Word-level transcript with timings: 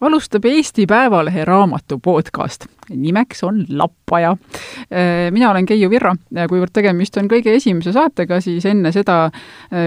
alustab 0.00 0.44
Eesti 0.44 0.86
Päevalehe 0.86 1.44
raamatu 1.44 1.98
podcast. 1.98 2.66
nimeks 2.90 3.44
on 3.44 3.64
Lappaja. 3.68 4.36
mina 5.30 5.50
olen 5.50 5.66
Keiu 5.66 5.90
Virro 5.90 6.14
ja 6.34 6.48
kuivõrd 6.48 6.72
tegemist 6.72 7.16
on 7.16 7.28
kõige 7.30 7.52
esimese 7.54 7.92
saatega, 7.92 8.40
siis 8.40 8.64
enne 8.66 8.92
seda, 8.92 9.30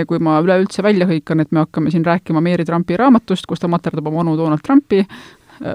kui 0.07 0.19
ma 0.23 0.37
üleüldse 0.39 0.83
välja 0.83 1.07
hõikan, 1.09 1.41
et 1.41 1.51
me 1.51 1.59
hakkame 1.65 1.91
siin 1.91 2.05
rääkima 2.05 2.41
Mary 2.41 2.65
Trumpi 2.65 2.97
raamatust, 2.97 3.45
kus 3.45 3.59
ta 3.59 3.67
materdab 3.67 4.07
oma 4.07 4.21
onu 4.21 4.37
Donald 4.37 4.63
Trumpi, 4.63 5.01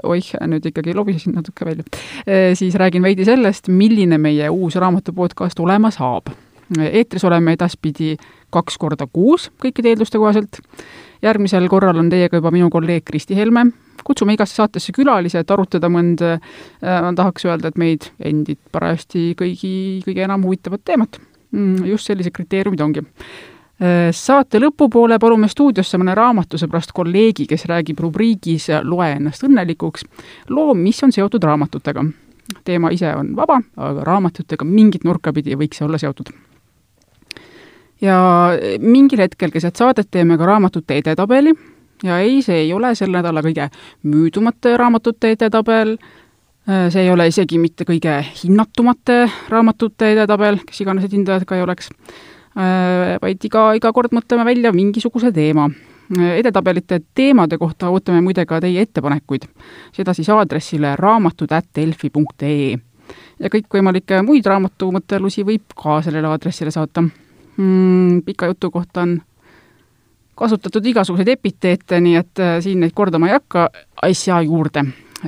oih, 0.03 0.31
nüüd 0.47 0.65
ikkagi 0.65 0.95
lobisesin 0.95 1.35
natuke 1.37 1.65
välja, 1.65 1.83
siis 2.55 2.75
räägin 2.75 3.03
veidi 3.03 3.25
sellest, 3.25 3.67
milline 3.67 4.17
meie 4.17 4.49
uus 4.49 4.75
raamatu 4.75 5.13
podcast 5.13 5.59
olema 5.59 5.91
saab. 5.91 6.31
eetris 6.79 7.23
oleme 7.25 7.53
edaspidi 7.53 8.15
kaks 8.49 8.77
korda 8.77 9.07
kuus 9.13 9.51
kõikide 9.61 9.89
eelduste 9.89 10.17
kohaselt 10.17 10.61
järgmisel 11.21 11.67
korral 11.69 11.97
on 11.97 12.09
teiega 12.09 12.37
juba 12.37 12.51
minu 12.51 12.69
kolleeg 12.69 13.03
Kristi 13.05 13.35
Helme, 13.35 13.65
kutsume 14.05 14.35
igasse 14.35 14.59
saatesse 14.59 14.93
külalise, 14.95 15.41
et 15.41 15.51
arutada 15.51 15.89
mõnda 15.91 16.35
äh,, 16.37 17.11
tahaks 17.15 17.45
öelda, 17.47 17.71
et 17.71 17.79
meid 17.79 18.09
endid 18.19 18.59
parajasti 18.71 19.33
kõigi, 19.39 19.73
kõige 20.07 20.25
enam 20.25 20.43
huvitavat 20.47 20.83
teemat 20.85 21.19
mm,. 21.51 21.85
just 21.89 22.09
sellised 22.09 22.35
kriteeriumid 22.35 22.83
ongi 22.85 23.05
äh,. 23.05 24.09
Saate 24.11 24.59
lõpupoole 24.59 25.15
palume 25.23 25.47
stuudiosse 25.47 25.97
mõne 26.01 26.11
raamatusõbrast 26.17 26.91
kolleegi, 26.91 27.45
kes 27.47 27.63
räägib 27.69 28.01
rubriigis 28.03 28.67
Loe 28.83 29.13
ennast 29.15 29.45
õnnelikuks 29.47 30.03
loo, 30.51 30.73
mis 30.75 30.99
on 31.03 31.15
seotud 31.15 31.43
raamatutega. 31.47 32.03
teema 32.65 32.89
ise 32.91 33.13
on 33.15 33.35
vaba, 33.35 33.61
aga 33.77 34.03
raamatutega 34.03 34.65
mingit 34.65 35.03
nurka 35.03 35.33
pidi 35.33 35.55
võiks 35.55 35.79
see 35.79 35.85
olla 35.85 35.97
seotud 35.97 36.33
ja 38.01 38.17
mingil 38.79 39.19
hetkel 39.19 39.51
keset 39.51 39.75
saadet 39.75 40.07
teeme 40.11 40.37
ka 40.37 40.47
raamatute 40.47 40.97
edetabeli 41.01 41.53
ja 42.03 42.19
ei, 42.19 42.41
see 42.45 42.63
ei 42.65 42.73
ole 42.73 42.93
selle 42.95 43.19
nädala 43.19 43.43
kõige 43.45 43.69
müüdumate 44.07 44.75
raamatute 44.77 45.33
edetabel, 45.35 45.97
see 46.65 47.03
ei 47.03 47.11
ole 47.11 47.27
isegi 47.31 47.59
mitte 47.59 47.87
kõige 47.87 48.19
hinnatumate 48.43 49.21
raamatute 49.49 50.13
edetabel, 50.15 50.61
kes 50.65 50.81
iganes 50.83 51.05
need 51.05 51.17
hindajad 51.19 51.47
ka 51.49 51.57
ei 51.57 51.65
oleks, 51.65 51.91
vaid 53.21 53.45
iga, 53.45 53.69
iga 53.77 53.93
kord 53.95 54.15
mõtleme 54.15 54.45
välja 54.47 54.73
mingisuguse 54.75 55.31
teema. 55.31 55.69
edetabelite 56.09 57.01
teemade 57.13 57.57
kohta 57.57 57.89
ootame 57.89 58.21
muide 58.21 58.45
ka 58.45 58.57
teie 58.59 58.81
ettepanekuid, 58.81 59.43
seda 59.93 60.13
siis 60.13 60.29
aadressile 60.33 60.95
raamatud.delfi.ee 60.97 62.77
ja 63.39 63.49
kõikvõimalikke 63.49 64.21
muid 64.25 64.45
raamatumõttelusi 64.49 65.45
võib 65.47 65.75
ka 65.77 65.99
sellele 66.05 66.27
aadressile 66.27 66.71
saata 66.71 67.03
mm,. 67.03 68.21
pika 68.25 68.49
jutu 68.51 68.71
kohta 68.71 69.05
on 69.05 69.19
kasutatud 70.39 70.85
igasuguseid 70.85 71.33
epiteete, 71.35 71.99
nii 72.03 72.15
et 72.19 72.41
äh, 72.43 72.57
siin 72.63 72.81
neid 72.83 72.95
kordama 72.95 73.29
ei 73.29 73.35
hakka, 73.37 73.69
asja 74.07 74.41
juurde. 74.45 74.85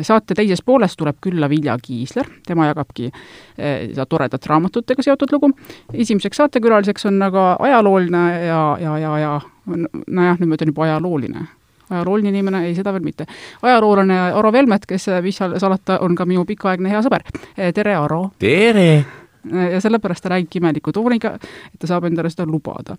saate 0.07 0.35
teises 0.39 0.61
pooles 0.63 0.93
tuleb 0.95 1.17
külla 1.21 1.49
Vilja 1.51 1.75
Kiisler, 1.83 2.27
tema 2.47 2.69
jagabki 2.69 3.09
äh, 3.11 3.89
seda 3.91 4.05
toredat 4.05 4.45
raamatutega 4.47 5.03
seotud 5.03 5.33
lugu. 5.35 5.51
esimeseks 5.93 6.37
saatekülaliseks 6.37 7.05
on 7.05 7.21
aga 7.21 7.55
ajalooline 7.59 8.27
ja, 8.45 8.61
ja, 8.81 8.97
ja, 8.97 9.17
ja 9.19 9.39
nojah, 9.65 10.39
nüüd 10.39 10.47
ma 10.47 10.59
ütlen 10.59 10.71
juba 10.71 10.87
ajalooline 10.87 11.47
ajalooline 11.91 12.29
inimene, 12.31 12.65
ei, 12.67 12.75
seda 12.75 12.93
veel 12.95 13.03
mitte. 13.03 13.25
ajaloolane 13.61 14.19
Aro 14.31 14.51
Velmet, 14.53 14.85
kes, 14.87 15.09
mis 15.21 15.41
seal 15.41 15.57
salata, 15.59 15.99
on 15.99 16.15
ka 16.15 16.25
minu 16.25 16.45
pikaaegne 16.47 16.89
hea 16.89 17.03
sõber. 17.03 17.27
tere, 17.75 17.97
Aro! 17.99 18.29
tere! 18.39 19.20
Ja 19.49 19.81
sellepärast 19.81 20.23
ta 20.23 20.29
räägibki 20.29 20.61
imeliku 20.61 20.91
tooniga, 20.91 21.35
et 21.73 21.79
ta 21.79 21.89
saab 21.89 22.05
endale 22.09 22.29
seda 22.29 22.45
lubada 22.49 22.97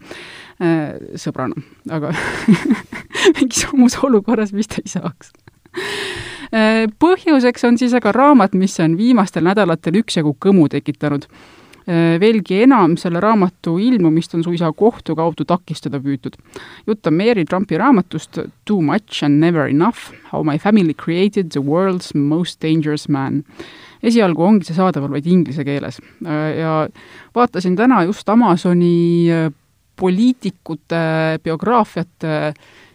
äh, 0.59 1.17
sõbrana, 1.21 1.59
aga 1.91 2.13
mingis 3.39 3.67
muus 3.77 3.99
olukorras 4.03 4.55
vist 4.57 4.79
ei 4.81 4.91
saaks 4.91 5.33
äh, 6.51 6.85
põhjuseks 7.03 7.67
on 7.69 7.81
siis 7.81 7.95
aga 7.99 8.13
raamat, 8.17 8.55
mis 8.59 8.79
on 8.83 8.97
viimastel 8.99 9.47
nädalatel 9.47 10.03
üksjagu 10.03 10.35
kõmu 10.43 10.69
tekitanud. 10.73 11.29
Äh, 11.83 12.15
veelgi 12.23 12.61
enam, 12.63 12.97
selle 13.01 13.21
raamatu 13.23 13.75
ilmumist 13.83 14.37
on 14.39 14.45
suisa 14.47 14.69
kohtu 14.73 15.17
kaudu 15.19 15.45
takistada 15.45 15.99
püütud. 15.99 16.37
jutt 16.87 17.07
on 17.07 17.15
Mary 17.15 17.45
Trumpi 17.45 17.79
raamatust 17.79 18.39
Too 18.65 18.81
much 18.81 19.25
and 19.25 19.41
never 19.41 19.67
enough, 19.67 20.13
how 20.31 20.43
my 20.43 20.59
family 20.59 20.95
created 20.95 21.51
the 21.51 21.61
world's 21.61 22.15
most 22.15 22.63
dangerous 22.63 23.09
man 23.09 23.43
esialgu 24.03 24.45
ongi 24.45 24.67
see 24.67 24.77
saadaval 24.77 25.13
vaid 25.15 25.27
inglise 25.31 25.65
keeles 25.65 26.01
ja 26.59 26.73
vaatasin 27.35 27.77
täna 27.79 28.03
just 28.09 28.29
Amazoni 28.29 29.31
äh, 29.31 29.53
poliitikute 29.97 31.03
biograafiate 31.45 32.55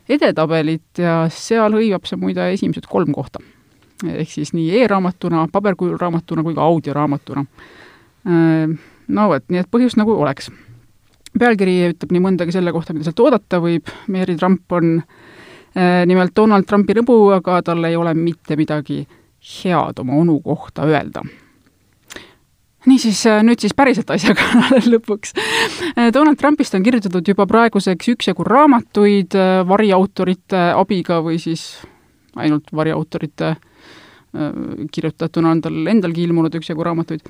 edetabelit 0.09 1.01
ja 1.01 1.25
seal 1.31 1.75
hõivab 1.77 2.07
see 2.07 2.19
muide 2.19 2.49
esimesed 2.53 2.87
kolm 2.89 3.13
kohta. 3.15 3.39
ehk 4.07 4.29
siis 4.29 4.51
nii 4.53 4.83
e-raamatuna, 4.83 5.47
paberkujul 5.51 5.97
raamatuna 5.97 6.43
kui 6.45 6.53
ka 6.55 6.65
audioraamatuna. 6.69 7.45
Äh, 8.27 8.77
no 9.07 9.27
vot, 9.31 9.45
nii 9.49 9.63
et 9.63 9.71
põhjust 9.71 9.97
nagu 9.97 10.15
oleks. 10.15 10.51
pealkiri 11.37 11.93
ütleb 11.93 12.11
nii 12.11 12.23
mõndagi 12.23 12.51
selle 12.55 12.71
kohta, 12.73 12.93
mida 12.93 13.05
sealt 13.05 13.19
oodata 13.19 13.59
võib, 13.61 13.89
Mary 14.07 14.35
Trump 14.35 14.71
on 14.71 14.97
äh, 14.99 16.05
nimelt 16.05 16.35
Donald 16.35 16.65
Trumpi 16.65 16.93
rõbu, 16.97 17.19
aga 17.35 17.61
tal 17.61 17.83
ei 17.85 17.95
ole 17.95 18.13
mitte 18.13 18.55
midagi 18.57 19.05
head 19.47 19.99
oma 20.03 20.19
onu 20.21 20.39
kohta 20.43 20.87
öelda 20.87 21.23
niisiis, 22.87 23.21
äh, 23.27 23.41
nüüd 23.45 23.61
siis 23.61 23.75
päriselt 23.77 24.09
asja 24.13 24.35
kallale 24.37 24.81
lõpuks. 24.93 25.35
Äh, 25.93 26.09
Donald 26.13 26.39
Trumpist 26.39 26.75
on 26.77 26.85
kirjutatud 26.85 27.27
juba 27.27 27.47
praeguseks 27.49 28.13
üksjagu 28.15 28.45
raamatuid 28.47 29.37
äh, 29.37 29.61
variautorite 29.67 30.69
abiga 30.75 31.21
või 31.25 31.39
siis 31.41 31.69
ainult 32.37 32.71
variautorite 32.75 33.55
kirjutatuna 34.93 35.49
on 35.55 35.61
tal 35.63 35.87
endalgi 35.89 36.21
ilmunud 36.27 36.53
üksjagu 36.59 36.83
raamatuid. 36.85 37.23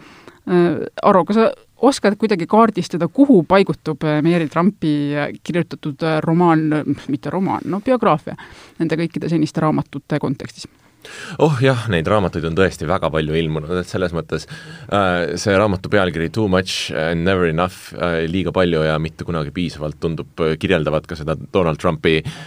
Aro, 1.07 1.21
kas 1.29 1.37
sa 1.37 1.45
oskad 1.87 2.17
kuidagi 2.19 2.47
kaardistada, 2.49 3.07
kuhu 3.07 3.37
paigutub 3.47 4.03
Mary 4.25 4.49
Trumpi 4.51 5.13
kirjutatud 5.45 6.03
romaan, 6.25 6.65
mitte 7.07 7.31
romaan, 7.31 7.63
no 7.69 7.79
biograafia, 7.85 8.35
nende 8.81 8.99
kõikide 8.99 9.29
seniste 9.31 9.63
raamatute 9.63 10.19
kontekstis? 10.19 10.67
Oh 11.43 11.57
jah, 11.63 11.85
neid 11.91 12.07
raamatuid 12.09 12.45
on 12.49 12.57
tõesti 12.57 12.87
väga 12.89 13.09
palju 13.13 13.37
ilmunud, 13.39 13.73
et 13.79 13.89
selles 13.89 14.13
mõttes 14.15 14.47
äh, 14.47 15.37
see 15.39 15.55
raamatu 15.57 15.91
pealkiri 15.93 16.29
Too 16.33 16.47
much 16.51 16.91
and 16.91 17.27
never 17.27 17.47
enough 17.49 17.93
äh,, 17.95 18.25
liiga 18.29 18.53
palju 18.55 18.83
ja 18.87 18.97
mitte 19.01 19.27
kunagi 19.27 19.53
piisavalt, 19.55 19.99
tundub 20.03 20.45
äh, 20.45 20.55
kirjeldavat 20.59 21.07
ka 21.09 21.19
seda 21.19 21.37
Donald 21.53 21.81
Trumpi 21.81 22.19
äh, 22.21 22.39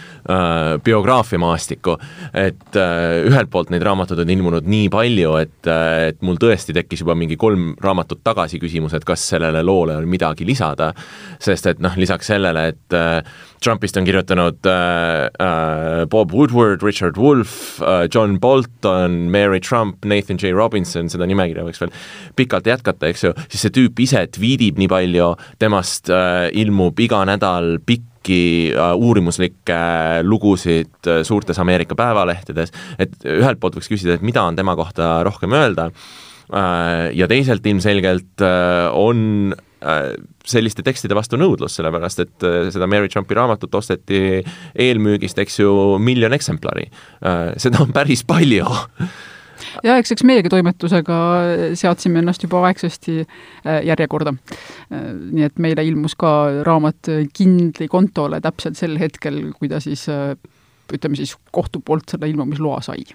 biograafiamaastikku. 0.83 1.97
et 2.33 2.75
äh, 2.77 3.25
ühelt 3.27 3.49
poolt 3.51 3.71
neid 3.73 3.83
raamatuid 3.85 4.21
on 4.23 4.29
ilmunud 4.29 4.67
nii 4.69 4.89
palju, 4.93 5.35
et, 5.41 5.67
äh, 5.67 6.09
et 6.11 6.21
mul 6.25 6.37
tõesti 6.41 6.75
tekkis 6.75 7.03
juba 7.03 7.15
mingi 7.17 7.37
kolm 7.39 7.73
raamatut 7.81 8.21
tagasi 8.23 8.59
küsimus, 8.61 8.93
et 8.93 9.05
kas 9.07 9.23
sellele 9.33 9.63
loole 9.65 9.97
on 9.97 10.09
midagi 10.09 10.45
lisada, 10.47 10.91
sest 11.41 11.71
et 11.71 11.81
noh, 11.83 11.95
lisaks 11.99 12.31
sellele, 12.33 12.67
et 12.73 12.97
äh, 12.97 13.21
Trumpist 13.61 13.97
on 13.97 14.05
kirjutanud 14.07 14.65
äh, 14.65 15.25
äh, 15.25 16.05
Bob 16.09 16.31
Woodward, 16.33 16.81
Richard 16.81 17.17
Wolf 17.17 17.81
äh,, 17.81 18.07
John 18.11 18.39
Bolton, 18.39 19.29
Mary 19.29 19.59
Trump, 19.59 20.03
Nathan 20.05 20.37
J 20.41 20.55
Robinson, 20.57 21.11
seda 21.13 21.27
nimekirja 21.29 21.65
võiks 21.67 21.81
veel 21.83 21.93
pikalt 22.35 22.65
jätkata, 22.65 23.11
eks 23.11 23.27
ju, 23.27 23.33
siis 23.51 23.67
see 23.67 23.75
tüüp 23.75 24.01
ise 24.01 24.25
tweetib 24.33 24.81
nii 24.81 24.89
palju, 24.89 25.35
temast 25.61 26.09
äh, 26.09 26.47
ilmub 26.57 26.97
iga 27.05 27.21
nädal 27.29 27.75
pikki 28.21 28.73
äh, 28.75 28.95
uurimuslikke 28.95 29.73
äh, 29.73 30.23
lugusid 30.23 31.07
äh, 31.07 31.23
suurtes 31.23 31.59
Ameerika 31.59 31.95
päevalehtedes, 31.95 32.71
et 32.99 33.13
ühelt 33.25 33.59
poolt 33.59 33.75
võiks 33.75 33.89
küsida, 33.89 34.15
et 34.15 34.21
mida 34.21 34.43
on 34.43 34.55
tema 34.55 34.75
kohta 34.75 35.23
rohkem 35.23 35.53
öelda 35.53 35.91
ja 36.51 37.29
teiselt 37.31 37.63
ilmselgelt 37.63 38.41
on 38.91 39.53
selliste 40.43 40.83
tekstide 40.83 41.15
vastu 41.15 41.37
nõudlus, 41.39 41.77
sellepärast 41.77 42.19
et 42.25 42.45
seda 42.75 42.89
Mary 42.91 43.07
Trumpi 43.07 43.37
raamatut 43.37 43.77
osteti 43.79 44.41
eelmüügist, 44.75 45.39
eks 45.39 45.61
ju, 45.61 45.71
miljon 46.03 46.35
eksemplari. 46.35 46.89
Seda 47.55 47.79
on 47.85 47.95
päris 47.95 48.25
palju 48.27 48.67
ja 49.83 49.97
eks, 49.97 50.13
eks 50.15 50.25
meiegi 50.27 50.51
toimetusega 50.53 51.17
seadsime 51.79 52.21
ennast 52.21 52.43
juba 52.45 52.63
aegsasti 52.67 53.21
järjekorda. 53.87 54.33
nii 54.91 55.45
et 55.47 55.59
meile 55.59 55.85
ilmus 55.87 56.15
ka 56.19 56.33
raamat 56.67 57.11
Kindli 57.33 57.87
kontole 57.91 58.41
täpselt 58.41 58.79
sel 58.79 58.97
hetkel, 59.01 59.43
kui 59.57 59.69
ta 59.71 59.79
siis 59.83 60.07
ütleme 60.91 61.15
siis 61.15 61.35
kohtu 61.51 61.81
poolt 61.85 62.09
selle 62.11 62.29
ilmumisloa 62.31 62.81
sai 62.85 63.05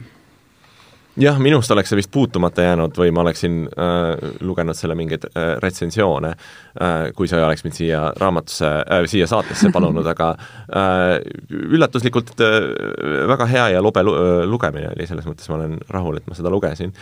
jah, 1.21 1.39
minust 1.41 1.71
oleks 1.73 1.91
see 1.93 1.99
vist 1.99 2.11
puutumata 2.13 2.65
jäänud 2.67 2.97
või 2.99 3.13
ma 3.15 3.23
oleksin 3.25 3.63
äh, 3.73 4.35
lugenud 4.45 4.77
selle 4.77 4.97
mingeid 4.99 5.25
äh, 5.31 5.55
retsensioone 5.63 6.33
äh,, 6.33 7.09
kui 7.17 7.29
sa 7.29 7.39
ei 7.41 7.47
oleks 7.47 7.65
mind 7.65 7.77
siia 7.79 8.03
raamatusse 8.21 8.69
äh,, 8.85 9.05
siia 9.11 9.29
saatesse 9.31 9.71
palunud, 9.75 10.07
aga 10.13 10.33
äh, 10.37 11.17
üllatuslikult 11.57 12.35
äh, 12.45 12.59
väga 13.33 13.49
hea 13.51 13.69
ja 13.77 13.83
lobe 13.85 14.05
lu 14.05 14.15
lugemine 14.47 14.91
oli, 14.93 15.07
selles 15.09 15.27
mõttes 15.29 15.49
ma 15.51 15.59
olen 15.59 15.79
rahul, 15.93 16.21
et 16.21 16.29
ma 16.29 16.37
seda 16.37 16.53
lugesin 16.53 16.93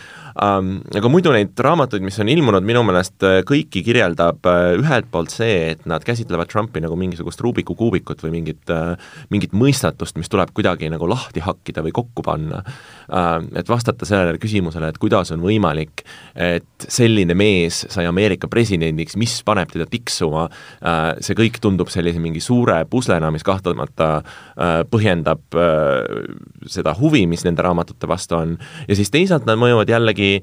ähm,. 0.41 0.77
Aga 0.95 1.09
muidu 1.11 1.33
neid 1.35 1.57
raamatuid, 1.59 2.03
mis 2.05 2.17
on 2.23 2.29
ilmunud, 2.31 2.63
minu 2.65 2.85
meelest 2.87 3.25
äh, 3.27 3.41
kõiki 3.47 3.83
kirjeldab 3.85 4.47
äh, 4.47 4.71
ühelt 4.79 5.11
poolt 5.11 5.33
see, 5.35 5.73
et 5.73 5.83
nad 5.89 6.03
käsitlevad 6.07 6.51
Trumpi 6.51 6.83
nagu 6.83 6.95
mingisugust 6.99 7.43
Rubiku 7.43 7.75
kuubikut 7.75 8.23
või 8.23 8.37
mingit 8.39 8.71
äh,, 8.71 8.95
mingit 9.33 9.55
mõistatust, 9.55 10.15
mis 10.19 10.31
tuleb 10.31 10.55
kuidagi 10.55 10.89
nagu 10.93 11.09
lahti 11.11 11.43
hakkida 11.43 11.83
või 11.83 11.95
kokku 11.99 12.23
panna 12.25 12.63
äh,. 12.63 13.04
Et 13.05 13.69
vastata 13.69 14.05
sellele 14.07 14.39
küsimusele, 14.41 14.89
et 14.89 14.97
kuidas 15.01 15.31
on 15.35 15.43
võimalik, 15.43 16.03
et 16.35 16.87
selline 16.89 17.35
mees 17.37 17.83
sai 17.91 18.07
Ameerika 18.09 18.49
presidendiks, 18.51 19.17
mis 19.19 19.35
paneb 19.45 19.71
teda 19.73 19.87
tiksuma, 19.89 20.47
äh, 20.81 21.03
see 21.23 21.37
kõik 21.37 21.59
tundub 21.63 21.91
sellise 21.93 22.21
mingi 22.23 22.41
suure 22.43 22.77
puslena, 22.89 23.31
mis 23.33 23.45
kahtlemata 23.45 24.09
äh, 24.21 24.81
põhjendab 24.91 25.59
äh, 25.59 26.25
seda 26.71 26.95
huvi, 26.97 27.25
mis 27.29 27.45
nende 27.47 27.65
raamatute 27.65 28.09
vastu 28.09 28.39
on, 28.39 28.57
ja 28.89 28.97
siis 28.97 29.13
teisalt 29.13 29.45
nad 29.47 29.59
mõjuvad 29.61 29.89
jällegi 29.89 30.39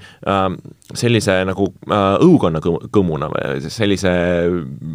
sellise 0.96 1.34
nagu 1.48 1.66
õukonna 1.88 2.60
kõmuna 2.62 3.28
või 3.32 3.72
sellise 3.72 4.12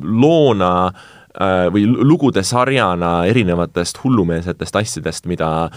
loona, 0.03 0.71
või 1.73 1.83
lugude 1.85 2.41
sarjana 2.43 3.25
erinevatest 3.29 3.99
hullumeelsetest 4.03 4.79
asjadest, 4.79 5.27
mida 5.29 5.69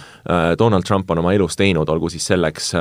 Donald 0.59 0.87
Trump 0.89 1.11
on 1.11 1.21
oma 1.21 1.35
elus 1.37 1.59
teinud, 1.61 1.89
olgu 1.93 2.09
siis 2.09 2.25
selleks 2.33 2.73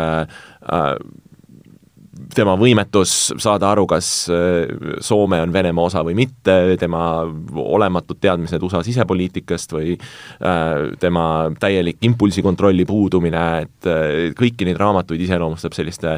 tema 2.35 2.55
võimetus 2.59 3.13
saada 3.41 3.71
aru, 3.73 3.85
kas 3.89 4.09
äh, 4.31 4.69
Soome 5.03 5.39
on 5.43 5.53
Venemaa 5.53 5.89
osa 5.89 6.03
või 6.05 6.15
mitte, 6.19 6.55
tema 6.79 7.01
olematud 7.49 8.19
teadmised 8.21 8.63
USA 8.65 8.81
sisepoliitikast 8.85 9.73
või 9.75 9.95
äh, 9.95 10.89
tema 11.01 11.25
täielik 11.59 12.01
impulsikontrolli 12.05 12.85
puudumine, 12.89 13.45
et 13.65 13.89
äh, 13.89 14.15
kõiki 14.37 14.67
neid 14.67 14.79
raamatuid 14.79 15.21
iseloomustab 15.25 15.75
selliste 15.75 16.17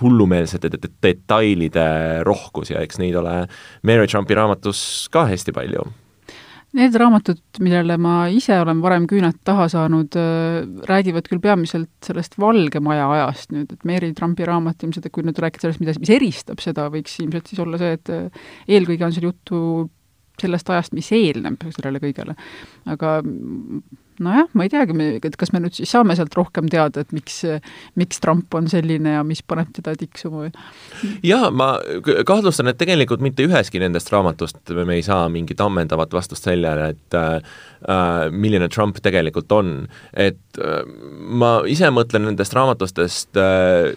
hullumeelsete 0.00 0.70
detailide 1.02 1.86
rohkus 2.26 2.72
ja 2.72 2.82
eks 2.84 3.00
neid 3.02 3.16
ole 3.18 3.34
Mary 3.86 4.08
Trumpi 4.10 4.36
raamatus 4.38 5.08
ka 5.12 5.26
hästi 5.30 5.54
palju 5.56 5.86
Need 6.72 6.94
raamatud, 6.96 7.40
millele 7.60 7.98
ma 8.00 8.14
ise 8.32 8.56
olen 8.62 8.78
varem 8.80 9.04
küüned 9.10 9.42
taha 9.44 9.66
saanud, 9.68 10.16
äh, 10.16 10.62
räägivad 10.88 11.26
küll 11.28 11.42
peamiselt 11.44 11.90
sellest 12.06 12.38
Valge 12.40 12.80
Maja 12.80 13.10
ajast 13.12 13.52
nüüd, 13.52 13.74
et 13.74 13.84
Mary 13.88 14.12
Trumpi 14.16 14.46
raamat 14.48 14.86
ilmselt, 14.86 15.08
et 15.08 15.12
kui 15.12 15.26
nüüd 15.26 15.36
rääkida 15.42 15.66
sellest, 15.66 15.82
mida, 15.84 15.94
mis 16.00 16.14
eristab 16.16 16.62
seda, 16.64 16.86
võiks 16.92 17.18
ilmselt 17.20 17.52
siis 17.52 17.60
olla 17.60 17.80
see, 17.82 17.98
et 17.98 18.12
äh, 18.14 18.46
eelkõige 18.72 19.04
on 19.04 19.12
seal 19.12 19.28
juttu 19.28 19.58
sellest 20.40 20.72
ajast, 20.72 20.96
mis 20.96 21.12
eelneb 21.12 21.60
sellele 21.76 22.00
kõigele. 22.02 22.34
aga 22.88 23.18
nojah, 24.22 24.48
ma 24.52 24.66
ei 24.66 24.72
teagi, 24.72 24.96
et 25.22 25.36
kas 25.40 25.52
me 25.54 25.62
nüüd 25.62 25.76
siis 25.76 25.92
saame 25.92 26.16
sealt 26.18 26.34
rohkem 26.36 26.68
teada, 26.72 27.04
et 27.04 27.12
miks, 27.16 27.42
miks 27.98 28.20
Trump 28.22 28.54
on 28.54 28.68
selline 28.70 29.16
ja 29.16 29.22
mis 29.26 29.42
paneb 29.46 29.72
teda 29.76 29.94
tiksuma 29.98 30.44
või? 30.44 30.52
jaa, 31.26 31.50
ma 31.54 31.74
kahtlustan, 32.28 32.70
et 32.72 32.80
tegelikult 32.80 33.22
mitte 33.24 33.46
üheski 33.46 33.80
nendest 33.82 34.12
raamatust 34.12 34.72
me 34.74 34.98
ei 34.98 35.04
saa 35.06 35.28
mingit 35.32 35.60
ammendavat 35.60 36.12
vastust 36.14 36.46
sellele, 36.48 36.92
et 36.92 37.16
äh, 37.18 38.30
milline 38.30 38.68
Trump 38.72 38.98
tegelikult 39.02 39.52
on. 39.52 39.72
et 40.12 40.58
äh, 40.58 40.82
ma 41.42 41.54
ise 41.68 41.88
mõtlen 41.94 42.26
nendest 42.28 42.54
raamatustest 42.56 43.38
äh, 43.40 43.92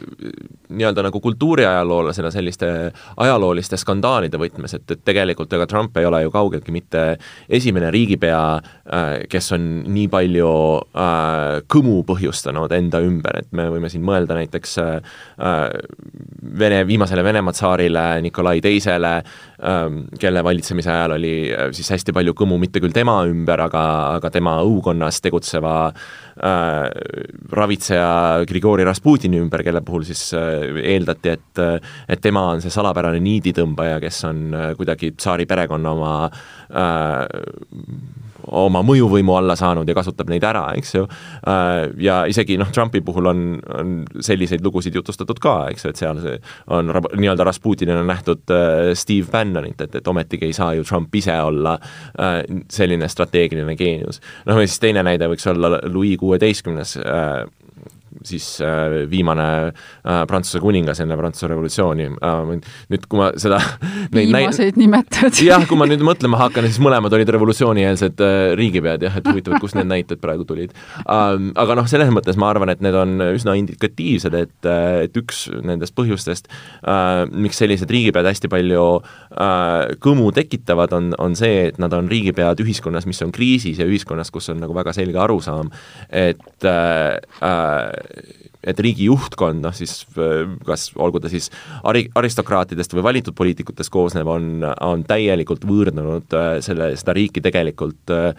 nii-öelda 0.69 1.05
nagu 1.05 1.19
kultuuriajaloolasena 1.21 2.31
selliste 2.33 2.69
ajalooliste 3.17 3.77
skandaalide 3.77 4.39
võtmes, 4.41 4.75
et, 4.77 4.87
et 4.91 5.03
tegelikult 5.05 5.53
ega 5.53 5.67
Trump 5.69 5.97
ei 5.97 6.07
ole 6.07 6.23
ju 6.25 6.33
kaugeltki 6.33 6.73
mitte 6.75 7.05
esimene 7.49 7.91
riigipea 7.93 8.41
äh,, 8.55 9.25
kes 9.29 9.51
on 9.55 9.67
nii 9.85 10.07
palju 10.15 10.51
äh, 10.95 11.59
kõmu 11.71 11.99
põhjustanud 12.07 12.73
enda 12.77 13.01
ümber, 13.05 13.41
et 13.43 13.51
me 13.55 13.67
võime 13.73 13.91
siin 13.91 14.05
mõelda 14.07 14.39
näiteks 14.39 14.77
äh, 14.83 14.99
Vene, 16.55 16.83
viimasele 16.87 17.23
Venemaa 17.25 17.55
tsaarile 17.55 18.03
Nikolai 18.23 18.61
Teisele 18.63 19.13
äh,, 19.19 19.85
kelle 20.21 20.43
valitsemise 20.45 20.91
ajal 20.93 21.17
oli 21.17 21.35
äh, 21.51 21.69
siis 21.75 21.91
hästi 21.95 22.15
palju 22.15 22.35
kõmu 22.37 22.59
mitte 22.61 22.81
küll 22.83 22.95
tema 22.95 23.17
ümber, 23.27 23.65
aga, 23.67 23.85
aga 24.19 24.31
tema 24.33 24.57
õukonnas 24.63 25.19
tegutseva 25.25 25.75
äh, 25.89 26.89
ravitseja 27.51 28.45
Grigori 28.47 28.85
Rasputini 28.87 29.41
ümber, 29.41 29.65
kelle 29.65 29.83
puhul 29.85 30.05
siis 30.07 30.27
äh, 30.37 30.79
eeldati, 30.95 31.35
et 31.35 31.63
et 32.09 32.21
tema 32.21 32.45
on 32.53 32.61
see 32.63 32.73
salapärane 32.73 33.19
niiditõmbaja, 33.23 33.99
kes 34.03 34.21
on 34.29 34.41
äh, 34.53 34.71
kuidagi 34.77 35.13
tsaari 35.17 35.47
perekonna 35.49 35.93
oma 35.95 36.13
äh, 36.25 37.25
oma 38.51 38.81
mõjuvõimu 38.85 39.35
alla 39.37 39.55
saanud 39.59 39.89
ja 39.89 39.95
kasutab 39.97 40.29
neid 40.31 40.43
ära, 40.45 40.65
eks 40.77 40.95
ju. 40.95 41.05
Äh, 41.47 41.89
ja 42.03 42.21
isegi 42.29 42.57
noh, 42.61 42.71
Trumpi 42.73 43.01
puhul 43.05 43.31
on, 43.31 43.43
on 43.79 43.95
selliseid 44.23 44.63
lugusid 44.65 44.95
jutustatud 44.95 45.39
ka, 45.43 45.55
eks 45.73 45.85
ju, 45.85 45.93
et 45.93 46.01
seal 46.01 46.21
on 46.73 46.93
nii-öelda 46.93 47.47
Rasputinina 47.47 48.03
nähtud 48.05 48.53
äh, 48.53 48.93
Steve 48.97 49.29
Bannonit, 49.31 49.81
et, 49.81 49.99
et 49.99 50.07
ometigi 50.07 50.49
ei 50.49 50.55
saa 50.57 50.73
ju 50.77 50.85
Trump 50.87 51.15
ise 51.15 51.35
olla 51.41 51.77
äh, 51.77 52.41
selline 52.71 53.09
strateegiline 53.11 53.75
geenius. 53.79 54.21
noh, 54.45 54.61
ja 54.61 54.67
siis 54.67 54.81
teine 54.83 55.03
näide 55.05 55.29
võiks 55.31 55.47
olla 55.51 55.79
Louis 55.89 56.17
kuueteistkümnes 56.19 56.97
siis 58.29 58.47
äh, 58.63 59.05
viimane 59.11 59.47
äh, 59.69 60.21
Prantsuse 60.29 60.61
kuningas 60.63 61.01
enne 61.03 61.17
Prantsuse 61.19 61.49
revolutsiooni. 61.51 62.07
Äh, 62.15 62.53
nüüd, 62.91 63.07
kui 63.09 63.21
ma 63.21 63.31
seda 63.41 63.59
viimaseid 64.15 64.79
nimetad. 64.79 65.39
jah, 65.45 65.65
kui 65.69 65.79
ma 65.79 65.87
nüüd 65.89 66.03
mõtlema 66.05 66.39
hakkan, 66.45 66.67
siis 66.69 66.81
mõlemad 66.83 67.13
olid 67.15 67.31
revolutsioonieelsed 67.35 68.23
riigipead 68.59 69.05
jah, 69.07 69.19
et 69.19 69.29
huvitav, 69.29 69.57
kust 69.63 69.77
need 69.79 69.89
näited 69.91 70.21
praegu 70.23 70.47
tulid. 70.47 70.75
Ähm, 71.05 71.51
aga 71.59 71.77
noh, 71.79 71.89
selles 71.89 72.11
mõttes 72.13 72.39
ma 72.39 72.51
arvan, 72.53 72.73
et 72.73 72.83
need 72.85 72.97
on 72.97 73.17
üsna 73.31 73.55
indikatiivsed, 73.59 74.35
et, 74.37 74.69
et 75.05 75.19
üks 75.19 75.45
nendest 75.65 75.95
põhjustest, 75.97 76.49
miks 77.31 77.59
sellised 77.61 77.89
riigipead 77.91 78.27
hästi 78.27 78.49
palju 78.51 78.85
kõmu 80.03 80.29
tekitavad, 80.35 80.93
on, 80.95 81.11
on 81.21 81.35
see, 81.37 81.69
et 81.69 81.79
nad 81.81 81.93
on 81.95 82.09
riigipead 82.11 82.61
ühiskonnas, 82.63 83.07
mis 83.09 83.21
on 83.25 83.33
kriisis 83.35 83.79
ja 83.81 83.87
ühiskonnas, 83.89 84.31
kus 84.33 84.49
on 84.53 84.61
nagu 84.63 84.75
väga 84.75 84.93
selge 84.95 85.19
arusaam, 85.21 85.71
et 86.09 86.67
äh, 86.69 87.17
et 88.65 88.79
riigi 88.81 89.09
juhtkond, 89.09 89.61
noh 89.63 89.73
siis 89.75 90.05
kas 90.65 90.87
olgu 90.95 91.21
ta 91.21 91.31
siis 91.31 91.51
ari-, 91.83 92.07
aristokraatidest 92.17 92.95
või 92.97 93.05
valitud 93.09 93.35
poliitikutest 93.37 93.93
koosnev, 93.93 94.29
on, 94.31 94.65
on 94.81 95.03
täielikult 95.07 95.67
võõrdunud 95.67 96.37
äh, 96.37 96.51
selle, 96.65 96.93
seda 96.99 97.15
riiki 97.17 97.43
tegelikult 97.45 98.13
äh, 98.13 98.31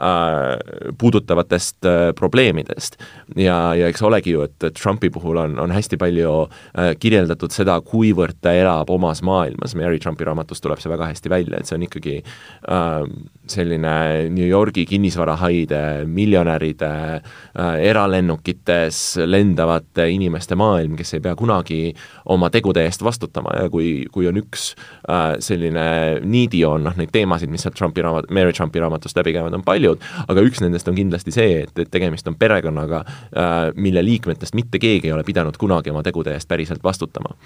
Äh, 0.00 0.92
puudutavatest 0.98 1.84
äh, 1.84 2.12
probleemidest. 2.14 2.96
ja, 3.36 3.74
ja 3.74 3.88
eks 3.88 4.02
olegi 4.02 4.32
ju, 4.32 4.46
et, 4.46 4.64
Trumpi 4.82 5.10
puhul 5.12 5.36
on, 5.36 5.58
on 5.60 5.74
hästi 5.74 5.98
palju 6.00 6.30
äh, 6.46 6.94
kirjeldatud 6.96 7.52
seda, 7.52 7.74
kuivõrd 7.84 8.38
ta 8.40 8.54
elab 8.56 8.88
omas 8.90 9.20
maailmas, 9.20 9.74
Mary 9.76 10.00
Trumpi 10.00 10.24
raamatust 10.24 10.64
tuleb 10.64 10.80
see 10.80 10.88
väga 10.88 11.10
hästi 11.10 11.32
välja, 11.34 11.60
et 11.60 11.68
see 11.68 11.76
on 11.76 11.84
ikkagi 11.84 12.14
äh, 12.22 13.04
selline 13.50 14.30
New 14.32 14.46
Yorgi 14.46 14.86
kinnisvarahaide, 14.88 15.82
miljonäride 16.06 16.92
äh,, 17.18 17.74
eralennukites 17.90 19.18
lendavate 19.26 20.08
inimeste 20.14 20.56
maailm, 20.58 20.96
kes 20.98 21.16
ei 21.18 21.24
pea 21.24 21.34
kunagi 21.36 21.82
oma 22.30 22.50
tegude 22.50 22.86
eest 22.86 23.04
vastutama. 23.04 23.56
Ja 23.58 23.68
kui, 23.72 24.06
kui 24.12 24.30
on 24.30 24.40
üks 24.40 24.70
äh, 25.10 25.36
selline 25.42 26.20
niidijoon, 26.24 26.86
noh 26.86 26.96
neid 26.96 27.12
teemasid, 27.12 27.52
mis 27.52 27.66
sealt 27.66 27.76
Trumpi 27.78 28.06
raamat, 28.06 28.30
Mary 28.32 28.56
Trumpi 28.56 28.80
raamatust 28.82 29.18
läbi 29.18 29.34
käivad, 29.36 29.54
on 29.56 29.66
palju, 29.66 29.80
paljud, 29.80 30.06
aga 30.28 30.44
üks 30.46 30.62
nendest 30.62 30.88
on 30.90 30.98
kindlasti 30.98 31.34
see, 31.34 31.64
et, 31.64 31.74
et 31.78 31.90
tegemist 31.90 32.28
on 32.28 32.38
perekonnaga, 32.38 33.04
äh, 33.32 33.58
mille 33.76 34.04
liikmetest 34.04 34.56
mitte 34.58 34.80
keegi 34.82 35.10
ei 35.10 35.16
ole 35.16 35.24
pidanud 35.26 35.56
kunagi 35.60 35.92
oma 35.92 36.04
tegude 36.06 36.34
eest 36.36 36.48
päriselt 36.48 36.84
vastutama 36.84 37.36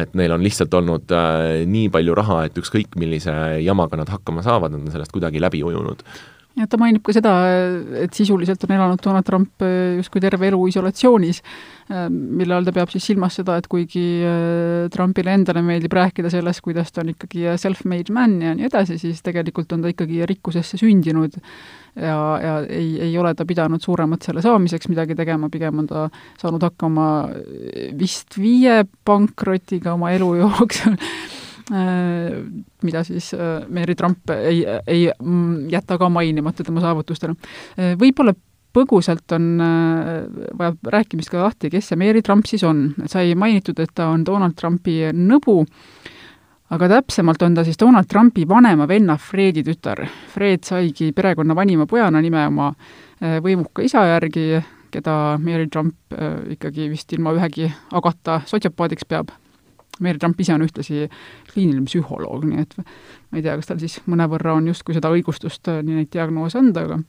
et 0.00 0.14
neil 0.18 0.32
on 0.34 0.42
lihtsalt 0.44 0.74
olnud 0.74 1.12
äh, 1.14 1.64
nii 1.70 1.90
palju 1.94 2.14
raha, 2.18 2.44
et 2.48 2.58
ükskõik, 2.60 2.96
millise 3.00 3.34
jamaga 3.64 4.00
nad 4.00 4.10
hakkama 4.10 4.44
saavad, 4.46 4.74
nad 4.74 4.82
on 4.82 4.94
sellest 4.94 5.14
kuidagi 5.14 5.42
läbi 5.42 5.62
ujunud 5.66 6.02
ja 6.54 6.66
ta 6.70 6.78
mainib 6.78 7.02
ka 7.04 7.14
seda, 7.14 7.32
et 7.98 8.14
sisuliselt 8.14 8.62
on 8.66 8.74
elanud 8.76 9.02
Donald 9.02 9.26
Trump 9.26 9.62
äh, 9.64 9.96
justkui 9.98 10.22
terve 10.22 10.46
elu 10.48 10.60
isolatsioonis, 10.70 11.40
äh, 11.90 12.06
mille 12.10 12.54
all 12.54 12.66
ta 12.66 12.74
peab 12.74 12.92
siis 12.92 13.06
silmas 13.10 13.38
seda, 13.40 13.56
et 13.58 13.66
kuigi 13.70 14.04
äh, 14.22 14.86
Trumpile 14.94 15.34
endale 15.34 15.64
meeldib 15.66 15.94
rääkida 15.98 16.30
sellest, 16.32 16.62
kuidas 16.64 16.94
ta 16.94 17.02
on 17.02 17.10
ikkagi 17.14 17.48
self-made 17.60 18.14
man 18.14 18.38
ja 18.42 18.54
nii 18.54 18.68
edasi, 18.70 19.00
siis 19.02 19.22
tegelikult 19.26 19.74
on 19.74 19.82
ta 19.84 19.90
ikkagi 19.90 20.22
rikkusesse 20.30 20.78
sündinud. 20.80 21.40
Ja, 21.94 22.14
ja 22.42 22.54
ei, 22.66 22.96
ei 23.06 23.12
ole 23.18 23.30
ta 23.38 23.44
pidanud 23.46 23.82
suuremat 23.82 24.26
selle 24.26 24.42
saamiseks 24.42 24.88
midagi 24.90 25.14
tegema, 25.14 25.46
pigem 25.50 25.78
on 25.84 25.86
ta 25.86 26.08
saanud 26.40 26.66
hakkama 26.66 27.06
vist 27.98 28.34
viie 28.34 28.80
pankrotiga 29.06 29.94
oma 29.94 30.10
elu 30.16 30.32
jooksul 30.40 30.98
mida 31.70 33.00
siis 33.04 33.30
äh, 33.34 33.62
Mary 33.72 33.94
Trump 33.94 34.30
ei, 34.30 34.64
ei 34.86 35.06
mm, 35.08 35.68
jäta 35.72 35.96
ka 35.98 36.08
mainimata 36.12 36.64
tema 36.64 36.82
saavutustele. 36.84 37.32
Äh, 37.78 37.94
võib-olla 38.00 38.34
põgusalt 38.74 39.32
on 39.36 39.60
äh, 39.62 40.48
vaja 40.58 40.74
rääkimist 40.96 41.30
ka 41.32 41.44
lahti, 41.44 41.70
kes 41.72 41.92
see 41.92 42.00
Mary 42.00 42.22
Trump 42.22 42.48
siis 42.50 42.64
on. 42.66 42.88
sai 43.06 43.34
mainitud, 43.38 43.78
et 43.80 43.94
ta 43.94 44.10
on 44.12 44.26
Donald 44.26 44.56
Trumpi 44.58 44.98
nõbu, 45.14 45.62
aga 46.74 46.88
täpsemalt 46.96 47.42
on 47.46 47.54
ta 47.54 47.64
siis 47.64 47.78
Donald 47.80 48.10
Trumpi 48.10 48.48
vanema 48.48 48.88
venna 48.88 49.16
Fredi 49.16 49.64
tütar. 49.66 50.04
Fred 50.34 50.66
saigi 50.66 51.12
perekonna 51.12 51.54
vanima 51.56 51.86
pojana 51.86 52.22
nime 52.22 52.46
oma 52.50 52.72
äh, 52.74 53.38
võimuka 53.44 53.86
isa 53.86 54.06
järgi, 54.10 54.64
keda 54.94 55.38
Mary 55.42 55.68
Trump 55.70 55.94
äh, 56.12 56.42
ikkagi 56.56 56.90
vist 56.90 57.12
ilma 57.14 57.34
ühegi 57.36 57.70
agata 57.92 58.42
sotsiopaadiks 58.50 59.06
peab. 59.08 59.32
Mary 60.04 60.20
Trump 60.20 60.40
ise 60.40 60.54
on 60.54 60.64
ühtlasi 60.66 61.08
kliiniline 61.52 61.88
psühholoog, 61.88 62.46
nii 62.48 62.64
et 62.64 62.76
ma 62.78 63.40
ei 63.40 63.44
tea, 63.44 63.56
kas 63.58 63.70
tal 63.70 63.80
siis 63.82 63.98
mõnevõrra 64.10 64.56
on 64.58 64.68
justkui 64.70 64.96
seda 64.96 65.12
õigustust 65.14 65.70
nii 65.74 66.00
neid 66.00 66.12
diagnoose 66.12 66.60
anda, 66.60 66.86
aga 66.86 67.00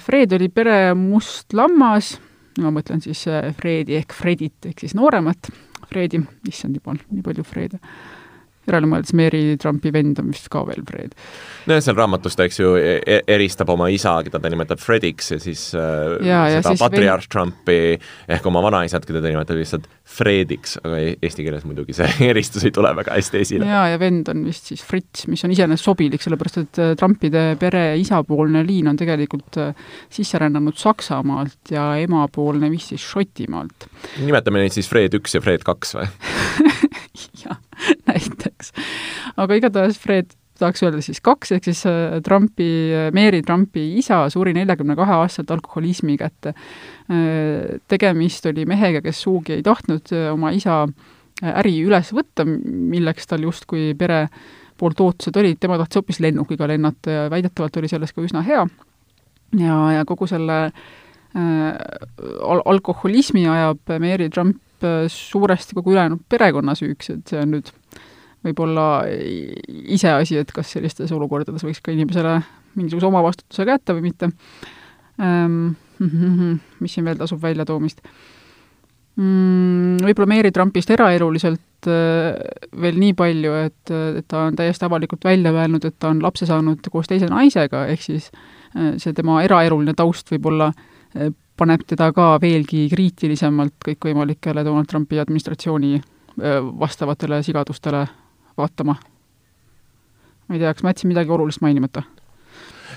Fred 0.00 0.32
oli 0.32 0.48
pere 0.48 0.94
must 0.96 1.52
lammas, 1.52 2.14
ma 2.62 2.70
mõtlen 2.72 3.02
siis 3.04 3.26
Fredi 3.58 3.98
ehk 3.98 4.14
Fredit 4.16 4.70
ehk 4.70 4.84
siis 4.84 4.94
nooremat 4.96 5.50
Fredi, 5.90 6.22
issand 6.48 6.78
jumal, 6.78 7.00
nii 7.12 7.24
palju 7.26 7.44
Frede 7.44 7.80
järele 8.68 8.88
mõeldes 8.90 9.14
Mary 9.16 9.42
Trumpi 9.60 9.92
vend 9.94 10.20
on 10.22 10.30
vist 10.32 10.48
ka 10.52 10.64
veel 10.68 10.84
Fred. 10.88 11.14
nojah, 11.68 11.82
seal 11.84 11.96
raamatus 11.98 12.36
ta, 12.38 12.46
eks 12.48 12.60
ju, 12.60 12.74
e-, 12.80 13.20
eristab 13.36 13.70
oma 13.74 13.88
isa, 13.92 14.16
keda 14.26 14.40
ta 14.42 14.52
nimetab 14.52 14.80
Frediks 14.82 15.32
ja 15.34 15.38
siis 15.42 15.66
äh, 15.78 16.16
ja, 16.26 16.44
ja 16.52 16.62
seda 16.64 16.76
patriarh 16.80 17.24
vend... 17.24 17.32
Trumpi 17.34 17.78
ehk 18.36 18.48
oma 18.48 18.62
vanaisat, 18.64 19.06
keda 19.08 19.22
ta 19.24 19.32
nimetab 19.32 19.60
lihtsalt 19.60 19.88
Frediks, 20.16 20.78
aga 20.82 21.00
e-, 21.00 21.16
eesti 21.24 21.46
keeles 21.46 21.66
muidugi 21.68 21.96
see 21.96 22.08
eristus 22.32 22.66
ei 22.66 22.74
tule 22.74 22.92
väga 22.96 23.16
hästi 23.16 23.42
esile. 23.42 23.68
jaa, 23.68 23.86
ja 23.94 24.00
vend 24.00 24.30
on 24.32 24.44
vist 24.48 24.72
siis 24.72 24.84
Fritz, 24.84 25.26
mis 25.32 25.44
on 25.46 25.54
iseenesest 25.54 25.90
sobilik, 25.90 26.24
sellepärast 26.24 26.60
et 26.62 26.82
äh, 26.82 26.94
Trumpide 27.00 27.46
pere 27.60 27.86
isapoolne 28.00 28.64
liin 28.66 28.92
on 28.92 29.00
tegelikult 29.00 29.60
äh, 29.60 29.86
sisse 30.12 30.40
rännanud 30.40 30.78
Saksamaalt 30.80 31.74
ja 31.74 31.90
emapoolne 32.00 32.70
vist 32.72 32.94
siis 32.94 33.04
Šotimaalt. 33.04 33.88
nimetame 34.24 34.64
neid 34.64 34.76
siis 34.76 34.88
Fred 34.90 35.16
üks 35.20 35.36
ja 35.36 35.44
Fred 35.44 35.64
kaks 35.66 35.96
või. 35.98 36.08
aga 39.36 39.60
igatahes 39.60 39.98
Fred 40.00 40.34
tahaks 40.58 40.84
öelda 40.84 41.02
siis 41.02 41.20
kaks, 41.24 41.52
ehk 41.56 41.66
siis 41.66 41.82
äh, 41.90 42.18
Trumpi, 42.24 42.68
Mary 43.14 43.42
Trumpi 43.42 43.84
isa 43.98 44.22
suri 44.32 44.54
neljakümne 44.54 44.96
kahe 44.98 45.16
aastaselt 45.18 45.50
alkoholismi 45.56 46.16
kätte. 46.20 46.54
Äh, 47.10 47.80
tegemist 47.90 48.46
oli 48.50 48.66
mehega, 48.68 49.02
kes 49.04 49.24
sugugi 49.26 49.58
ei 49.58 49.64
tahtnud 49.66 50.14
äh, 50.14 50.30
oma 50.32 50.54
isa 50.54 50.84
äri 51.42 51.74
üles 51.82 52.12
võtta, 52.14 52.46
milleks 52.46 53.26
tal 53.26 53.42
justkui 53.42 53.92
pere 53.98 54.28
poolt 54.78 55.00
ootused 55.02 55.34
olid, 55.38 55.58
tema 55.62 55.78
tahtis 55.78 55.98
hoopis 55.98 56.20
lennukiga 56.22 56.68
lennata 56.70 57.10
ja 57.10 57.24
väidetavalt 57.30 57.80
oli 57.80 57.90
selles 57.90 58.14
ka 58.14 58.22
üsna 58.22 58.42
hea. 58.46 58.66
ja, 59.58 59.78
ja 59.98 60.04
kogu 60.06 60.30
selle 60.30 60.60
äh, 60.68 61.42
al-, 62.42 62.62
alkoholismi 62.64 63.48
ajab 63.50 63.98
Mary 63.98 64.30
Trump 64.30 64.60
suuresti 65.08 65.74
kogu 65.78 65.94
ülejäänud 65.94 66.26
perekonna 66.28 66.74
süüks, 66.76 67.08
et 67.10 67.30
see 67.30 67.40
on 67.40 67.54
nüüd 67.54 67.70
võib-olla 68.44 68.86
iseasi, 69.08 70.38
et 70.42 70.52
kas 70.52 70.74
sellistes 70.76 71.12
olukordades 71.16 71.64
võiks 71.64 71.80
ka 71.84 71.94
inimesele 71.94 72.38
mingisuguse 72.74 73.08
omavastutuse 73.08 73.66
kätte 73.68 73.96
või 73.96 74.10
mitte 74.10 74.30
ähm,. 75.22 75.74
mis 76.82 76.90
siin 76.90 77.06
veel 77.06 77.18
tasub 77.20 77.38
väljatoomist 77.42 78.00
mm,? 79.16 80.00
Võib-olla 80.04 80.30
Mary 80.30 80.50
Trumpist 80.54 80.90
eraeluliselt 80.90 81.88
äh, 81.90 82.34
veel 82.80 82.98
nii 83.00 83.14
palju, 83.18 83.54
et, 83.68 83.92
et 84.20 84.26
ta 84.30 84.46
on 84.48 84.58
täiesti 84.58 84.88
avalikult 84.88 85.24
välja 85.24 85.52
öelnud, 85.54 85.86
et 85.86 85.96
ta 85.98 86.10
on 86.10 86.22
lapse 86.24 86.48
saanud 86.50 86.82
koos 86.92 87.10
teise 87.10 87.30
naisega, 87.30 87.86
ehk 87.92 88.02
siis 88.02 88.30
äh, 88.74 88.94
see 88.98 89.14
tema 89.16 89.40
eraeluline 89.46 89.94
taust 89.96 90.34
võib-olla 90.34 90.72
äh, 90.72 91.30
paneb 91.56 91.86
teda 91.86 92.10
ka 92.14 92.34
veelgi 92.42 92.88
kriitilisemalt 92.90 93.78
kõikvõimalikele 93.86 94.66
Donald 94.66 94.90
Trumpi 94.90 95.22
administratsiooni 95.22 96.00
vastavatele 96.34 97.36
sigadustele 97.46 98.00
vaatama. 98.60 98.96
ma 100.48 100.54
ei 100.54 100.60
tea, 100.60 100.74
kas 100.74 100.84
ma 100.84 100.92
jätsin 100.92 101.12
midagi 101.12 101.34
olulist 101.34 101.64
mainimata? 101.64 102.04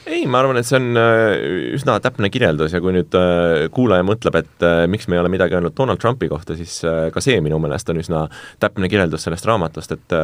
ei, 0.08 0.26
ma 0.30 0.42
arvan, 0.42 0.58
et 0.60 0.68
see 0.68 0.78
on 0.80 0.98
äh, 1.00 1.34
üsna 1.76 1.98
täpne 2.04 2.30
kirjeldus 2.32 2.74
ja 2.76 2.82
kui 2.84 2.94
nüüd 2.96 3.16
äh, 3.18 3.68
kuulaja 3.74 4.06
mõtleb, 4.08 4.38
et 4.40 4.66
äh, 4.66 4.84
miks 4.92 5.08
me 5.10 5.18
ei 5.18 5.22
ole 5.22 5.32
midagi 5.32 5.58
öelnud 5.58 5.76
Donald 5.78 6.02
Trumpi 6.02 6.30
kohta, 6.32 6.56
siis 6.58 6.80
ka 7.14 7.24
see 7.24 7.40
minu 7.44 7.60
meelest 7.62 7.90
on 7.92 8.02
üsna 8.02 8.24
täpne 8.62 8.90
kirjeldus 8.92 9.28
sellest 9.28 9.48
raamatust, 9.48 9.96
et 9.96 10.16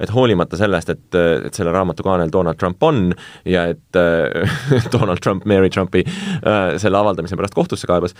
et 0.00 0.12
hoolimata 0.12 0.58
sellest, 0.60 0.90
et, 0.92 1.18
et 1.48 1.56
selle 1.56 1.72
raamatu 1.74 2.04
kaanel 2.04 2.32
Donald 2.32 2.58
Trump 2.60 2.82
on 2.84 3.14
ja 3.48 3.66
et 3.72 4.00
Donald 4.94 5.22
Trump 5.24 5.46
Mary 5.48 5.70
Trumpi 5.72 6.02
selle 6.80 7.00
avaldamise 7.00 7.38
pärast 7.38 7.56
kohtusse 7.56 7.88
kaebas, 7.88 8.16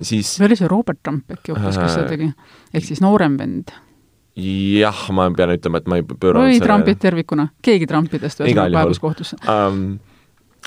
siis 0.00 0.36
või 0.40 0.50
oli 0.50 0.60
see 0.60 0.70
Robert 0.70 1.02
Trump 1.02 1.32
äkki 1.32 1.54
hoopis, 1.54 1.80
kes 1.80 1.98
seda 1.98 2.06
tegi? 2.12 2.30
ehk 2.74 2.86
siis 2.86 3.02
noorem 3.04 3.38
vend 3.40 3.74
jah, 4.36 5.06
ma 5.16 5.30
pean 5.36 5.54
ütlema, 5.56 5.80
et 5.80 5.88
ma 5.88 6.00
ei 6.00 6.04
pööranud 6.04 6.50
või 6.50 6.60
Trumpid 6.60 7.00
tervikuna, 7.00 7.48
keegi 7.64 7.88
Trumpidest 7.88 8.44
ühesõnaga 8.44 8.82
kaebus 8.82 9.00
kohtusse. 9.00 9.38
Um, 9.48 9.96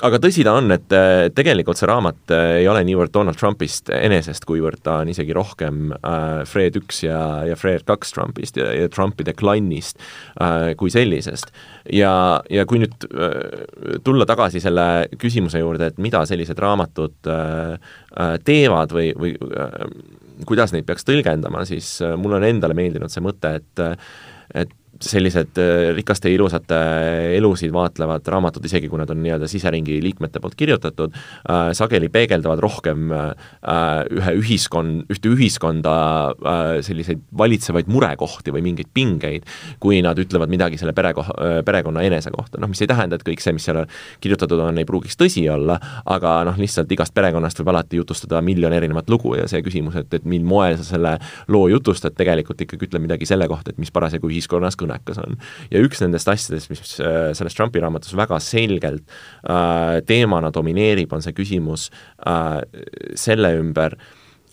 aga 0.06 0.18
tõsi 0.22 0.42
ta 0.46 0.56
on, 0.58 0.72
et 0.74 0.94
äh, 0.96 1.28
tegelikult 1.36 1.78
see 1.78 1.88
raamat 1.88 2.32
äh, 2.34 2.46
ei 2.62 2.68
ole 2.70 2.82
niivõrd 2.88 3.12
Donald 3.14 3.38
Trumpist 3.38 3.92
enesest, 3.94 4.46
kuivõrd 4.48 4.82
ta 4.82 4.98
on 5.04 5.12
isegi 5.12 5.36
rohkem 5.36 5.92
äh, 5.94 6.42
Fred 6.50 6.78
üks 6.80 7.02
ja, 7.04 7.20
ja 7.46 7.58
Fred 7.60 7.84
kaks 7.88 8.14
Trumpist 8.16 8.58
ja, 8.58 8.70
ja 8.74 8.90
Trumpide 8.90 9.36
klannist 9.38 10.00
äh, 10.40 10.72
kui 10.80 10.90
sellisest. 10.90 11.52
ja, 11.94 12.12
ja 12.50 12.66
kui 12.66 12.82
nüüd 12.82 13.06
äh, 13.10 13.98
tulla 14.06 14.26
tagasi 14.26 14.62
selle 14.62 14.86
küsimuse 15.20 15.62
juurde, 15.62 15.92
et 15.92 16.02
mida 16.02 16.24
sellised 16.26 16.58
raamatud 16.58 17.30
äh, 17.30 17.76
äh, 18.16 18.34
teevad 18.42 18.96
või, 18.96 19.12
või 19.14 19.36
äh, 19.38 19.84
kuidas 20.48 20.74
neid 20.74 20.86
peaks 20.88 21.06
tõlgendama, 21.08 21.64
siis 21.68 21.96
äh, 22.04 22.16
mulle 22.20 22.40
on 22.40 22.48
endale 22.48 22.76
meeldinud 22.78 23.12
see 23.12 23.24
mõte, 23.24 23.56
et 23.60 23.84
äh, 23.84 23.94
et 23.94 24.29
sellised 25.00 25.58
äh, 25.58 25.90
rikaste 25.96 26.28
ja 26.28 26.36
ilusate 26.36 26.78
elusid 27.38 27.72
vaatlevad 27.72 28.26
raamatud, 28.28 28.64
isegi 28.68 28.88
kui 28.90 29.00
nad 29.00 29.10
on 29.12 29.22
nii-öelda 29.24 29.48
siseringi 29.48 29.96
liikmete 30.04 30.42
poolt 30.42 30.56
kirjutatud 30.60 31.14
äh,, 31.14 31.70
sageli 31.76 32.10
peegeldavad 32.12 32.60
rohkem 32.60 33.12
äh, 33.14 33.30
ühe 34.12 34.34
ühiskond, 34.42 35.06
ühte 35.12 35.32
ühiskonda 35.32 35.94
äh, 36.34 36.72
selliseid 36.84 37.22
valitsevaid 37.36 37.88
murekohti 37.88 38.52
või 38.52 38.64
mingeid 38.68 38.90
pingeid, 38.92 39.48
kui 39.80 40.02
nad 40.04 40.20
ütlevad 40.20 40.52
midagi 40.52 40.80
selle 40.80 40.92
perekoha 40.96 41.36
äh,, 41.36 41.56
perekonna 41.64 42.04
enese 42.04 42.32
kohta, 42.34 42.60
noh, 42.60 42.68
mis 42.68 42.84
ei 42.84 42.90
tähenda, 42.90 43.16
et 43.16 43.24
kõik 43.26 43.40
see, 43.40 43.56
mis 43.56 43.64
seal 43.70 43.80
kirjutatud 44.20 44.60
on, 44.66 44.82
ei 44.82 44.88
pruugiks 44.88 45.16
tõsi 45.20 45.46
olla, 45.52 45.78
aga 46.12 46.40
noh, 46.48 46.60
lihtsalt 46.60 46.92
igast 46.92 47.16
perekonnast 47.16 47.62
võib 47.62 47.72
alati 47.72 48.00
jutustada 48.00 48.44
miljon 48.44 48.76
erinevat 48.76 49.08
lugu 49.10 49.38
ja 49.38 49.48
see 49.48 49.64
küsimus, 49.64 49.96
et, 50.02 50.12
et 50.20 50.28
mil 50.28 50.44
moel 50.44 50.76
sa 50.76 50.84
selle 50.92 51.16
loo 51.48 51.66
jutustad, 51.72 52.12
tegelikult 52.20 52.60
ikkagi 52.66 52.90
ütleb 52.90 53.08
midagi 53.08 53.28
selle 53.28 53.48
kohta, 53.48 53.72
et 53.72 53.80
mis 53.80 53.92
parasjagu 53.94 54.28
ühiskonnas 54.28 54.76
kõneb 54.76 54.89
kõnekas 54.90 55.20
on. 55.22 55.38
ja 55.70 55.82
üks 55.84 56.02
nendest 56.02 56.28
asjadest, 56.28 56.70
mis 56.72 56.96
äh, 57.00 57.32
selles 57.36 57.56
Trumpi 57.56 57.82
raamatus 57.82 58.16
väga 58.18 58.40
selgelt 58.42 59.04
äh, 59.48 60.00
teemana 60.06 60.52
domineerib, 60.54 61.12
on 61.12 61.22
see 61.24 61.36
küsimus 61.36 61.90
äh, 62.26 62.60
selle 63.18 63.54
ümber, 63.60 63.96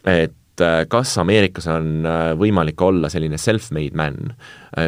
et 0.07 0.63
äh, 0.63 0.83
kas 0.89 1.15
Ameerikas 1.21 1.67
on 1.71 2.05
äh, 2.05 2.31
võimalik 2.39 2.81
olla 2.81 3.09
selline 3.13 3.39
self-made 3.41 3.97
man, 3.97 4.33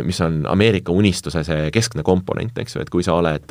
mis 0.06 0.20
on 0.22 0.44
Ameerika 0.46 0.94
unistuse 0.94 1.42
see 1.48 1.70
keskne 1.74 2.04
komponent, 2.06 2.58
eks 2.62 2.76
ju, 2.76 2.82
et 2.84 2.92
kui 2.94 3.02
sa 3.02 3.16
oled 3.18 3.50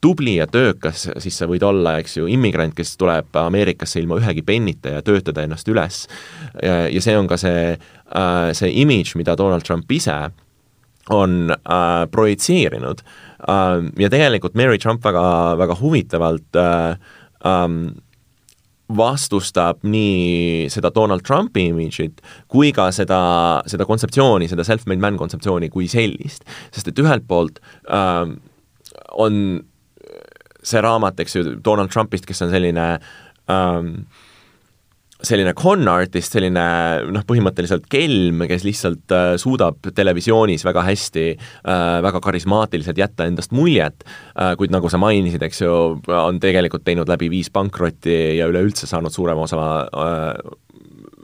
tubli 0.00 0.38
ja 0.38 0.46
töökas, 0.48 1.02
siis 1.20 1.36
sa 1.36 1.48
võid 1.50 1.66
olla, 1.66 1.98
eks 2.00 2.16
ju, 2.16 2.28
immigrant, 2.32 2.72
kes 2.72 2.94
tuleb 2.96 3.36
Ameerikasse 3.36 4.00
ilma 4.00 4.16
ühegi 4.16 4.40
pennita 4.46 4.94
ja 4.94 5.02
töötada 5.04 5.44
ennast 5.44 5.68
üles. 5.68 6.06
ja 6.62 7.02
see 7.04 7.18
on 7.18 7.28
ka 7.28 7.36
see, 7.36 7.74
see 8.56 8.72
image, 8.80 9.18
mida 9.20 9.36
Donald 9.36 9.68
Trump 9.68 9.92
ise 9.92 10.16
on 11.10 11.52
äh, 11.52 12.06
projitseerinud 12.10 13.02
äh, 13.02 13.84
ja 14.02 14.10
tegelikult 14.12 14.56
Mary 14.58 14.78
Trump 14.78 15.04
väga, 15.04 15.56
väga 15.58 15.76
huvitavalt 15.80 16.58
äh, 16.58 16.96
ähm, 17.46 17.94
vastustab 18.86 19.82
nii 19.82 20.66
seda 20.70 20.92
Donald 20.94 21.24
Trumpi 21.26 21.68
imidžit 21.72 22.20
kui 22.52 22.70
ka 22.74 22.88
seda, 22.94 23.20
seda 23.66 23.86
kontseptsiooni, 23.88 24.46
seda 24.50 24.66
self-made 24.66 25.02
man 25.02 25.18
kontseptsiooni 25.18 25.70
kui 25.74 25.88
sellist. 25.90 26.46
sest 26.74 26.92
et 26.92 27.02
ühelt 27.02 27.26
poolt 27.26 27.58
äh, 27.90 28.30
on 29.16 29.40
see 30.66 30.82
raamat, 30.82 31.20
eks 31.22 31.36
ju, 31.36 31.44
Donald 31.64 31.92
Trumpist, 31.94 32.26
kes 32.26 32.42
on 32.42 32.50
selline 32.50 32.86
ähm, 33.50 33.92
selline 35.26 35.52
con 35.56 35.86
artist, 35.90 36.34
selline 36.34 36.64
noh, 37.12 37.24
põhimõtteliselt 37.28 37.88
kelm, 37.92 38.44
kes 38.50 38.66
lihtsalt 38.66 39.14
äh, 39.14 39.32
suudab 39.40 39.90
televisioonis 39.96 40.64
väga 40.66 40.84
hästi 40.86 41.26
äh,, 41.32 41.98
väga 42.06 42.22
karismaatiliselt 42.24 43.00
jätta 43.00 43.26
endast 43.28 43.54
muljet 43.56 44.06
äh,, 44.06 44.54
kuid 44.58 44.74
nagu 44.74 44.90
sa 44.92 45.00
mainisid, 45.02 45.42
eks 45.46 45.62
ju, 45.64 45.74
on 46.12 46.40
tegelikult 46.42 46.86
teinud 46.86 47.10
läbi 47.10 47.30
viis 47.32 47.50
pankrotti 47.52 48.38
ja 48.38 48.48
üleüldse 48.50 48.88
saanud 48.90 49.14
suurema 49.14 49.46
osa 49.46 49.66
äh, 49.86 50.32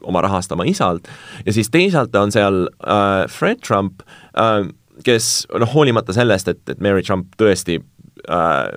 oma 0.03 0.23
rahast 0.25 0.53
oma 0.53 0.67
isalt, 0.67 1.09
ja 1.47 1.55
siis 1.55 1.71
teisalt 1.73 2.15
on 2.19 2.35
seal 2.35 2.65
äh, 2.83 3.25
Fred 3.31 3.63
Trump 3.67 4.05
äh,, 4.35 4.67
kes 5.07 5.47
noh, 5.59 5.71
hoolimata 5.73 6.15
sellest, 6.17 6.51
et, 6.53 6.63
et 6.71 6.83
Mary 6.85 7.05
Trump 7.07 7.35
tõesti 7.41 7.79
äh, 8.29 8.69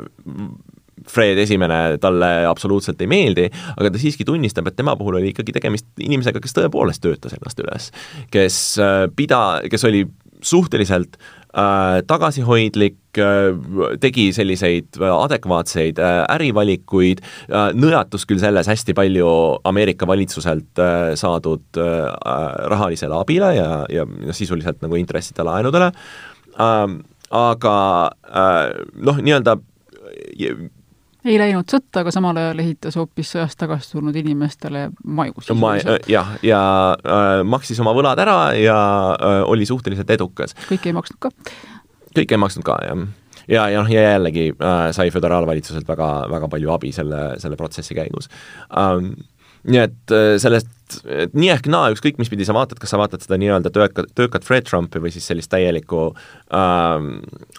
Fred 1.11 1.39
Esimene 1.41 1.97
talle 2.01 2.31
absoluutselt 2.49 3.01
ei 3.01 3.09
meeldi, 3.11 3.47
aga 3.75 3.93
ta 3.93 4.01
siiski 4.01 4.25
tunnistab, 4.27 4.67
et 4.69 4.77
tema 4.79 4.95
puhul 4.99 5.19
oli 5.21 5.31
ikkagi 5.33 5.55
tegemist 5.55 5.87
inimesega, 6.01 6.41
kes 6.43 6.55
tõepoolest 6.57 7.03
töötas 7.05 7.35
ennast 7.37 7.61
üles. 7.63 7.91
kes 8.33 8.61
pida-, 9.15 9.61
kes 9.71 9.85
oli 9.87 10.05
suhteliselt 10.45 11.17
äh, 11.17 12.01
tagasihoidlik 12.07 13.17
äh,, 13.17 13.97
tegi 14.01 14.29
selliseid 14.35 14.99
adekvaatseid 15.01 15.99
äh, 15.99 16.21
ärivalikuid 16.35 17.23
äh,, 17.23 17.71
nõjatus 17.77 18.27
küll 18.29 18.41
selles 18.41 18.69
hästi 18.69 18.95
palju 18.97 19.29
Ameerika 19.67 20.07
valitsuselt 20.09 20.81
äh, 20.81 21.13
saadud 21.19 21.81
äh, 21.81 22.05
rahalisele 22.71 23.17
abile 23.17 23.53
ja, 23.57 23.69
ja 23.89 24.07
sisuliselt 24.35 24.83
nagu 24.85 24.99
intressidele 24.99 25.49
laenudele 25.51 25.91
äh,, 25.91 26.87
aga 27.35 27.77
äh, 28.29 28.65
noh, 29.07 29.21
nii-öelda 29.21 29.59
ei 31.25 31.37
läinud 31.41 31.69
sõtta, 31.71 32.03
aga 32.03 32.13
samal 32.13 32.37
ajal 32.39 32.61
ehitas 32.63 32.97
hoopis 32.99 33.33
sõjast 33.35 33.59
tagasi 33.59 33.95
tulnud 33.95 34.15
inimestele 34.21 34.87
maju. 35.03 35.45
ma, 35.59 35.75
jah, 36.09 36.35
ja 36.45 36.61
äh, 37.01 37.43
maksis 37.47 37.81
oma 37.83 37.95
võlad 37.97 38.21
ära 38.21 38.39
ja 38.59 38.79
äh, 39.15 39.41
oli 39.49 39.65
suhteliselt 39.65 40.09
edukas. 40.15 40.55
kõike 40.69 40.91
ei 40.91 40.97
maksnud 40.97 41.21
ka? 41.27 41.33
kõike 42.15 42.37
ei 42.37 42.41
maksnud 42.41 42.67
ka, 42.67 42.79
jah 42.85 43.05
ja, 43.47 43.67
ja 43.69 43.81
noh, 43.81 43.91
ja 43.91 44.03
jällegi 44.11 44.49
äh, 44.53 44.89
sai 44.95 45.11
föderaalvalitsuselt 45.13 45.87
väga, 45.87 46.09
väga 46.31 46.49
palju 46.51 46.73
abi 46.73 46.91
selle, 46.95 47.23
selle 47.41 47.57
protsessi 47.59 47.97
käigus 47.97 48.29
ähm, 48.77 49.15
nii 49.65 49.81
et 49.81 50.13
äh, 50.13 50.35
sellest, 50.41 50.71
nii 51.33 51.49
ehk 51.49 51.67
naa, 51.71 51.89
ükskõik 51.95 52.19
mis 52.21 52.29
pidi 52.29 52.45
sa 52.45 52.53
vaatad, 52.55 52.79
kas 52.81 52.93
sa 52.93 52.99
vaatad 53.01 53.23
seda 53.23 53.39
nii-öelda 53.41 53.71
töökat, 53.73 54.11
töökat 54.17 54.45
Fred 54.45 54.67
Trumpi 54.69 55.01
või 55.01 55.13
siis 55.13 55.25
sellist 55.29 55.49
täielikku 55.53 56.07
ähm, 56.53 57.15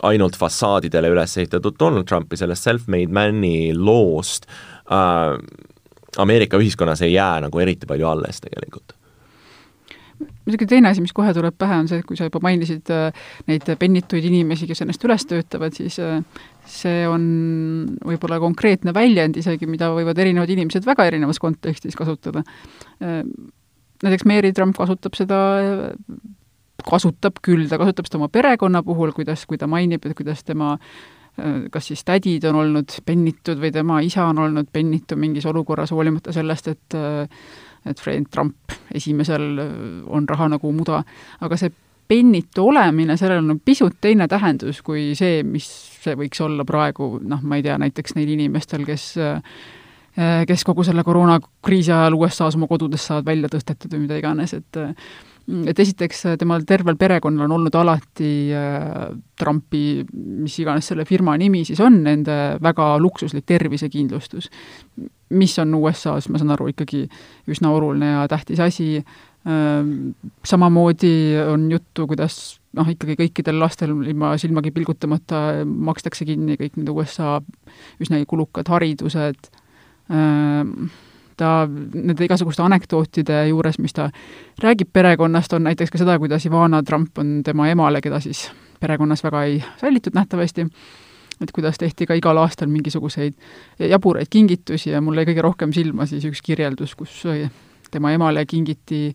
ainult 0.07 0.39
fassaadidele 0.39 1.11
üles 1.15 1.37
ehitatud 1.41 1.79
Donald 1.81 2.07
Trumpi, 2.07 2.39
sellest 2.39 2.69
self-made 2.69 3.15
man'i 3.15 3.73
loost 3.75 4.47
äh, 4.87 5.35
Ameerika 6.23 6.57
ühiskonnas 6.57 7.03
ei 7.05 7.17
jää 7.17 7.41
nagu 7.45 7.61
eriti 7.61 7.87
palju 7.87 8.07
alles 8.09 8.41
tegelikult. 8.41 8.95
Muidugi 10.47 10.67
teine 10.71 10.89
asi, 10.89 11.03
mis 11.05 11.13
kohe 11.13 11.33
tuleb 11.35 11.57
pähe, 11.59 11.77
on 11.83 11.89
see, 11.91 11.99
et 12.01 12.07
kui 12.09 12.17
sa 12.17 12.29
juba 12.29 12.41
mainisid 12.45 12.89
äh, 12.95 13.27
neid 13.51 13.67
pennituid 13.81 14.25
inimesi, 14.25 14.69
kes 14.71 14.85
ennast 14.85 15.03
üles 15.05 15.27
töötavad, 15.29 15.75
siis 15.77 15.99
äh, 16.01 16.23
see 16.71 17.05
on 17.09 17.27
võib-olla 18.07 18.41
konkreetne 18.43 18.95
väljend 18.97 19.39
isegi, 19.41 19.69
mida 19.71 19.91
võivad 19.95 20.19
erinevad 20.19 20.51
inimesed 20.53 20.87
väga 20.87 21.07
erinevas 21.11 21.41
kontekstis 21.43 21.97
kasutada. 21.99 22.43
Näiteks 23.01 24.27
Mary 24.29 24.53
Trump 24.53 24.77
kasutab 24.77 25.17
seda 25.19 25.39
kasutab 26.87 27.41
küll, 27.43 27.67
ta 27.71 27.79
kasutab 27.81 28.09
seda 28.09 28.21
oma 28.21 28.31
perekonna 28.33 28.83
puhul, 28.87 29.15
kuidas, 29.17 29.47
kui 29.49 29.59
ta 29.59 29.69
mainib, 29.71 30.05
et 30.07 30.17
kuidas 30.19 30.45
tema 30.47 30.77
kas 31.71 31.91
siis 31.91 32.01
tädid 32.07 32.47
on 32.49 32.57
olnud 32.63 32.95
pennitud 33.05 33.61
või 33.61 33.69
tema 33.75 33.99
isa 34.05 34.25
on 34.31 34.39
olnud 34.41 34.71
pennitu 34.73 35.19
mingis 35.21 35.45
olukorras, 35.47 35.93
hoolimata 35.93 36.33
sellest, 36.33 36.71
et 36.73 36.97
et 37.87 38.01
Fred 38.03 38.25
Trump 38.33 38.73
esimesel 38.95 39.61
on 40.11 40.25
raha 40.29 40.49
nagu 40.57 40.73
muda, 40.75 41.03
aga 41.41 41.59
see 41.61 41.71
pennitu 42.09 42.69
olemine, 42.71 43.17
sellel 43.17 43.45
on 43.45 43.61
pisut 43.65 43.99
teine 44.01 44.29
tähendus 44.29 44.83
kui 44.87 45.11
see, 45.19 45.43
mis 45.47 45.67
see 46.05 46.17
võiks 46.19 46.41
olla 46.45 46.67
praegu, 46.69 47.17
noh, 47.23 47.43
ma 47.43 47.59
ei 47.59 47.67
tea, 47.67 47.79
näiteks 47.83 48.17
neil 48.19 48.31
inimestel, 48.37 48.87
kes 48.87 49.09
äh, 49.23 49.41
kes 50.49 50.65
kogu 50.65 50.85
selle 50.87 51.05
koroonakriisi 51.05 51.93
ajal 51.93 52.17
USA-s 52.17 52.57
oma 52.57 52.69
kodudest 52.71 53.11
saavad 53.11 53.27
välja 53.27 53.51
tõstetud 53.53 53.93
või 53.93 54.07
mida 54.07 54.21
iganes, 54.21 54.55
et 54.57 54.85
et 55.47 55.79
esiteks 55.79 56.25
temal 56.41 56.65
tervel 56.67 56.97
perekonnal 56.99 57.45
on 57.47 57.53
olnud 57.55 57.77
alati 57.79 58.31
äh, 58.51 59.13
Trumpi, 59.39 60.03
mis 60.43 60.57
iganes 60.59 60.89
selle 60.91 61.05
firma 61.07 61.37
nimi 61.39 61.63
siis 61.69 61.79
on, 61.85 62.01
nende 62.03 62.57
väga 62.63 62.97
luksuslik 62.99 63.47
tervisekindlustus, 63.47 64.51
mis 65.39 65.55
on 65.63 65.75
USA-s, 65.79 66.27
ma 66.31 66.41
saan 66.43 66.51
aru, 66.57 66.73
ikkagi 66.73 67.05
üsna 67.51 67.71
oluline 67.75 68.11
ja 68.17 68.27
tähtis 68.31 68.63
asi 68.63 68.89
äh,, 68.99 69.15
samamoodi 70.45 71.39
on 71.53 71.71
juttu, 71.71 72.07
kuidas 72.11 72.59
noh, 72.75 72.89
ikkagi 72.91 73.15
kõikidel 73.21 73.61
lastel 73.61 73.93
ilma 73.95 74.33
silmagi 74.41 74.73
pilgutamata 74.75 75.63
makstakse 75.65 76.27
kinni 76.27 76.59
kõik 76.59 76.79
need 76.81 76.91
USA 76.91 77.39
üsnagi 78.03 78.27
kulukad 78.27 78.69
haridused. 78.73 79.51
Ta 81.37 81.51
nende 81.69 82.25
igasuguste 82.25 82.65
anekdootide 82.65 83.43
juures, 83.51 83.79
mis 83.79 83.95
ta 83.95 84.09
räägib 84.63 84.91
perekonnast, 84.97 85.53
on 85.53 85.67
näiteks 85.69 85.93
ka 85.93 86.01
seda, 86.01 86.17
kuidas 86.19 86.47
Ivana 86.49 86.83
Trump 86.83 87.19
on 87.21 87.43
tema 87.45 87.69
emale, 87.69 88.01
keda 88.03 88.23
siis 88.25 88.47
perekonnas 88.81 89.23
väga 89.25 89.45
ei 89.47 89.61
sallitud 89.81 90.17
nähtavasti, 90.17 90.67
et 91.45 91.53
kuidas 91.53 91.79
tehti 91.79 92.09
ka 92.09 92.17
igal 92.17 92.41
aastal 92.41 92.73
mingisuguseid 92.73 93.37
jaburaid 93.93 94.33
kingitusi 94.33 94.91
ja 94.95 95.05
mul 95.05 95.21
jäi 95.21 95.29
kõige 95.29 95.45
rohkem 95.45 95.77
silma 95.77 96.09
siis 96.09 96.25
üks 96.25 96.41
kirjeldus, 96.43 96.97
kus 96.97 97.21
tema 97.91 98.13
emale 98.13 98.47
kingiti 98.47 99.15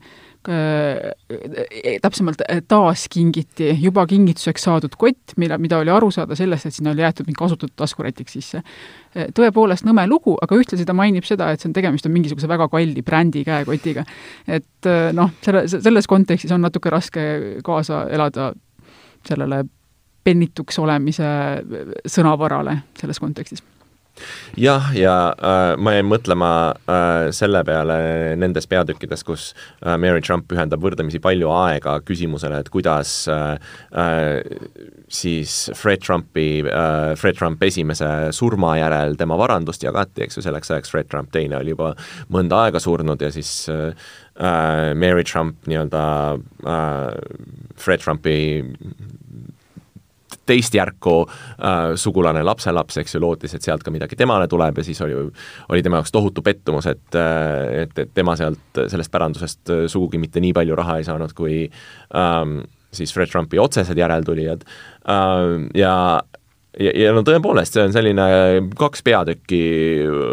Äh, 0.49 1.99
täpsemalt 2.01 2.41
äh, 2.49 2.63
taaskingiti 2.67 3.77
juba 3.77 4.07
kingituseks 4.09 4.63
saadud 4.65 4.95
kott, 4.97 5.35
mille, 5.37 5.57
mida 5.61 5.77
oli 5.77 5.91
aru 5.93 6.07
saada 6.11 6.33
sellest, 6.35 6.65
et 6.65 6.73
sinna 6.73 6.95
oli 6.95 7.03
jäetud 7.03 7.27
mingi 7.27 7.37
kasutatud 7.37 7.75
taskurätik 7.77 8.31
sisse. 8.31 8.63
Äh, 9.13 9.27
tõepoolest 9.37 9.85
nõme 9.85 10.07
lugu, 10.09 10.33
aga 10.41 10.57
ühtlasi 10.57 10.87
ta 10.89 10.95
mainib 10.97 11.27
seda, 11.29 11.51
et 11.53 11.61
see 11.61 11.69
on, 11.69 11.75
tegemist 11.77 12.09
on 12.09 12.15
mingisuguse 12.15 12.49
väga 12.49 12.65
kalli 12.73 13.03
brändi 13.05 13.43
käekotiga. 13.45 14.01
et 14.47 14.89
noh, 15.13 15.29
selle, 15.45 15.67
selles 15.69 16.09
kontekstis 16.09 16.55
on 16.57 16.65
natuke 16.65 16.89
raske 16.89 17.27
kaasa 17.61 18.07
elada 18.09 18.49
sellele 19.27 19.61
pennituks 20.25 20.81
olemise 20.81 21.29
sõnavarale 22.09 22.79
selles 22.97 23.21
kontekstis 23.21 23.61
jah, 24.59 24.91
ja 24.95 25.15
äh, 25.35 25.73
ma 25.81 25.95
jäin 25.95 26.09
mõtlema 26.09 26.51
äh, 26.71 27.29
selle 27.35 27.63
peale 27.67 27.97
nendes 28.39 28.67
peatükkides, 28.71 29.23
kus 29.27 29.51
äh, 29.81 29.97
Mary 30.01 30.21
Trump 30.25 30.47
pühendab 30.51 30.83
võrdlemisi 30.83 31.21
palju 31.23 31.51
aega 31.53 31.97
küsimusele, 32.05 32.61
et 32.61 32.71
kuidas 32.73 33.13
äh, 33.31 33.55
äh, 33.95 34.41
siis 35.11 35.69
Fred 35.75 36.03
Trumpi 36.05 36.63
äh,, 36.63 37.15
Fred 37.19 37.37
Trump 37.39 37.63
esimese 37.63 38.31
surma 38.35 38.75
järel 38.79 39.17
tema 39.19 39.37
varandust 39.39 39.83
jagati, 39.83 40.25
eks 40.25 40.39
ju, 40.39 40.45
selleks 40.45 40.71
ajaks 40.71 40.93
Fred 40.93 41.09
Trump 41.11 41.31
teine 41.35 41.59
oli 41.59 41.75
juba 41.75 41.93
mõnda 42.31 42.65
aega 42.65 42.81
surnud 42.81 43.21
ja 43.21 43.31
siis 43.33 43.51
äh, 43.71 43.91
äh 44.39 44.93
Mary 44.95 45.23
Trump 45.27 45.67
nii-öelda 45.67 46.03
äh, 46.63 47.11
Fred 47.77 48.03
Trumpi 48.03 48.37
teist 50.51 50.75
järku 50.75 51.15
äh, 51.23 51.93
sugulane 51.99 52.43
lapselaps, 52.45 52.99
eks 53.01 53.15
ju, 53.15 53.23
lootis, 53.23 53.55
et 53.55 53.65
sealt 53.65 53.85
ka 53.85 53.93
midagi 53.93 54.19
temale 54.19 54.49
tuleb 54.51 54.81
ja 54.81 54.87
siis 54.87 54.99
oli, 55.05 55.17
oli 55.71 55.85
tema 55.85 56.01
jaoks 56.01 56.13
tohutu 56.15 56.43
pettumus, 56.45 56.89
et, 56.91 57.07
äh, 57.15 57.85
et, 57.85 57.95
et 58.05 58.13
tema 58.17 58.35
sealt, 58.39 58.83
sellest 58.91 59.13
pärandusest 59.13 59.73
äh, 59.73 59.87
sugugi 59.91 60.21
mitte 60.21 60.43
nii 60.43 60.53
palju 60.57 60.77
raha 60.79 60.99
ei 60.99 61.07
saanud, 61.07 61.35
kui 61.37 61.63
ähm, 62.17 62.61
siis 62.91 63.13
Fred 63.15 63.31
Trumpi 63.31 63.59
otsesed 63.61 63.97
järeltulijad. 63.97 64.67
Ähm, 65.09 65.69
ja 65.77 65.95
ja, 66.79 66.91
ja 66.95 67.11
no 67.15 67.23
tõepoolest, 67.27 67.75
see 67.75 67.83
on 67.83 67.95
selline 67.95 68.25
kaks 68.79 69.03
peatükki 69.03 69.61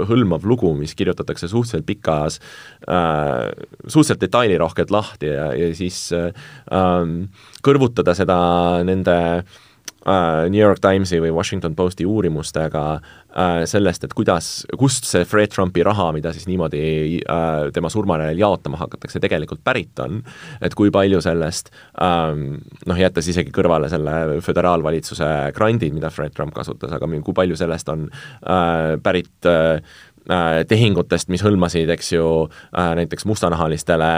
hõlmav 0.07 0.47
lugu, 0.47 0.71
mis 0.79 0.95
kirjutatakse 0.99 1.51
suhteliselt 1.51 1.87
pikas 1.89 2.39
äh,, 2.87 3.49
suhteliselt 3.87 4.23
detailirohkelt 4.23 4.93
lahti 4.95 5.33
ja, 5.33 5.49
ja 5.59 5.71
siis 5.79 5.99
äh, 6.15 6.31
kõrvutada 7.67 8.15
seda 8.19 8.39
nende 8.87 9.17
äh, 9.41 9.57
New 10.49 10.61
York 10.61 10.79
Timesi 10.81 11.19
või 11.21 11.33
Washington 11.35 11.75
Posti 11.77 12.07
uurimustega 12.07 12.83
äh, 12.95 13.65
sellest, 13.69 14.05
et 14.07 14.15
kuidas, 14.17 14.63
kust 14.79 15.09
see 15.09 15.25
Fred 15.29 15.51
Trumpi 15.53 15.83
raha, 15.85 16.11
mida 16.15 16.33
siis 16.33 16.47
niimoodi 16.49 16.83
äh, 17.19 17.69
tema 17.75 17.91
surmarajal 17.93 18.39
jaotama 18.39 18.79
hakatakse, 18.81 19.21
tegelikult 19.21 19.65
pärit 19.67 19.99
on. 20.05 20.23
et 20.63 20.75
kui 20.79 20.93
palju 20.95 21.21
sellest 21.25 21.73
ähm,, 22.03 22.61
noh, 22.87 22.99
jättes 22.99 23.29
isegi 23.29 23.53
kõrvale 23.55 23.91
selle 23.91 24.39
föderaalvalitsuse 24.45 25.31
grandid, 25.57 25.97
mida 25.97 26.13
Fred 26.15 26.37
Trump 26.37 26.55
kasutas, 26.55 26.95
aga 26.95 27.11
kui 27.25 27.35
palju 27.35 27.59
sellest 27.59 27.91
on 27.93 28.07
äh, 28.09 28.95
pärit 29.03 29.51
äh, 29.51 29.83
äh 30.29 30.63
tehingutest, 30.69 31.29
mis 31.33 31.43
hõlmasid, 31.43 31.91
eks 31.91 32.13
ju, 32.13 32.29
äh, 32.71 32.95
näiteks 33.03 33.27
mustanahalistele 33.27 34.13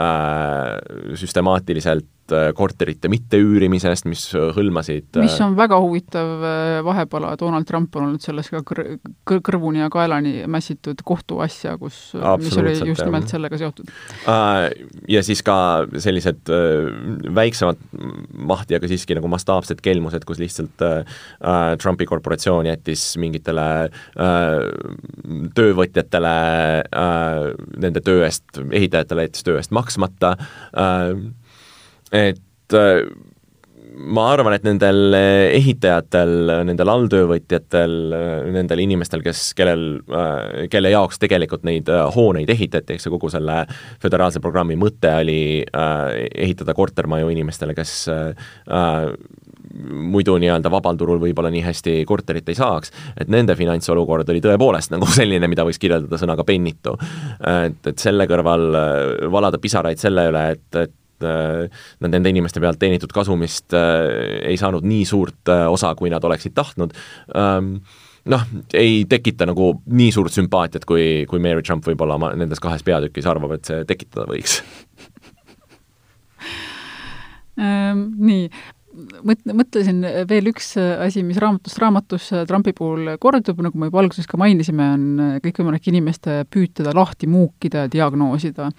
äh, 0.00 1.14
süstemaatiliselt 1.18 2.08
Äh, 2.19 2.19
korterite 2.56 3.10
mitteüürimisest, 3.12 4.06
mis 4.10 4.26
hõlmasid 4.56 5.20
mis 5.20 5.36
äh, 5.36 5.46
on 5.46 5.56
väga 5.58 5.78
huvitav 5.80 6.44
äh, 6.44 6.80
vahepala, 6.84 7.34
Donald 7.40 7.66
Trump 7.68 7.96
on 7.96 8.08
olnud 8.08 8.24
selles 8.24 8.50
ka 8.52 8.62
kõr-, 8.66 8.98
kõr-, 9.28 9.42
kõrvuni 9.46 9.82
ja 9.82 9.90
kaelani 9.92 10.44
mässitud 10.50 11.02
kohtuasja, 11.06 11.76
kus, 11.80 12.12
mis 12.42 12.58
oli 12.60 12.74
just 12.90 13.04
nimelt 13.04 13.26
jah. 13.26 13.34
sellega 13.36 13.60
seotud. 13.60 13.90
Ja 15.10 15.22
siis 15.26 15.42
ka 15.46 15.56
sellised 16.00 16.50
väiksemad 17.34 17.80
mahti, 18.50 18.76
aga 18.78 18.90
siiski 18.90 19.16
nagu 19.18 19.30
mastaapsed 19.32 19.82
kelmused, 19.84 20.24
kus 20.28 20.40
lihtsalt 20.42 20.84
Trumpi 21.80 22.06
korporatsioon 22.08 22.68
jättis 22.70 23.04
mingitele 23.20 23.66
töövõtjatele 25.56 26.34
nende 27.80 28.04
töö 28.04 28.24
eest, 28.26 28.60
ehitajatele 28.70 29.28
jättis 29.28 29.46
töö 29.46 29.60
eest 29.60 29.74
maksmata, 29.74 30.36
et 32.12 32.76
äh, 32.76 33.02
ma 34.00 34.26
arvan, 34.32 34.54
et 34.56 34.64
nendel 34.64 35.14
ehitajatel, 35.14 36.32
nendel 36.68 36.92
alltöövõtjatel, 36.92 37.96
nendel 38.54 38.82
inimestel, 38.84 39.22
kes, 39.24 39.50
kellel, 39.58 40.00
kelle 40.72 40.92
jaoks 40.94 41.20
tegelikult 41.20 41.66
neid 41.68 41.90
hooneid 42.14 42.50
ehitati, 42.54 42.96
eks 42.96 43.08
ju, 43.08 43.14
kogu 43.16 43.30
selle 43.32 43.62
föderaalse 44.02 44.42
programmi 44.42 44.78
mõte 44.80 45.12
oli 45.20 45.40
ehitada 45.66 46.74
kortermaju 46.76 47.30
inimestele, 47.34 47.76
kes 47.76 48.06
muidu 49.70 50.34
nii-öelda 50.42 50.70
vabal 50.72 50.96
turul 50.98 51.20
võib-olla 51.22 51.50
nii 51.52 51.62
hästi 51.62 52.00
korterit 52.08 52.48
ei 52.50 52.58
saaks, 52.58 52.90
et 53.20 53.28
nende 53.30 53.54
finantsolukord 53.58 54.28
oli 54.32 54.42
tõepoolest 54.44 54.92
nagu 54.94 55.08
selline, 55.10 55.50
mida 55.50 55.66
võiks 55.66 55.80
kirjeldada 55.82 56.18
sõnaga 56.20 56.46
pennitu. 56.48 56.96
et, 57.46 57.82
et 57.86 57.98
selle 57.98 58.26
kõrval 58.30 58.66
valada 59.30 59.60
pisaraid 59.62 60.00
selle 60.00 60.26
üle, 60.32 60.46
et, 60.56 60.80
et 60.86 60.96
nad 61.26 62.12
nende 62.12 62.32
inimeste 62.32 62.62
pealt 62.62 62.80
teenitud 62.80 63.12
kasumist 63.14 63.74
äh, 63.76 64.40
ei 64.50 64.56
saanud 64.60 64.86
nii 64.86 65.04
suurt 65.08 65.50
äh, 65.52 65.66
osa, 65.70 65.94
kui 65.98 66.12
nad 66.12 66.24
oleksid 66.24 66.54
tahtnud 66.56 66.94
ähm,, 67.36 67.76
noh, 68.30 68.46
ei 68.76 69.04
tekita 69.10 69.48
nagu 69.48 69.72
nii 69.86 70.10
suurt 70.14 70.34
sümpaatiat, 70.36 70.86
kui, 70.88 71.26
kui 71.30 71.42
Mary 71.42 71.64
Trump 71.66 71.86
võib-olla 71.86 72.18
oma 72.20 72.32
nendes 72.38 72.62
kahes 72.62 72.84
peatükis 72.86 73.28
arvab, 73.30 73.56
et 73.56 73.70
see 73.70 73.86
tekitada 73.88 74.28
võiks 74.30 74.60
ähm,. 77.60 78.06
Nii, 78.30 78.50
mõt-, 79.26 79.46
mõtlesin 79.46 80.02
veel 80.30 80.50
üks 80.52 80.72
asi, 80.78 81.24
mis 81.26 81.40
raamatust 81.42 81.80
raamatus 81.82 82.28
Trumpi 82.48 82.74
puhul 82.76 83.14
kordub, 83.22 83.62
nagu 83.64 83.80
me 83.80 83.90
juba 83.90 84.02
alguses 84.04 84.28
ka 84.30 84.40
mainisime, 84.40 84.90
on 84.96 85.06
kõikvõimalik 85.44 85.90
inimeste 85.92 86.42
püüd 86.50 86.74
teda 86.80 86.94
lahti 86.96 87.28
muukida 87.30 87.86
ja 87.86 87.92
diagnoosida. 87.92 88.70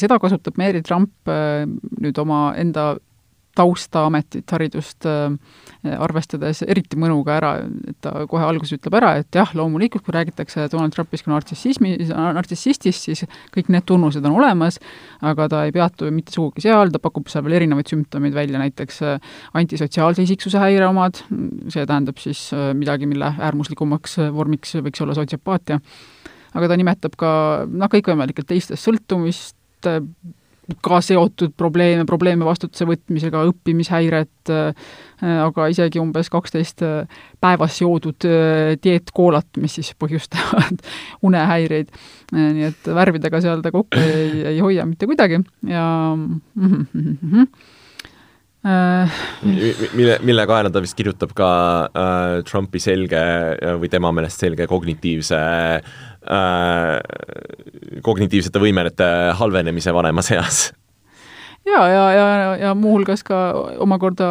seda 0.00 0.18
kasutab 0.22 0.58
Mary 0.60 0.82
Trump 0.82 1.30
nüüd 1.30 2.18
oma 2.22 2.52
enda 3.52 3.62
tausta, 3.62 4.06
ametit, 4.06 4.50
haridust 4.50 5.04
äh, 5.06 5.32
arvestades 5.98 6.62
eriti 6.62 6.96
mõnuga 6.96 7.36
ära, 7.36 7.50
et 7.88 7.96
ta 8.00 8.26
kohe 8.26 8.44
alguses 8.44 8.78
ütleb 8.78 8.94
ära, 8.96 9.16
et 9.20 9.28
jah, 9.34 9.50
loomulikult, 9.54 10.04
kui 10.04 10.12
räägitakse 10.12 10.68
Donald 10.70 10.92
Trumpist 10.94 11.24
kui 11.24 11.32
nartsissismi, 11.32 11.96
nartsissistist, 12.08 13.08
siis 13.08 13.24
kõik 13.52 13.68
need 13.68 13.84
tunnused 13.84 14.24
on 14.24 14.38
olemas, 14.38 14.78
aga 15.20 15.48
ta 15.48 15.64
ei 15.66 15.72
peatu 15.72 16.10
mitte 16.10 16.32
sugugi 16.32 16.62
seal, 16.62 16.90
ta 16.92 16.98
pakub 17.02 17.28
seal 17.28 17.44
veel 17.44 17.60
erinevaid 17.60 17.88
sümptomeid 17.88 18.34
välja, 18.34 18.58
näiteks 18.62 19.02
äh, 19.02 19.32
antisotsiaalse 19.54 20.22
isiksuse 20.24 20.62
häire 20.62 20.88
omad, 20.88 21.22
see 21.72 21.84
tähendab 21.84 22.22
siis 22.22 22.48
äh, 22.56 22.72
midagi, 22.76 23.08
mille 23.10 23.34
äärmuslikumaks 23.38 24.18
vormiks 24.32 24.78
võiks 24.80 25.04
olla 25.04 25.16
sotsiopaatia, 25.18 25.80
aga 26.56 26.68
ta 26.68 26.78
nimetab 26.80 27.18
ka 27.20 27.32
noh, 27.68 27.92
kõikvõimalikelt 27.92 28.48
teistest 28.48 28.88
sõltumist, 28.88 29.58
ka 30.82 31.00
seotud 31.02 31.54
probleeme, 31.58 32.04
probleeme 32.06 32.46
vastutuse 32.46 32.86
võtmisega, 32.86 33.42
õppimishäiret, 33.50 34.52
äh, 34.54 34.94
aga 35.42 35.66
isegi 35.72 36.00
umbes 36.02 36.30
kaksteist 36.32 36.84
äh, 36.86 37.20
päevas 37.42 37.80
joodud 37.82 38.26
äh, 38.28 38.72
dieetkoolat, 38.82 39.58
mis 39.62 39.78
siis 39.80 39.92
põhjustavad 39.98 40.82
unehäireid. 41.28 41.92
nii 42.32 42.64
et 42.70 42.86
värvidega 42.88 43.42
seal 43.44 43.60
ta 43.60 43.74
kokku 43.74 44.00
ei, 44.00 44.44
ei 44.54 44.60
hoia 44.64 44.86
mitte 44.88 45.06
kuidagi 45.10 45.42
ja 45.68 45.84
mm 46.16 46.40
-hmm. 46.54 47.46
mille, 49.92 50.18
mille 50.22 50.46
kaela 50.46 50.70
ta 50.70 50.80
vist 50.80 50.96
kirjutab 50.96 51.34
ka 51.34 51.50
äh, 51.84 52.42
Trumpi 52.48 52.78
selge 52.78 53.20
või 53.80 53.90
tema 53.90 54.12
meelest 54.12 54.40
selge 54.40 54.66
kognitiivse 54.66 55.36
äh, 55.36 55.76
äh, 55.76 56.11
kognitiivsete 58.02 58.60
võimete 58.62 59.08
halvenemise 59.34 59.94
vanemas 59.94 60.30
eas 60.30 60.60
ja, 61.66 61.88
ja, 61.88 62.12
ja, 62.12 62.56
ja 62.56 62.74
muuhulgas 62.74 63.22
ka 63.26 63.38
omakorda 63.82 64.26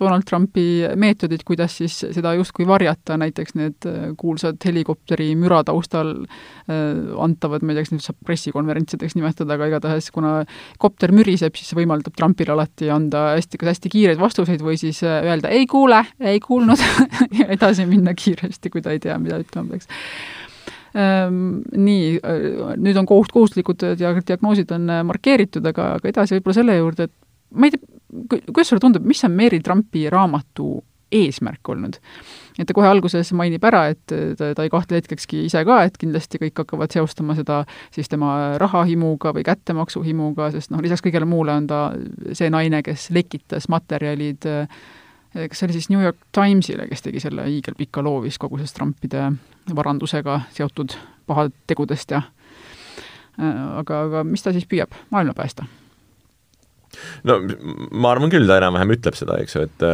Donald 0.00 0.24
Trumpi 0.28 0.84
meetodid, 0.96 1.44
kuidas 1.46 1.76
siis 1.78 1.96
seda 2.16 2.34
justkui 2.38 2.66
varjata, 2.68 3.18
näiteks 3.20 3.56
need 3.58 3.88
kuulsad 4.20 4.60
helikopteri 4.64 5.32
müra 5.38 5.62
taustal 5.66 6.14
äh, 6.24 6.76
antavad, 7.20 7.64
ma 7.64 7.72
ei 7.72 7.78
tea, 7.78 7.86
kas 7.86 7.94
neid 7.94 8.06
saab 8.06 8.20
pressikonverentsideks 8.26 9.16
nimetada, 9.18 9.56
aga 9.56 9.68
igatahes 9.72 10.10
kuna 10.14 10.36
kopter 10.80 11.12
müriseb, 11.14 11.56
siis 11.58 11.72
see 11.72 11.80
võimaldab 11.82 12.16
Trumpile 12.16 12.56
alati 12.56 12.90
anda 12.92 13.26
hästi, 13.34 13.60
kas 13.60 13.74
hästi 13.74 13.92
kiireid 13.92 14.22
vastuseid 14.22 14.64
või 14.64 14.78
siis 14.80 15.02
äh, 15.04 15.20
öelda 15.28 15.52
ei 15.52 15.68
kuule, 15.70 16.04
ei 16.20 16.40
kuulnud. 16.44 16.80
Ja 17.34 17.46
edasi 17.50 17.84
minna 17.88 18.12
kiiresti, 18.14 18.70
kui 18.70 18.82
ta 18.82 18.92
ei 18.94 19.00
tea, 19.02 19.16
mida 19.18 19.40
ütlema 19.42 19.74
peaks 19.74 19.88
nii, 20.94 22.08
äh, 22.22 22.46
nüüd 22.78 22.98
on 23.00 23.08
koht-, 23.10 23.34
kohustuslikud 23.34 23.82
dia-, 23.98 24.14
diagnoosid 24.20 24.70
on 24.76 24.88
äh, 24.90 25.02
markeeritud, 25.06 25.66
aga, 25.66 25.94
aga 25.98 26.10
edasi 26.10 26.38
võib-olla 26.38 26.58
selle 26.60 26.78
juurde, 26.78 27.08
et 27.08 27.14
ma 27.54 27.68
ei 27.68 27.74
tea, 27.74 27.92
kuidas 28.46 28.70
sulle 28.70 28.82
tundub, 28.82 29.06
mis 29.08 29.24
on 29.26 29.34
Mary 29.34 29.58
Trumpi 29.64 30.06
raamatu 30.12 30.76
eesmärk 31.14 31.68
olnud? 31.74 31.98
et 32.54 32.68
ta 32.68 32.74
kohe 32.76 32.86
alguses 32.86 33.32
mainib 33.34 33.64
ära, 33.66 33.88
et 33.90 34.02
ta, 34.06 34.52
ta 34.54 34.62
ei 34.62 34.70
kahtle 34.70 35.00
hetkekski 35.00 35.40
ise 35.48 35.64
ka, 35.66 35.80
et 35.88 35.96
kindlasti 35.98 36.38
kõik 36.38 36.62
hakkavad 36.62 36.94
seostama 36.94 37.34
seda 37.34 37.64
siis 37.94 38.06
tema 38.10 38.54
rahahimuga 38.62 39.32
või 39.34 39.42
kättemaksuhimuga, 39.46 40.52
sest 40.54 40.70
noh, 40.70 40.82
lisaks 40.84 41.02
kõigele 41.02 41.26
muule 41.26 41.56
on 41.58 41.66
ta 41.70 41.80
see 42.30 42.52
naine, 42.54 42.84
kes 42.86 43.08
lekitas 43.14 43.66
materjalid 43.72 44.46
äh, 44.46 44.84
kas 45.34 45.58
see 45.58 45.66
oli 45.66 45.74
siis 45.80 45.90
New 45.90 46.02
York 46.02 46.22
Timesile, 46.30 46.86
kes 46.86 47.02
tegi 47.02 47.22
selle 47.22 47.48
hiigelpika 47.48 48.02
loo 48.06 48.22
vist 48.22 48.38
kogu 48.38 48.62
sellest 48.62 48.78
Trumpide 48.78 49.32
varandusega 49.74 50.40
seotud 50.52 50.96
pahategudest 51.26 52.10
ja 52.10 52.22
aga, 53.80 54.02
aga 54.08 54.26
mis 54.28 54.44
ta 54.44 54.52
siis 54.54 54.68
püüab, 54.68 54.94
maailma 55.10 55.34
päästa? 55.36 55.66
no 57.26 57.36
ma 57.94 58.12
arvan 58.12 58.32
küll, 58.32 58.46
ta 58.48 58.58
enam-vähem 58.60 58.94
ütleb 58.96 59.16
seda, 59.18 59.36
eks 59.42 59.56
ju, 59.56 59.64
et, 59.66 59.84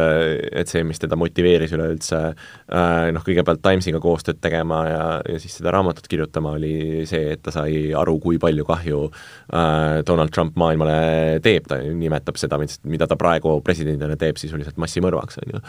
et 0.61 0.71
see, 0.71 0.83
mis 0.87 1.01
teda 1.01 1.17
motiveeris 1.19 1.73
üleüldse 1.75 2.19
äh, 2.21 3.07
noh, 3.15 3.23
kõigepealt 3.25 3.63
Timesiga 3.63 4.01
koostööd 4.03 4.41
tegema 4.43 4.81
ja, 4.89 5.03
ja 5.25 5.41
siis 5.41 5.57
seda 5.59 5.73
raamatut 5.75 6.07
kirjutama, 6.11 6.55
oli 6.59 7.05
see, 7.09 7.35
et 7.35 7.43
ta 7.45 7.53
sai 7.55 7.91
aru, 7.97 8.17
kui 8.23 8.39
palju 8.41 8.67
kahju 8.67 9.01
äh, 9.09 10.01
Donald 10.07 10.33
Trump 10.35 10.57
maailmale 10.61 11.39
teeb, 11.45 11.67
ta 11.69 11.79
nimetab 11.81 12.39
seda, 12.41 12.59
mida 12.61 13.09
ta 13.09 13.17
praegu 13.19 13.57
presidendina 13.65 14.17
teeb, 14.19 14.39
sisuliselt 14.41 14.79
massimõrvaks, 14.81 15.41
on 15.41 15.55
ju 15.55 15.63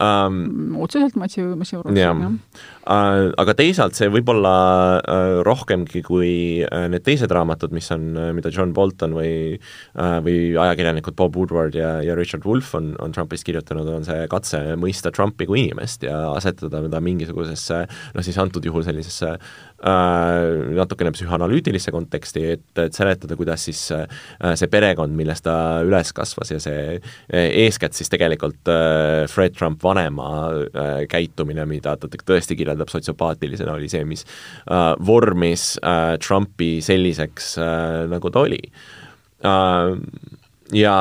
um,. 0.00 0.80
otseselt 0.86 1.16
massi, 1.20 1.44
massimõrvaks, 1.44 2.00
jah 2.00 2.24
ja. 2.24 2.32
Aga 2.90 3.54
teisalt 3.58 3.98
see 3.98 4.10
võib-olla 4.12 4.54
uh, 4.98 5.40
rohkemgi 5.46 6.02
kui 6.06 6.32
uh, 6.64 6.86
need 6.90 7.04
teised 7.06 7.30
raamatud, 7.32 7.74
mis 7.76 7.90
on, 7.94 8.12
mida 8.36 8.52
John 8.54 8.74
Bolton 8.76 9.14
või 9.16 9.30
või 10.24 10.52
ajakirjanikud 10.58 11.14
Bob 11.18 11.36
Woodward 11.36 11.74
ja, 11.76 11.98
ja 12.04 12.14
Richard 12.16 12.44
Wolff 12.48 12.74
on, 12.74 12.92
on 13.02 13.12
Trumpist 13.14 13.44
kirjutanud, 13.46 13.88
on 13.90 14.06
see 14.06 14.26
katse 14.30 14.60
mõista 14.80 15.12
Trumpi 15.14 15.46
kui 15.48 15.64
inimest 15.64 16.04
ja 16.06 16.16
asetada 16.34 16.80
teda 16.86 17.00
mingisugusesse 17.04 17.80
noh, 17.86 18.24
siis 18.24 18.38
antud 18.40 18.64
juhul 18.66 18.84
sellisesse 18.86 19.30
äh, 19.34 20.72
natukene 20.76 21.12
psühhanalüütilisse 21.14 21.92
konteksti, 21.94 22.44
et, 22.56 22.66
et 22.80 22.96
seletada, 22.96 23.36
kuidas 23.38 23.66
siis 23.68 23.82
äh, 23.94 24.06
see 24.58 24.70
perekond, 24.72 25.14
milles 25.16 25.44
ta 25.44 25.54
üles 25.86 26.12
kasvas 26.16 26.54
ja 26.54 26.60
see 26.62 26.80
äh, 26.96 27.48
eeskätt 27.64 27.98
siis 27.98 28.10
tegelikult 28.12 28.70
äh, 28.70 29.26
Fred 29.30 29.56
Trump 29.58 29.82
vanema 29.84 30.30
äh, 30.50 31.04
käitumine, 31.10 31.66
mida 31.70 31.96
ta 32.00 32.10
tõesti 32.10 32.58
kirjeldab 32.58 32.79
sotsiopaatilisena, 32.88 33.74
oli 33.76 33.88
see, 33.92 34.04
mis 34.08 34.24
äh, 34.70 34.94
vormis 35.06 35.74
äh, 35.84 36.16
Trumpi 36.22 36.78
selliseks 36.80 37.58
äh,, 37.58 38.06
nagu 38.08 38.30
ta 38.32 38.46
oli. 38.46 38.60
Äh, 39.44 39.94
ja 40.72 40.96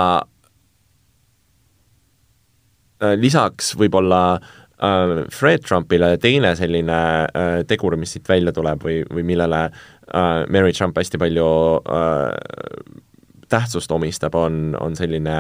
äh, 3.02 3.16
lisaks 3.16 3.76
võib-olla 3.80 4.24
äh, 4.36 5.26
Fred 5.32 5.64
Trumpile 5.68 6.16
teine 6.22 6.56
selline 6.60 7.02
äh, 7.32 7.62
tegur, 7.70 7.96
mis 7.98 8.18
siit 8.18 8.30
välja 8.30 8.54
tuleb 8.56 8.84
või, 8.84 9.04
või 9.14 9.28
millele 9.32 9.68
äh, 9.70 10.48
Mary 10.50 10.74
Trump 10.74 10.98
hästi 11.00 11.22
palju 11.22 11.52
äh, 11.86 12.98
tähtsust 13.50 13.92
omistab, 13.92 14.36
on, 14.38 14.76
on 14.80 14.94
selline 14.94 15.38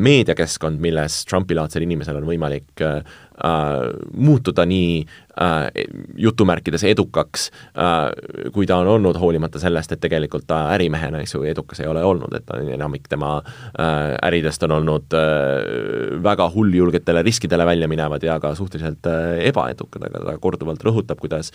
meediakeskkond, 0.00 0.80
milles 0.82 1.20
Trumpi-laadsel 1.28 1.84
inimesel 1.84 2.16
on 2.18 2.24
võimalik 2.26 2.80
äh, 2.82 3.02
äh, 3.44 3.90
muutuda 4.14 4.66
nii 4.68 5.04
äh, 5.40 5.84
jutumärkides 6.16 6.84
edukaks 6.88 7.48
äh,, 7.74 8.50
kui 8.54 8.66
ta 8.66 8.78
on 8.82 8.90
olnud, 8.96 9.18
hoolimata 9.20 9.62
sellest, 9.62 9.92
et 9.94 10.02
tegelikult 10.04 10.46
ta 10.50 10.66
ärimehena, 10.74 11.22
eks 11.22 11.34
ju, 11.36 11.44
edukas 11.48 11.82
ei 11.82 11.90
ole 11.90 12.04
olnud, 12.04 12.34
et 12.38 12.54
enamik 12.76 13.08
tema 13.10 13.36
äh, 13.40 14.14
äridest 14.28 14.62
on 14.68 14.76
olnud 14.78 15.16
äh, 15.18 16.20
väga 16.24 16.50
hulljulgetele 16.54 17.24
riskidele 17.26 17.66
välja 17.66 17.88
minevad 17.90 18.22
ja 18.22 18.38
ka 18.42 18.54
suhteliselt 18.58 19.06
äh, 19.10 19.40
ebaedukad, 19.50 20.08
aga 20.10 20.24
ta 20.28 20.38
korduvalt 20.42 20.84
rõhutab, 20.84 21.20
kuidas 21.22 21.52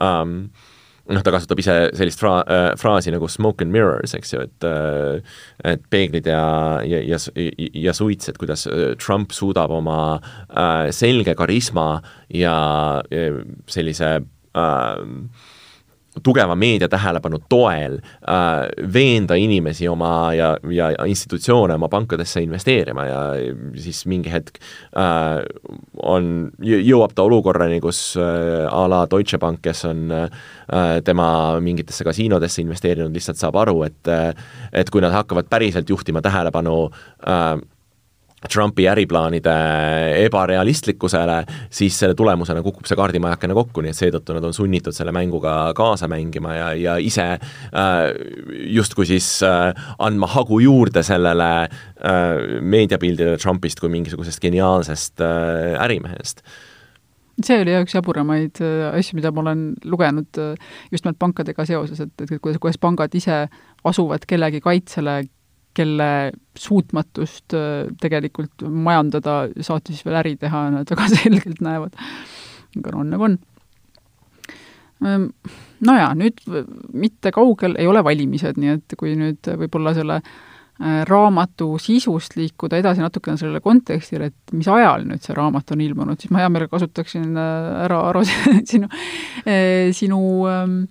ähm, 0.00 0.52
noh, 1.12 1.22
ta 1.24 1.32
kasutab 1.34 1.60
ise 1.62 1.76
sellist 1.96 2.20
fra-, 2.20 2.42
äh, 2.46 2.72
fraasi 2.80 3.12
nagu 3.14 3.28
smoke 3.30 3.64
and 3.64 3.74
mirrors, 3.74 4.14
eks 4.16 4.34
ju, 4.34 4.44
et 4.46 4.66
äh, 4.66 5.20
et 5.72 5.84
peeglid 5.92 6.26
ja, 6.28 6.44
ja, 6.86 7.02
ja, 7.06 7.20
ja 7.86 7.94
suits, 7.96 8.30
et 8.30 8.40
kuidas 8.40 8.66
äh, 8.70 8.92
Trump 9.00 9.34
suudab 9.36 9.72
oma 9.74 9.98
selge 10.92 11.34
karisma 11.38 12.02
ja 12.32 12.56
sellise 13.70 14.14
tugeva 16.20 16.54
meedia 16.58 16.88
tähelepanu 16.92 17.38
toel 17.48 17.96
äh, 18.28 18.68
veenda 18.92 19.36
inimesi 19.40 19.88
oma 19.88 20.34
ja, 20.36 20.50
ja 20.70 20.90
institutsioone 21.08 21.74
oma 21.78 21.88
pankadesse 21.88 22.42
investeerima 22.44 23.06
ja 23.08 23.20
siis 23.80 24.04
mingi 24.10 24.32
hetk 24.32 24.60
äh, 24.92 25.40
on, 26.02 26.50
jõuab 26.60 27.16
ta 27.16 27.24
olukorrani, 27.24 27.80
kus 27.80 28.02
äh, 28.20 28.66
a 28.68 28.84
la 28.92 29.06
Deutsche 29.10 29.40
Bank, 29.40 29.62
kes 29.64 29.84
on 29.88 30.12
äh, 30.12 30.28
tema 31.04 31.28
mingitesse 31.64 32.04
kasiinodesse 32.04 32.60
investeerinud, 32.62 33.14
lihtsalt 33.16 33.40
saab 33.40 33.56
aru, 33.64 33.82
et 33.88 34.12
äh, 34.12 34.32
et 34.72 34.90
kui 34.92 35.00
nad 35.04 35.14
hakkavad 35.16 35.48
päriselt 35.52 35.88
juhtima 35.88 36.20
tähelepanu 36.24 36.76
äh, 37.24 37.56
Trumpi 38.50 38.88
äriplaanide 38.90 39.52
ebarealistlikkusele, 40.24 41.42
siis 41.70 41.98
selle 41.98 42.16
tulemusena 42.18 42.62
kukub 42.62 42.88
see 42.88 42.98
kaardimajakene 42.98 43.54
kokku, 43.54 43.84
nii 43.84 43.92
et 43.92 43.98
seetõttu 43.98 44.34
nad 44.36 44.46
on 44.48 44.56
sunnitud 44.56 44.96
selle 44.96 45.14
mänguga 45.14 45.54
kaasa 45.78 46.08
mängima 46.10 46.56
ja, 46.56 46.72
ja 46.78 46.96
ise 46.98 47.28
äh, 47.36 48.02
justkui 48.74 49.06
siis 49.06 49.28
äh, 49.46 49.70
andma 50.02 50.30
hagu 50.34 50.58
juurde 50.64 51.04
sellele 51.06 51.52
äh, 51.62 52.58
meediapildile 52.60 53.38
Trumpist 53.38 53.80
kui 53.80 53.92
mingisugusest 53.92 54.42
geniaalsest 54.42 55.22
äh, 55.22 55.78
ärimehest. 55.84 56.42
See 57.42 57.56
oli 57.62 57.72
üks 57.78 57.94
jaburamaid 57.96 58.60
äh, 58.60 58.88
asju, 58.92 59.16
mida 59.18 59.32
ma 59.32 59.40
olen 59.46 59.62
lugenud 59.88 60.38
äh, 60.38 60.58
just 60.92 61.06
nimelt 61.06 61.18
pankadega 61.22 61.64
seoses, 61.68 62.02
et, 62.04 62.12
et 62.20 62.34
kuidas, 62.36 62.58
kuidas 62.60 62.78
pangad 62.82 63.14
ise 63.16 63.46
asuvad 63.88 64.26
kellegi 64.28 64.60
kaitsele, 64.62 65.22
kelle 65.76 66.32
suutmatust 66.58 67.56
äh, 67.56 67.88
tegelikult 68.00 68.64
majandada, 68.68 69.46
saati 69.60 69.94
siis 69.94 70.06
veel 70.06 70.20
äri 70.20 70.36
teha, 70.40 70.66
nad 70.74 70.92
väga 70.92 71.08
selgelt 71.16 71.64
näevad. 71.64 71.96
aga 72.76 72.94
no 72.94 73.02
on 73.02 73.10
nagu 73.12 73.28
on. 73.28 73.40
Ehm, 75.02 75.26
no 75.86 75.98
jaa, 75.98 76.12
nüüd 76.16 76.40
mitte 76.94 77.32
kaugel 77.34 77.76
ei 77.80 77.88
ole 77.90 78.04
valimised, 78.04 78.60
nii 78.60 78.78
et 78.78 78.96
kui 78.98 79.16
nüüd 79.18 79.50
võib-olla 79.64 79.94
selle 79.96 80.20
äh, 80.20 81.02
raamatu 81.08 81.74
sisust 81.82 82.36
liikuda 82.38 82.80
edasi 82.80 83.04
natukene 83.04 83.40
sellele 83.40 83.60
kontekstile, 83.64 84.30
et 84.30 84.56
mis 84.56 84.68
ajal 84.70 85.08
nüüd 85.08 85.24
see 85.24 85.36
raamat 85.36 85.74
on 85.74 85.84
ilmunud, 85.84 86.20
siis 86.20 86.32
ma 86.32 86.44
hea 86.44 86.52
meelega 86.52 86.76
kasutaksin 86.76 87.32
äh, 87.32 87.84
ära, 87.88 88.02
Aro, 88.12 88.24
sinu, 88.72 88.92
sinu 89.96 90.24
ähm, 90.52 90.82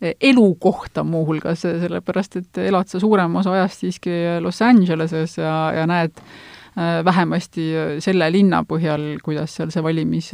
elukohta 0.00 1.04
muuhulgas, 1.04 1.64
sellepärast 1.66 2.36
et 2.38 2.60
elad 2.68 2.90
sa 2.90 3.00
suurema 3.02 3.40
osa 3.40 3.56
ajast 3.56 3.82
siiski 3.82 4.14
Los 4.40 4.62
Angeleses 4.62 5.38
ja, 5.38 5.54
ja 5.74 5.86
näed 5.90 6.14
äh, 6.18 7.00
vähemasti 7.04 7.70
selle 8.04 8.30
linna 8.32 8.62
põhjal, 8.68 9.16
kuidas 9.24 9.56
seal 9.58 9.74
see 9.74 9.82
valimis 9.82 10.32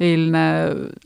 eelne 0.00 0.42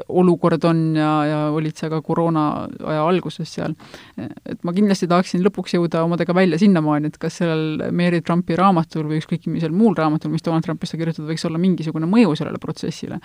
olukord 0.09 0.65
on 0.69 0.83
ja, 0.97 1.11
ja 1.27 1.39
olid 1.55 1.77
sa 1.79 1.91
ka 1.93 2.01
koroona 2.05 2.45
aja 2.87 3.07
alguses 3.07 3.51
seal. 3.57 3.75
et 4.17 4.63
ma 4.67 4.75
kindlasti 4.77 5.09
tahaksin 5.11 5.43
lõpuks 5.45 5.77
jõuda 5.77 6.05
omadega 6.07 6.35
välja 6.37 6.59
sinnamaani, 6.61 7.11
et 7.11 7.19
kas 7.23 7.41
sellel 7.43 7.91
Mary 7.97 8.23
Trumpi 8.25 8.57
raamatul 8.59 9.09
või 9.11 9.21
ükskõik 9.21 9.49
millisel 9.51 9.75
muul 9.77 9.97
raamatul, 9.99 10.33
mis 10.33 10.45
Donald 10.47 10.67
Trumpist 10.67 10.97
on 10.97 11.03
kirjutatud, 11.03 11.29
võiks 11.31 11.47
olla 11.49 11.61
mingisugune 11.63 12.09
mõju 12.11 12.37
sellele 12.39 12.61
protsessile. 12.63 13.21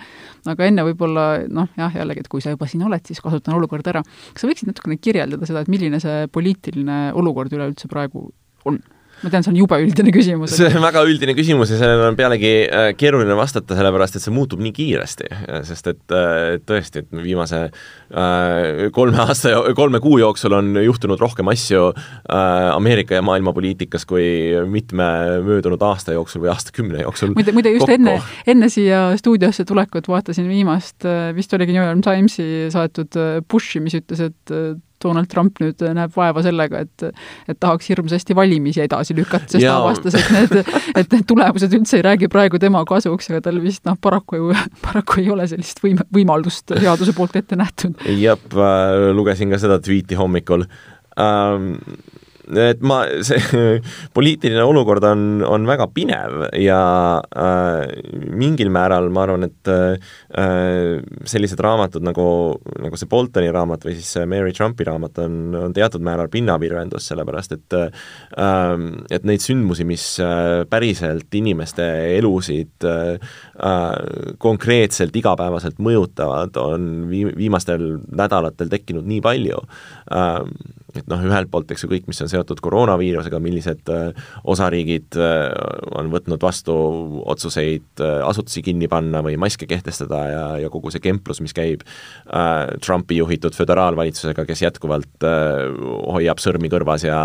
aga 0.46 0.68
enne 0.68 0.86
võib-olla 0.90 1.26
noh, 1.48 1.70
jah, 1.78 1.94
jällegi, 2.02 2.24
et 2.24 2.32
kui 2.32 2.44
sa 2.44 2.54
juba 2.54 2.68
siin 2.70 2.84
oled, 2.86 3.04
siis 3.06 3.20
kasutan 3.22 3.56
olukorda 3.58 3.94
ära. 3.94 4.02
kas 4.04 4.44
sa 4.44 4.50
võiksid 4.50 4.72
natukene 4.72 4.98
kirjeldada 5.00 5.48
seda, 5.48 5.62
et 5.62 5.72
milline 5.72 6.00
see 6.02 6.26
poliitiline 6.32 7.12
olukord 7.18 7.52
üleüldse 7.52 7.90
praegu 7.92 8.30
on? 8.68 8.82
Ma 9.22 9.30
tean, 9.30 9.44
see 9.44 9.52
on 9.52 9.58
jube 9.58 9.78
üldine 9.82 10.12
küsimus. 10.14 10.54
see 10.56 10.68
on 10.70 10.82
väga 10.84 11.02
üldine 11.06 11.34
küsimus 11.38 11.70
ja 11.72 11.78
sellele 11.80 12.08
on 12.10 12.18
pealegi 12.18 12.52
äh, 12.66 12.88
keeruline 12.98 13.36
vastata, 13.38 13.76
sellepärast 13.78 14.18
et 14.18 14.24
see 14.24 14.34
muutub 14.34 14.62
nii 14.62 14.72
kiiresti, 14.76 15.28
sest 15.68 15.90
et 15.92 16.14
äh, 16.16 16.58
tõesti, 16.66 17.04
et 17.04 17.16
viimase 17.22 17.62
äh, 17.68 18.88
kolme 18.94 19.22
aasta, 19.22 19.54
kolme 19.78 20.02
kuu 20.02 20.18
jooksul 20.22 20.56
on 20.58 20.72
juhtunud 20.82 21.20
rohkem 21.22 21.50
asju 21.52 21.92
Ameerika 22.32 23.16
ja 23.18 23.22
maailma 23.24 23.52
poliitikas 23.54 24.06
kui 24.08 24.24
mitme 24.70 25.06
möödunud 25.46 25.82
aasta 25.86 26.16
jooksul 26.16 26.44
või 26.44 26.52
aastakümne 26.54 27.04
jooksul. 27.04 27.34
muide, 27.36 27.54
muide 27.54 27.74
just 27.76 27.86
kokku. 27.86 27.98
enne, 27.98 28.16
enne 28.54 28.70
siia 28.72 29.04
stuudiosse 29.20 29.66
tulekut 29.68 30.10
vaatasin 30.10 30.48
viimast, 30.50 31.06
vist 31.36 31.54
oligi 31.54 31.76
New 31.76 31.84
York 31.84 32.02
Timesi 32.02 32.48
saadetud 32.72 33.46
Bushi, 33.50 33.82
mis 33.84 34.00
ütles, 34.00 34.26
et 34.30 34.56
Donald 35.02 35.30
Trump 35.32 35.60
nüüd 35.62 35.82
näeb 35.96 36.14
vaeva 36.16 36.44
sellega, 36.44 36.82
et 36.86 37.06
et 37.48 37.58
tahaks 37.60 37.90
hirmsasti 37.90 38.36
valimisi 38.36 38.82
edasi 38.84 39.16
lükata, 39.16 39.50
sest 39.54 39.66
ta 39.66 39.76
avastas, 39.80 40.16
et 40.18 40.30
need, 40.34 40.72
et 41.02 41.16
need 41.16 41.26
tulemused 41.28 41.76
üldse 41.78 41.98
ei 41.98 42.06
räägi 42.06 42.30
praegu 42.32 42.60
tema 42.62 42.84
kasuks, 42.88 43.30
aga 43.32 43.42
tal 43.48 43.60
vist 43.62 43.84
noh, 43.88 43.98
paraku 44.00 44.40
ju, 44.40 44.52
paraku 44.84 45.20
ei 45.22 45.30
ole 45.34 45.46
sellist 45.50 45.82
võim-, 45.84 46.02
võimalust 46.14 46.74
seaduse 46.74 47.14
poolt 47.16 47.36
ette 47.40 47.58
nähtud. 47.58 47.98
jah, 48.18 48.40
lugesin 49.16 49.52
ka 49.52 49.60
seda 49.62 49.80
tweet'i 49.82 50.18
hommikul 50.18 50.66
um, 51.16 51.72
et 52.50 52.80
ma, 52.82 53.02
see 53.22 53.38
poliitiline 54.16 54.64
olukord 54.66 55.04
on, 55.06 55.42
on 55.46 55.66
väga 55.68 55.86
pinev 55.94 56.48
ja 56.58 56.80
äh, 57.22 57.92
mingil 58.34 58.72
määral 58.74 59.10
ma 59.14 59.26
arvan, 59.26 59.46
et 59.46 59.70
äh, 59.70 60.98
sellised 61.28 61.60
raamatud 61.62 62.04
nagu, 62.04 62.26
nagu 62.82 62.98
see 62.98 63.10
Boltoni 63.10 63.52
raamat 63.54 63.86
või 63.86 63.96
siis 63.98 64.26
Mary 64.30 64.54
Trumpi 64.56 64.86
raamat 64.88 65.22
on, 65.22 65.38
on 65.68 65.76
teatud 65.76 66.02
määral 66.04 66.30
pinnapirvendus, 66.32 67.06
sellepärast 67.12 67.56
et 67.58 67.78
äh, 67.78 68.84
et 69.12 69.26
neid 69.28 69.44
sündmusi, 69.44 69.86
mis 69.88 70.06
äh, 70.22 70.62
päriselt 70.70 71.32
inimeste 71.38 71.86
elusid 72.18 72.86
äh, 72.88 73.32
konkreetselt 74.42 75.16
igapäevaselt 75.16 75.78
mõjutavad, 75.82 76.56
on 76.60 77.06
vii-, 77.10 77.32
viimastel 77.38 77.98
nädalatel 78.10 78.70
tekkinud 78.72 79.06
nii 79.08 79.22
palju. 79.24 79.62
Äh,, 80.12 80.80
et 80.98 81.08
noh, 81.10 81.22
ühelt 81.24 81.50
poolt 81.52 81.70
eks 81.72 81.84
ju 81.84 81.90
kõik, 81.90 82.06
mis 82.10 82.20
on 82.24 82.30
seotud 82.30 82.60
koroonaviirusega, 82.62 83.40
millised 83.42 83.90
äh, 83.92 84.28
osariigid 84.48 85.18
äh, 85.20 85.48
on 85.98 86.10
võtnud 86.12 86.42
vastu 86.42 86.74
otsuseid 87.32 88.02
äh, 88.02 88.20
asutusi 88.26 88.64
kinni 88.66 88.88
panna 88.92 89.22
või 89.24 89.38
maske 89.40 89.68
kehtestada 89.70 90.22
ja, 90.30 90.44
ja 90.64 90.70
kogu 90.72 90.92
see 90.92 91.02
kemplus, 91.02 91.42
mis 91.44 91.54
käib 91.56 91.84
Trumpi 92.82 93.16
juhitud 93.18 93.54
föderaalvalitsusega, 93.56 94.44
kes 94.48 94.62
jätkuvalt 94.62 95.24
hoiab 96.12 96.40
sõrmi 96.42 96.70
kõrvas 96.72 97.06
ja 97.06 97.20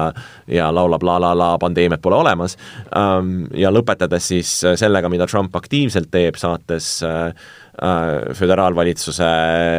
ja 0.51 0.67
laulab 0.73 1.03
la 1.03 1.17
la 1.21 1.33
la, 1.37 1.49
pandeemiat 1.61 2.01
pole 2.03 2.17
olemas, 2.19 2.57
ähm, 2.97 3.47
ja 3.57 3.71
lõpetades 3.73 4.29
siis 4.31 4.51
sellega, 4.79 5.09
mida 5.11 5.27
Trump 5.29 5.55
aktiivselt 5.55 6.11
teeb, 6.13 6.37
saates 6.39 6.97
äh, 7.05 7.31
Äh, 7.77 8.33
föderaalvalitsuse 8.33 9.23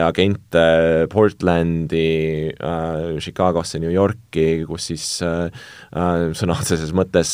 agente 0.07 1.07
Portlandi, 1.11 2.47
äh, 2.47 3.19
Chicagosse, 3.19 3.81
New 3.83 3.91
Yorki, 3.91 4.63
kus 4.69 4.85
siis 4.93 5.07
äh, 5.27 5.49
sõna 6.39 6.55
otseses 6.55 6.93
mõttes 6.95 7.33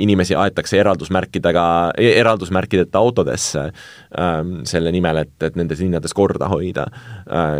inimesi 0.00 0.36
aetakse 0.40 0.78
eraldusmärkidega, 0.80 1.64
e-, 2.00 2.14
eraldusmärkideta 2.22 3.00
autodesse 3.00 3.66
selle 4.70 4.92
nimel, 4.94 5.20
et, 5.26 5.34
et 5.44 5.58
nendes 5.58 5.82
linnades 5.82 6.14
korda 6.16 6.48
hoida. 6.48 6.86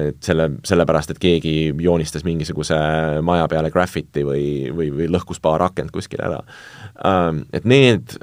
et 0.06 0.18
selle, 0.24 0.48
sellepärast, 0.66 1.12
et 1.12 1.20
keegi 1.20 1.54
joonistas 1.78 2.24
mingisuguse 2.24 2.78
maja 3.26 3.48
peale 3.52 3.70
graffiti 3.70 4.24
või, 4.24 4.46
või, 4.72 4.88
või 4.94 5.10
lõhkus 5.12 5.40
paar 5.42 5.62
akent 5.68 5.92
kuskil 5.92 6.24
ära. 6.24 6.40
Et 7.52 7.68
need 7.68 8.16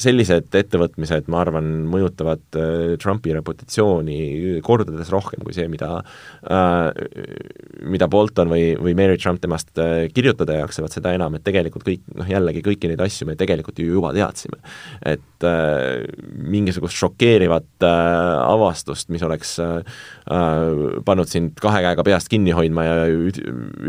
sellised 0.00 0.54
ettevõtmised, 0.56 1.28
ma 1.32 1.42
arvan, 1.42 1.70
mõjutavad 1.90 2.58
äh, 2.58 2.94
Trumpi 3.02 3.34
reputatsiooni 3.36 4.18
kordades 4.64 5.10
rohkem 5.12 5.42
kui 5.44 5.56
see, 5.56 5.68
mida 5.72 5.90
äh, 6.48 6.88
mida 7.82 8.08
Bolton 8.12 8.52
või, 8.52 8.72
või 8.80 8.94
Mary 8.98 9.18
Trump 9.20 9.42
temast 9.42 9.78
äh, 9.80 10.06
kirjutada 10.14 10.60
jaksavad, 10.60 10.94
seda 10.94 11.14
enam, 11.16 11.36
et 11.36 11.46
tegelikult 11.46 11.86
kõik, 11.88 12.04
noh 12.18 12.28
jällegi 12.28 12.64
kõiki 12.64 12.90
neid 12.90 13.02
asju 13.04 13.28
me 13.28 13.36
tegelikult 13.38 13.82
ju 13.82 13.90
juba 13.98 14.12
teadsime. 14.16 14.60
et 15.06 15.22
mingisugust 15.42 16.98
šokeerivat 16.98 17.86
äh, 17.86 17.92
avastust, 18.46 19.10
mis 19.12 19.22
oleks 19.26 19.56
äh, 19.62 19.80
pannud 21.06 21.30
sind 21.30 21.58
kahe 21.62 21.82
käega 21.84 22.04
peast 22.06 22.30
kinni 22.30 22.54
hoidma 22.54 22.84
ja 22.86 22.94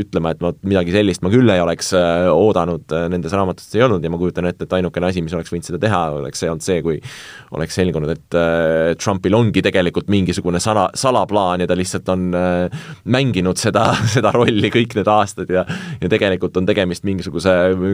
ütlema, 0.03 0.33
et 0.33 0.41
vot 0.41 0.57
midagi 0.65 0.93
sellist 0.95 1.23
ma 1.25 1.31
küll 1.33 1.49
ei 1.53 1.61
oleks 1.63 1.93
äh, 1.97 2.27
oodanud, 2.31 2.89
nendes 3.13 3.35
raamatutes 3.35 3.77
ei 3.77 3.85
olnud 3.85 4.03
ja 4.03 4.11
ma 4.13 4.19
kujutan 4.21 4.49
ette, 4.49 4.67
et 4.67 4.77
ainukene 4.79 5.09
asi, 5.09 5.23
mis 5.25 5.35
oleks 5.37 5.53
võinud 5.53 5.69
seda 5.69 5.81
teha, 5.83 6.01
oleks 6.19 6.43
see 6.43 6.51
olnud 6.51 6.65
see, 6.65 6.79
kui 6.85 6.99
oleks 7.57 7.77
selgunud, 7.79 8.13
et 8.15 8.39
äh, 8.39 8.93
Trumpil 8.99 9.37
ongi 9.37 9.63
tegelikult 9.65 10.09
mingisugune 10.13 10.61
sala, 10.63 10.87
salaplaan 10.97 11.63
ja 11.63 11.69
ta 11.69 11.77
lihtsalt 11.77 12.09
on 12.13 12.29
äh, 12.37 12.83
mänginud 13.05 13.61
seda, 13.61 13.89
seda 14.15 14.33
rolli 14.35 14.73
kõik 14.73 14.97
need 14.99 15.11
aastad 15.11 15.53
ja 15.53 15.65
ja 16.01 16.09
tegelikult 16.11 16.57
on 16.57 16.67
tegemist 16.67 17.05
mingisuguse 17.07 17.51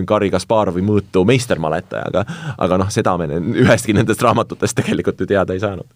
Garri 0.08 0.30
Kasparovi 0.34 0.84
mõõtu 0.86 1.24
meistermaletajaga, 1.28 2.24
aga 2.58 2.80
noh, 2.80 2.92
seda 2.94 3.16
me 3.20 3.28
ühestki 3.58 3.96
nendest 3.98 4.24
raamatutest 4.26 4.78
tegelikult 4.82 5.20
ju 5.20 5.30
teada 5.30 5.54
ei 5.54 5.64
saanud 5.64 5.88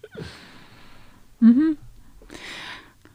mm. 1.40 1.50
-hmm 1.50 1.74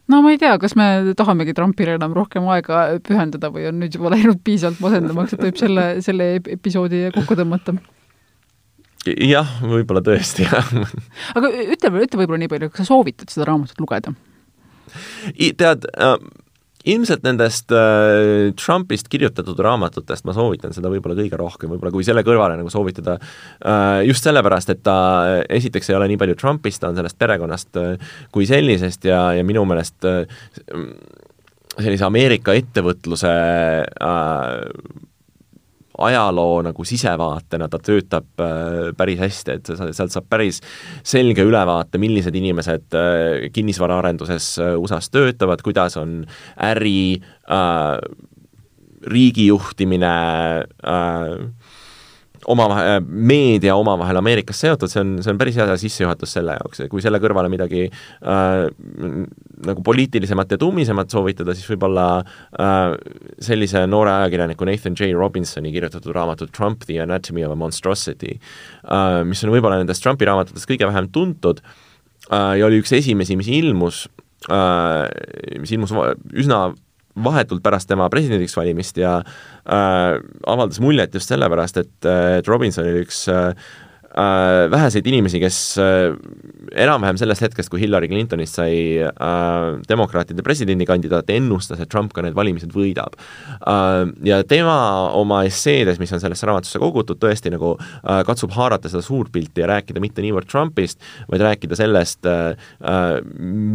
no 0.09 0.21
ma 0.25 0.31
ei 0.33 0.39
tea, 0.41 0.57
kas 0.57 0.75
me 0.75 1.13
tahamegi 1.17 1.53
Trumpile 1.53 1.93
enam 1.99 2.13
rohkem 2.17 2.47
aega 2.49 2.81
pühendada 3.05 3.51
või 3.53 3.67
on 3.69 3.79
nüüd 3.83 3.95
juba 3.95 4.09
läinud 4.15 4.41
piisavalt 4.43 4.81
masendamaks, 4.81 5.33
et 5.33 5.43
võib 5.45 5.59
selle, 5.61 5.85
selle 6.05 6.33
episoodi 6.57 7.05
kokku 7.13 7.37
tõmmata 7.37 7.77
jah, 9.05 9.51
võib-olla 9.63 10.01
tõesti, 10.05 10.47
jah. 10.47 10.73
aga 11.37 11.51
ütle, 11.51 11.93
ütle 12.03 12.21
võib-olla 12.21 12.41
nii 12.43 12.51
palju, 12.51 12.71
kas 12.73 12.83
sa 12.83 12.89
soovitad 12.91 13.31
seda 13.31 13.47
raamatut 13.51 13.79
lugeda? 13.81 14.13
tead 15.59 15.85
äh,, 15.93 16.15
ilmselt 16.87 17.25
nendest 17.27 17.73
äh, 17.75 18.51
Trumpist 18.59 19.09
kirjutatud 19.11 19.59
raamatutest 19.65 20.27
ma 20.27 20.35
soovitan 20.35 20.75
seda 20.75 20.91
võib-olla 20.91 21.17
kõige 21.17 21.39
rohkem, 21.39 21.73
võib-olla 21.73 21.91
kui 21.91 22.05
selle 22.07 22.23
kõrvale 22.27 22.55
nagu 22.59 22.71
soovitada 22.71 23.17
äh, 23.19 24.05
just 24.07 24.23
sellepärast, 24.27 24.71
et 24.71 24.83
ta 24.85 24.97
äh, 25.25 25.41
esiteks 25.59 25.91
ei 25.91 25.97
ole 25.99 26.07
nii 26.11 26.21
palju 26.21 26.37
Trumpist, 26.39 26.81
ta 26.81 26.91
on 26.91 26.99
sellest 26.99 27.19
perekonnast 27.19 27.81
äh, 27.81 28.13
kui 28.31 28.47
sellisest 28.49 29.09
ja, 29.09 29.25
ja 29.35 29.43
minu 29.47 29.65
meelest 29.67 30.07
äh, 30.07 30.23
sellise 31.79 32.07
Ameerika 32.07 32.55
ettevõtluse 32.57 33.35
äh, 33.83 35.05
ajaloo 36.05 36.61
nagu 36.65 36.85
sisevaatena 36.85 37.67
ta 37.69 37.79
töötab 37.83 38.43
äh, 38.43 38.89
päris 38.97 39.19
hästi, 39.19 39.57
et 39.57 39.71
sealt 39.95 40.13
saab 40.13 40.29
päris 40.29 40.61
selge 41.03 41.45
ülevaate, 41.47 42.01
millised 42.01 42.35
inimesed 42.35 42.97
äh, 42.97 43.49
kinnisvaraarenduses 43.55 44.51
äh, 44.63 44.73
USA-s 44.79 45.11
töötavad, 45.13 45.63
kuidas 45.65 45.97
on 45.99 46.21
äri 46.69 47.21
äh,, 47.49 47.99
riigijuhtimine 49.09 50.15
äh,, 50.83 51.35
omavahel, 52.49 53.03
meedia 53.05 53.75
omavahel 53.77 54.19
Ameerikas 54.19 54.61
seotud, 54.63 54.91
see 54.91 55.01
on, 55.03 55.11
see 55.23 55.33
on 55.33 55.39
päris 55.39 55.57
hea 55.59 55.75
sissejuhatus 55.79 56.33
selle 56.37 56.55
jaoks 56.57 56.83
ja 56.83 56.87
kui 56.91 57.03
selle 57.03 57.21
kõrvale 57.21 57.51
midagi 57.51 57.85
äh, 57.89 58.63
nagu 59.67 59.83
poliitilisemat 59.85 60.55
ja 60.55 60.59
tummisemat 60.61 61.13
soovitada, 61.13 61.55
siis 61.57 61.69
võib-olla 61.69 62.07
äh, 62.19 62.95
sellise 63.45 63.83
noore 63.89 64.15
ajakirjaniku 64.15 64.67
Nathan 64.69 64.97
J. 64.97 65.11
Robinsoni 65.17 65.73
kirjutatud 65.75 66.15
raamatut 66.15 66.53
Trump, 66.55 66.87
The 66.89 67.01
Anatomy 67.05 67.45
of 67.45 67.53
a 67.53 67.59
Monstrosity 67.59 68.35
äh,, 68.35 69.21
mis 69.27 69.43
on 69.45 69.53
võib-olla 69.53 69.81
nendest 69.81 70.05
Trumpi 70.05 70.27
raamatutest 70.29 70.69
kõige 70.69 70.89
vähem 70.89 71.11
tuntud 71.13 71.61
äh, 71.61 72.57
ja 72.59 72.69
oli 72.69 72.81
üks 72.81 72.93
esimesi, 72.97 73.37
mis 73.39 73.51
ilmus 73.59 74.07
äh,, 74.49 75.05
mis 75.61 75.73
ilmus 75.75 75.93
üsna 76.33 76.69
vahetult 77.15 77.63
pärast 77.63 77.89
tema 77.89 78.09
presidendiks 78.09 78.55
valimist 78.57 78.97
ja 78.97 79.19
äh, 79.19 80.19
avaldas 80.47 80.79
muljet 80.83 81.13
just 81.13 81.31
sellepärast, 81.31 81.77
et, 81.77 81.95
äh, 82.05 82.39
et 82.39 82.47
Robinson 82.47 82.85
oli 82.85 83.05
üks 83.05 83.25
äh, 83.31 83.53
äh, 84.19 84.67
väheseid 84.71 85.07
inimesi, 85.07 85.39
kes 85.41 85.59
äh, 85.81 86.13
enam-vähem 86.75 87.17
sellest 87.19 87.43
hetkest, 87.45 87.71
kui 87.71 87.81
Hillary 87.81 88.09
Clintonist 88.11 88.59
sai 88.59 88.73
äh, 88.99 89.11
demokraatide 89.89 90.43
presidendikandidaat, 90.45 91.31
ennustas, 91.33 91.81
et 91.81 91.91
Trump 91.91 92.13
ka 92.13 92.23
need 92.25 92.37
valimised 92.37 92.73
võidab 92.75 93.17
äh,. 93.17 93.87
Ja 94.25 94.41
tema 94.47 94.75
oma 95.15 95.41
esseedes, 95.47 95.99
mis 96.01 96.11
on 96.13 96.21
sellesse 96.21 96.47
raamatusse 96.47 96.79
kogutud, 96.81 97.19
tõesti 97.21 97.51
nagu 97.53 97.75
äh, 97.79 98.21
katsub 98.27 98.53
haarata 98.55 98.91
seda 98.91 99.01
suurt 99.05 99.31
pilti 99.33 99.63
ja 99.63 99.69
rääkida 99.71 100.01
mitte 100.03 100.23
niivõrd 100.25 100.49
Trumpist, 100.49 100.99
vaid 101.31 101.43
rääkida 101.45 101.77
sellest 101.79 102.27
äh,, 102.29 102.69
äh 102.83 103.19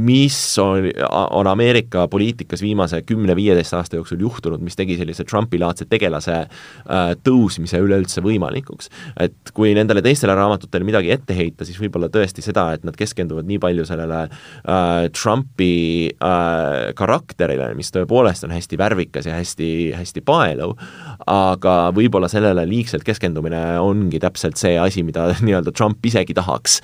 mis 0.05 0.37
on, 0.61 0.91
on 1.11 1.49
Ameerika 1.49 2.07
poliitikas 2.11 2.63
viimase 2.63 3.01
kümne-viieteist 3.07 3.75
aasta 3.77 3.99
jooksul 3.99 4.21
juhtunud, 4.21 4.63
mis 4.65 4.77
tegi 4.77 4.97
sellise 4.99 5.25
Trumpi-laadse 5.29 5.87
tegelase 5.91 6.37
äh, 6.45 7.15
tõusmise 7.25 7.81
üleüldse 7.83 8.23
võimalikuks. 8.25 8.91
et 9.21 9.55
kui 9.55 9.75
nendele 9.77 10.03
teistele 10.05 10.34
raamatutele 10.39 10.87
midagi 10.87 11.13
ette 11.15 11.37
heita, 11.37 11.67
siis 11.67 11.79
võib-olla 11.81 12.11
tõesti 12.13 12.45
seda, 12.45 12.69
et 12.77 12.85
nad 12.87 12.97
keskenduvad 12.99 13.49
nii 13.49 13.61
palju 13.63 13.87
sellele 13.89 14.25
äh, 14.27 15.07
Trumpi 15.15 15.75
äh, 16.13 16.93
karakterile, 16.99 17.73
mis 17.79 17.93
tõepoolest 17.95 18.47
on 18.47 18.55
hästi 18.55 18.81
värvikas 18.81 19.29
ja 19.31 19.39
hästi, 19.39 19.71
hästi 19.99 20.25
paeluv, 20.27 20.77
aga 21.31 21.77
võib-olla 21.97 22.31
sellele 22.33 22.67
liigselt 22.69 23.07
keskendumine 23.07 23.63
ongi 23.83 24.21
täpselt 24.23 24.61
see 24.61 24.77
asi, 24.81 25.07
mida 25.07 25.31
nii-öelda 25.47 25.75
Trump 25.75 26.05
isegi 26.07 26.37
tahaks 26.37 26.81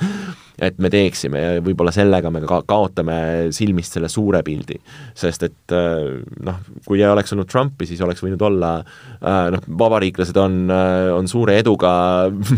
et 0.61 0.79
me 0.83 0.91
teeksime 0.93 1.41
ja 1.41 1.61
võib-olla 1.65 1.93
sellega 1.95 2.31
me 2.33 2.43
ka 2.45 2.61
kaotame 2.69 3.17
silmist 3.55 3.97
selle 3.97 4.11
suure 4.13 4.43
pildi. 4.47 4.77
sest 5.17 5.47
et 5.49 5.75
äh, 5.75 6.21
noh, 6.45 6.59
kui 6.87 7.01
ei 7.01 7.09
oleks 7.09 7.33
olnud 7.35 7.49
Trumpi, 7.51 7.89
siis 7.89 8.01
oleks 8.05 8.23
võinud 8.25 8.43
olla 8.45 8.77
äh, 8.81 9.47
noh, 9.55 9.65
vabariiklased 9.81 10.37
on, 10.41 10.63
äh, 10.75 11.09
on 11.17 11.29
suure 11.31 11.57
eduga 11.61 11.93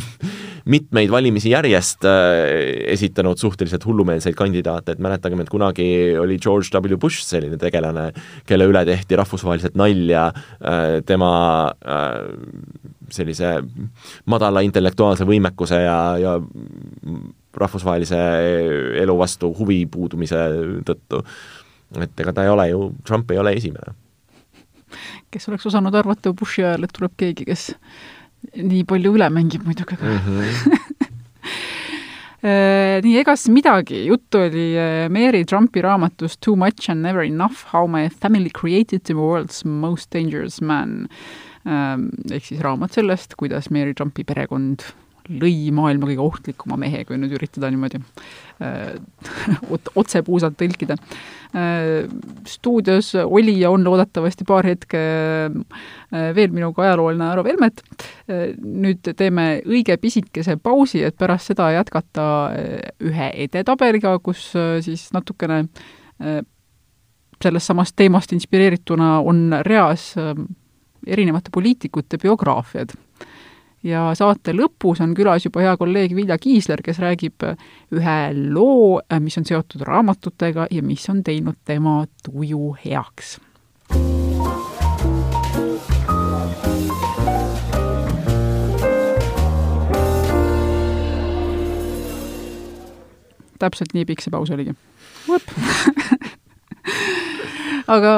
mitmeid 0.75 1.11
valimisi 1.11 1.51
järjest 1.51 2.05
esitanud 2.07 3.41
suhteliselt 3.41 3.83
hullumeelseid 3.83 4.37
kandidaate, 4.39 4.95
et 4.95 5.03
mäletagem, 5.03 5.43
et 5.43 5.51
kunagi 5.51 5.87
oli 6.23 6.37
George 6.39 6.71
W 6.77 6.99
Bush 7.03 7.25
selline 7.27 7.59
tegelane, 7.59 8.13
kelle 8.47 8.69
üle 8.71 8.85
tehti 8.87 9.19
rahvusvaheliselt 9.19 9.75
nalja 9.75 10.29
tema 11.09 11.33
sellise 13.11 13.57
madala 14.31 14.63
intellektuaalse 14.63 15.27
võimekuse 15.27 15.83
ja, 15.83 15.99
ja 16.23 16.39
rahvusvahelise 17.59 18.21
elu 19.03 19.17
vastu 19.19 19.53
huvi 19.59 19.83
puudumise 19.91 20.39
tõttu. 20.89 21.23
et 22.01 22.21
ega 22.25 22.33
ta 22.33 22.47
ei 22.47 22.53
ole 22.53 22.69
ju, 22.71 22.95
Trump 23.05 23.31
ei 23.31 23.39
ole 23.39 23.53
esimene. 23.59 23.95
kes 25.31 25.49
oleks 25.49 25.67
osanud 25.67 25.95
arvata 25.95 26.33
Bushi 26.33 26.65
ajal, 26.65 26.85
et 26.85 26.93
tuleb 26.93 27.15
keegi, 27.17 27.47
kes 27.49 27.73
nii 28.57 28.85
palju 28.89 29.15
üle 29.17 29.29
mängib 29.33 29.65
muidugi, 29.65 29.97
aga 29.97 30.05
mm 30.05 30.19
-hmm. 30.27 31.01
nii, 33.05 33.15
egas 33.21 33.47
midagi, 33.49 34.07
juttu 34.07 34.39
oli 34.39 34.73
äh, 34.79 35.09
Mary 35.11 35.45
Trumpi 35.45 35.83
raamatust 35.83 36.41
Too 36.41 36.57
much 36.57 36.91
and 36.91 37.03
never 37.03 37.23
enough, 37.23 37.65
how 37.73 37.87
my 37.87 38.09
family 38.09 38.51
created 38.51 39.05
the 39.05 39.15
world's 39.15 39.65
most 39.65 40.11
dangerous 40.13 40.61
man. 40.61 41.09
Ehk 41.63 42.43
siis 42.43 42.61
raamat 42.61 42.93
sellest, 42.93 43.37
kuidas 43.39 43.71
Mary 43.71 43.95
Trumpi 43.95 44.25
perekond 44.25 44.83
lõi 45.31 45.71
maailma 45.75 46.09
kõige 46.09 46.25
ohtlikuma 46.25 46.79
mehe, 46.81 47.05
kui 47.07 47.19
nüüd 47.21 47.35
üritada 47.37 47.71
niimoodi 47.73 48.01
äh, 48.63 48.97
otsepuusalt 49.97 50.57
tõlkida 50.61 50.97
äh,. 50.97 52.09
stuudios 52.49 53.13
oli 53.23 53.59
ja 53.61 53.71
on 53.71 53.85
loodetavasti 53.85 54.47
paar 54.49 54.67
hetke 54.67 55.03
äh, 55.49 56.31
veel 56.35 56.55
minuga 56.55 56.87
ajalooline 56.87 57.29
Aro 57.29 57.45
Velmet 57.47 57.83
nüüd 58.63 59.13
teeme 59.17 59.47
õige 59.67 59.97
pisikese 60.01 60.57
pausi, 60.57 61.03
et 61.05 61.19
pärast 61.19 61.53
seda 61.53 61.71
jätkata 61.75 62.25
ühe 63.03 63.29
edetabeliga, 63.45 64.17
kus 64.25 64.51
siis 64.85 65.09
natukene 65.15 65.65
sellest 67.43 67.67
samast 67.67 67.97
teemast 67.99 68.33
inspireerituna 68.33 69.17
on 69.27 69.51
reas 69.67 70.13
erinevate 71.07 71.51
poliitikute 71.55 72.19
biograafiad 72.23 72.95
ja 73.87 74.09
saate 74.19 74.55
lõpus 74.57 75.03
on 75.03 75.15
külas 75.17 75.47
juba 75.47 75.63
hea 75.65 75.77
kolleeg 75.79 76.15
Vilja 76.17 76.39
Kiisler, 76.39 76.83
kes 76.85 76.99
räägib 77.03 77.45
ühe 77.93 78.19
loo, 78.55 79.01
mis 79.21 79.39
on 79.39 79.47
seotud 79.49 79.83
raamatutega 79.87 80.67
ja 80.71 80.83
mis 80.83 81.09
on 81.11 81.23
teinud 81.27 81.59
tema 81.65 82.05
tuju 82.25 82.77
heaks. 82.85 83.39
täpselt 93.63 93.93
nii 93.95 94.03
pikk 94.03 94.19
see 94.25 94.33
paus 94.35 94.51
oligi. 94.51 94.73
aga 97.95 98.15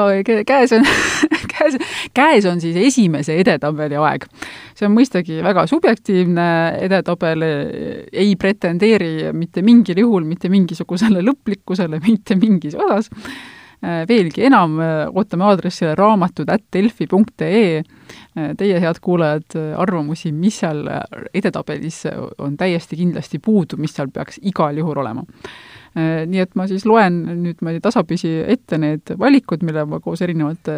käes 0.47 0.73
on 0.73 0.87
käes, 1.55 1.77
käes 2.15 2.45
on 2.49 2.61
siis 2.63 2.77
esimese 2.79 3.37
edetabeli 3.41 3.97
aeg. 3.99 4.27
see 4.75 4.87
on 4.87 4.95
mõistagi 4.95 5.41
väga 5.43 5.65
subjektiivne, 5.71 6.47
edetabel 6.85 7.45
ei 7.45 8.35
pretendeeri 8.39 9.31
mitte 9.33 9.63
mingil 9.65 9.99
juhul 10.03 10.25
mitte 10.27 10.49
mingisugusele 10.51 11.23
lõplikkusele 11.23 12.01
mitte 12.03 12.35
mingis 12.39 12.75
osas, 12.75 13.09
veelgi 14.09 14.45
enam, 14.47 14.79
ootame 15.13 15.45
aadressile 15.45 15.95
raamatud.delfi.ee 15.99 17.83
teie, 18.57 18.79
head 18.81 18.99
kuulajad, 19.03 19.55
arvamusi, 19.77 20.31
mis 20.35 20.59
seal 20.63 20.83
edetabelis 21.33 22.03
on 22.41 22.57
täiesti 22.57 22.97
kindlasti 22.99 23.39
puudu, 23.39 23.77
mis 23.79 23.95
seal 23.95 24.11
peaks 24.13 24.39
igal 24.43 24.77
juhul 24.81 24.97
olema 25.03 25.23
nii 25.95 26.41
et 26.43 26.55
ma 26.59 26.65
siis 26.67 26.83
loen 26.87 27.21
nüüd 27.39 27.61
ma 27.63 27.71
tasapisi 27.79 28.27
ette 28.51 28.75
need 28.81 29.13
valikud, 29.19 29.61
mille 29.63 29.85
ma 29.87 30.01
koos 30.03 30.19
erinevate 30.25 30.73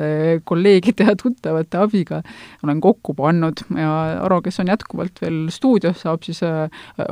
kolleegide 0.45 1.07
ja 1.09 1.15
tuttavate 1.17 1.79
abiga 1.81 2.19
olen 2.63 2.81
kokku 2.81 3.15
pannud 3.17 3.63
ja 3.73 3.89
Aro, 4.21 4.41
kes 4.45 4.59
on 4.61 4.69
jätkuvalt 4.69 5.21
veel 5.21 5.39
stuudios, 5.53 6.03
saab 6.05 6.25
siis 6.25 6.43
äh, 6.45 6.69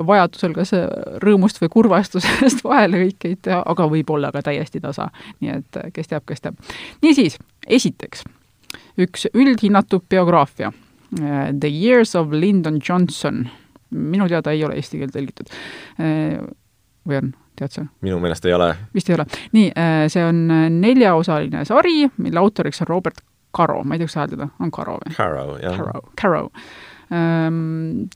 vajadusel 0.08 0.54
kas 0.56 0.74
rõõmust 1.24 1.62
või 1.64 1.72
kurvastusest 1.74 2.64
vahelehõikeid 2.70 3.42
teha, 3.48 3.62
aga 3.66 3.88
võib-olla 3.92 4.32
ka 4.36 4.44
täiesti 4.46 4.82
tasa. 4.84 5.10
nii 5.42 5.54
et 5.58 5.80
äh, 5.82 5.90
kes 5.96 6.12
teab, 6.12 6.26
kes 6.30 6.46
teab. 6.46 6.60
niisiis, 7.06 7.40
esiteks, 7.68 8.26
üks 9.02 9.30
üldhinnatud 9.34 10.06
biograafia. 10.10 10.72
The 11.16 11.70
Years 11.70 12.16
of 12.18 12.34
Lyndon 12.34 12.80
Johnson, 12.84 13.46
minu 13.90 14.28
teada 14.28 14.52
ei 14.52 14.64
ole 14.66 14.76
eesti 14.82 15.00
keelde 15.00 15.20
tõlgitud. 15.20 15.52
Või 17.08 17.22
on? 17.22 17.34
tead 17.56 17.72
sa? 17.72 17.86
minu 18.04 18.20
meelest 18.24 18.46
ei 18.46 18.54
ole. 18.56 18.74
vist 18.96 19.10
ei 19.10 19.16
ole. 19.18 19.28
nii, 19.56 19.70
äh, 19.72 20.04
see 20.12 20.26
on 20.26 20.44
äh, 20.52 20.68
neljaosaline 20.74 21.64
sari, 21.68 22.04
mille 22.18 22.42
autoriks 22.42 22.84
on 22.84 22.92
Robert 22.92 23.24
Caro, 23.56 23.84
ma 23.84 23.96
ei 23.96 24.02
tea, 24.02 24.10
kas 24.10 24.18
sa 24.18 24.26
hääldad, 24.26 24.52
on 24.60 24.72
Caro 24.76 25.00
või? 25.00 25.16
Caro, 25.16 25.48
jah. 25.62 25.80
Caro, 25.80 26.02
Caro. 26.20 26.44
Ähm, 27.14 28.08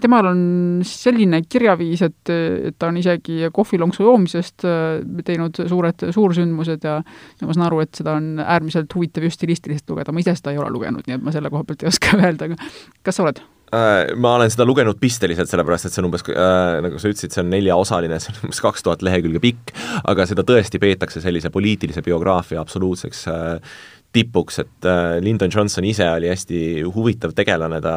temal 0.00 0.28
on 0.30 0.42
selline 0.86 1.40
kirjaviis, 1.50 2.04
et, 2.06 2.30
et 2.30 2.76
ta 2.78 2.88
on 2.88 3.00
isegi 3.00 3.50
kohvilonksu 3.52 4.06
joomisest 4.06 4.66
äh, 4.68 5.00
teinud 5.26 5.58
suured 5.68 6.06
suursündmused 6.14 6.86
ja 6.86 7.00
ja 7.02 7.48
ma 7.48 7.56
saan 7.56 7.66
aru, 7.66 7.82
et 7.84 7.98
seda 7.98 8.14
on 8.20 8.38
äärmiselt 8.38 8.94
huvitav 8.94 9.26
just 9.26 9.40
stilistiliselt 9.40 9.90
lugeda, 9.90 10.14
ma 10.14 10.22
ise 10.22 10.36
seda 10.38 10.54
ei 10.54 10.62
ole 10.62 10.70
lugenud, 10.72 11.04
nii 11.08 11.18
et 11.18 11.26
ma 11.26 11.34
selle 11.34 11.50
koha 11.52 11.66
pealt 11.66 11.84
ei 11.84 11.90
oska 11.90 12.14
öelda, 12.20 12.52
aga 12.52 12.70
kas 13.02 13.18
sa 13.18 13.26
oled? 13.26 13.42
Äh, 13.74 14.12
ma 14.20 14.34
olen 14.38 14.52
seda 14.52 14.66
lugenud 14.68 14.98
pisteliselt, 15.00 15.48
sellepärast 15.50 15.88
et 15.88 15.94
see 15.94 16.02
on 16.02 16.10
umbes 16.10 16.22
äh,, 16.30 16.78
nagu 16.84 17.00
sa 17.00 17.10
ütlesid, 17.10 17.32
see 17.34 17.42
on 17.42 17.50
neljaosaline, 17.50 18.18
see 18.22 18.34
on 18.34 18.46
umbes 18.48 18.60
kaks 18.62 18.84
tuhat 18.86 19.02
lehekülge 19.06 19.40
pikk, 19.42 19.72
aga 20.10 20.26
seda 20.30 20.44
tõesti 20.46 20.80
peetakse 20.82 21.22
sellise 21.24 21.50
poliitilise 21.54 22.04
biograafia 22.04 22.62
absoluutseks 22.62 23.24
äh, 23.32 23.74
tipuks, 24.14 24.60
et 24.62 24.88
äh, 24.88 25.18
Lyndon 25.24 25.50
Johnson 25.54 25.84
ise 25.88 26.06
oli 26.10 26.30
hästi 26.30 26.58
huvitav 26.94 27.34
tegelane, 27.36 27.80
ta 27.84 27.94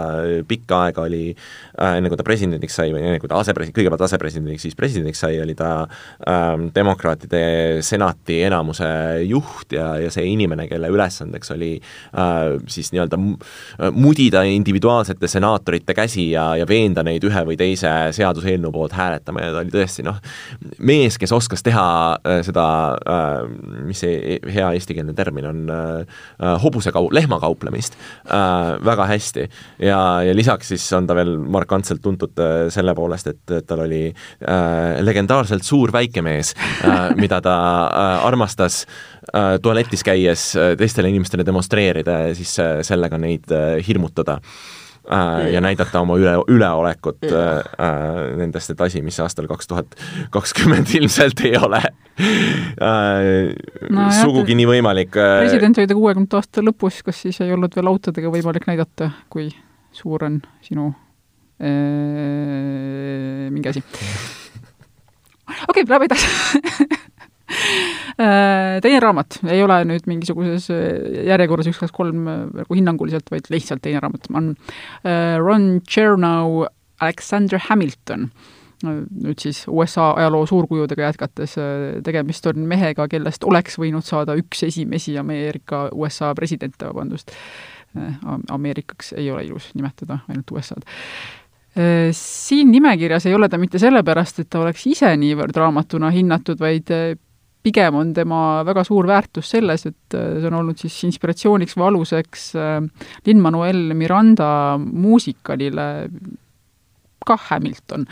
pikka 0.47 0.81
aega 0.87 1.05
oli 1.05 1.23
äh,, 1.31 1.97
enne 1.97 2.09
kui 2.11 2.19
ta 2.19 2.25
presidendiks 2.27 2.77
sai 2.79 2.93
või 2.93 3.03
enne 3.05 3.21
kui 3.21 3.29
ta 3.29 3.39
asepresident, 3.41 3.75
kõigepealt 3.77 4.05
asepresidendiks, 4.07 4.65
siis 4.65 4.77
presidendiks 4.77 5.21
sai, 5.23 5.37
oli 5.43 5.55
ta 5.57 5.71
äh, 5.85 6.47
demokraatide 6.75 7.43
senati 7.85 8.41
enamuse 8.47 8.87
juht 9.27 9.77
ja, 9.77 9.93
ja 10.01 10.11
see 10.13 10.25
inimene, 10.31 10.67
kelle 10.71 10.89
ülesandeks 10.93 11.53
oli 11.55 11.75
äh, 11.77 12.57
siis 12.71 12.91
nii-öelda 12.95 13.19
mudida 13.93 14.43
individuaalsete 14.47 15.29
senaatorite 15.29 15.93
käsi 15.97 16.29
ja, 16.31 16.49
ja 16.57 16.65
veenda 16.69 17.03
neid 17.05 17.23
ühe 17.27 17.43
või 17.47 17.57
teise 17.59 17.91
seaduseelnõu 18.15 18.73
poolt 18.73 18.95
hääletama 18.97 19.43
ja 19.43 19.53
ta 19.53 19.61
oli 19.63 19.73
tõesti 19.73 20.05
noh, 20.07 20.17
mees, 20.79 21.19
kes 21.21 21.33
oskas 21.35 21.63
teha 21.65 21.87
äh, 22.17 22.41
seda 22.47 22.67
äh,, 22.97 23.83
mis 23.85 24.01
see 24.01 24.39
hea 24.53 24.71
eestikeelne 24.77 25.15
termin 25.17 25.49
on 25.49 25.63
äh,, 25.69 25.85
äh, 25.99 26.06
hobusekau-, 26.63 27.09
lehmakauplemist 27.13 27.97
äh, 28.25 28.77
väga 28.85 29.07
hästi. 29.09 29.47
ja, 29.79 29.99
ja 30.23 30.35
lisaks 30.35 30.73
siis 30.73 30.85
on 30.97 31.07
ta 31.07 31.15
veel 31.17 31.35
markantselt 31.37 32.01
tuntud 32.01 32.37
äh, 32.39 32.67
selle 32.73 32.95
poolest, 32.97 33.27
et, 33.33 33.43
et 33.51 33.67
tal 33.67 33.85
oli 33.85 34.03
äh, 34.09 34.97
legendaarselt 35.03 35.65
suur 35.67 35.93
väikemees 35.93 36.53
äh,, 36.85 37.11
mida 37.23 37.41
ta 37.41 37.57
äh, 37.87 38.25
armastas 38.27 38.85
äh, 39.33 39.57
tualetis 39.61 40.03
käies 40.07 40.49
äh, 40.55 40.75
teistele 40.79 41.11
inimestele 41.13 41.45
demonstreerida 41.47 42.19
ja 42.27 42.35
siis 42.35 42.57
äh, 42.63 42.81
sellega 42.87 43.19
neid 43.21 43.51
äh, 43.51 43.77
hirmutada 43.87 44.41
äh, 45.11 45.51
ja 45.53 45.61
näidata 45.63 46.01
oma 46.01 46.17
üle, 46.19 46.33
üleolekut 46.51 47.23
äh, 47.29 47.61
äh, 47.79 48.37
nendest, 48.39 48.73
et 48.73 48.81
asi, 48.81 49.01
mis 49.05 49.19
aastal 49.23 49.47
kaks 49.49 49.69
tuhat 49.71 49.95
kakskümmend 50.33 50.91
ilmselt 50.97 51.43
ei 51.47 51.55
ole 51.57 51.81
äh, 51.83 51.91
no, 53.89 54.09
sugugi 54.19 54.53
jah, 54.53 54.59
nii 54.61 54.69
võimalik 54.73 55.17
äh,. 55.17 55.39
president 55.45 55.81
oli 55.81 55.89
ta 55.89 55.97
kuuekümnendate 55.97 56.41
aastate 56.41 56.65
lõpus, 56.65 57.01
kas 57.07 57.23
siis 57.25 57.41
ei 57.45 57.53
olnud 57.55 57.75
veel 57.77 57.91
autodega 57.91 58.31
võimalik 58.33 58.69
näidata, 58.69 59.11
kui 59.33 59.49
suur 59.95 60.27
on 60.27 60.41
sinu 60.65 60.91
äh, 61.61 63.47
mingi 63.53 63.73
asi? 63.73 63.83
okei 65.69 65.83
okay,, 65.83 65.89
läheme 65.89 66.05
edasi 66.11 66.27
teine 68.83 68.99
raamat 68.99 69.39
ei 69.47 69.61
ole 69.63 69.79
nüüd 69.87 70.07
mingisuguses 70.09 70.67
äh, 70.73 71.23
järjekorras 71.29 71.69
üks, 71.71 71.79
kaks, 71.81 71.95
kolm 71.95 72.27
äh, 72.27 72.43
nagu 72.61 72.77
hinnanguliselt, 72.77 73.31
vaid 73.31 73.49
lihtsalt 73.53 73.83
teine 73.85 74.01
raamat 74.03 74.29
on 74.33 74.53
Ron 75.43 75.67
Chernow 75.87 76.65
Alexander 77.01 77.61
Hamilton. 77.69 78.29
Nüüd 78.85 79.41
siis 79.41 79.63
USA 79.67 80.11
ajaloo 80.19 80.45
suurkujudega 80.45 81.07
jätkates, 81.07 81.55
tegemist 82.05 82.45
on 82.49 82.61
mehega, 82.69 83.07
kellest 83.09 83.45
oleks 83.47 83.79
võinud 83.81 84.05
saada 84.05 84.35
üks 84.37 84.61
esimesi 84.67 85.15
Ameerika 85.17 85.87
USA 85.97 86.29
presidente, 86.37 86.85
vabandust, 86.85 87.33
Ameerikaks 88.53 89.15
ei 89.17 89.31
ole 89.33 89.47
ilus 89.47 89.71
nimetada, 89.73 90.19
ainult 90.29 90.53
USA-d 90.53 90.85
siin 92.17 92.71
nimekirjas 92.73 93.27
ei 93.29 93.35
ole 93.37 93.49
ta 93.49 93.57
mitte 93.61 93.77
sellepärast, 93.81 94.39
et 94.41 94.49
ta 94.49 94.63
oleks 94.63 94.85
ise 94.89 95.11
niivõrd 95.19 95.57
raamatuna 95.57 96.09
hinnatud, 96.13 96.57
vaid 96.57 96.89
pigem 97.67 97.99
on 97.99 98.13
tema 98.15 98.63
väga 98.67 98.85
suur 98.87 99.07
väärtus 99.09 99.51
selles, 99.55 99.85
et 99.89 100.17
äh, 100.17 100.39
see 100.39 100.49
on 100.49 100.59
olnud 100.61 100.79
siis 100.81 100.97
inspiratsiooniks 101.09 101.77
või 101.77 101.89
aluseks 101.91 102.49
äh, 102.55 102.81
Lin-Manuel 103.27 103.93
Miranda 103.97 104.49
muusikalile 104.79 105.87
kah 107.27 107.41
Hamilton 107.49 108.05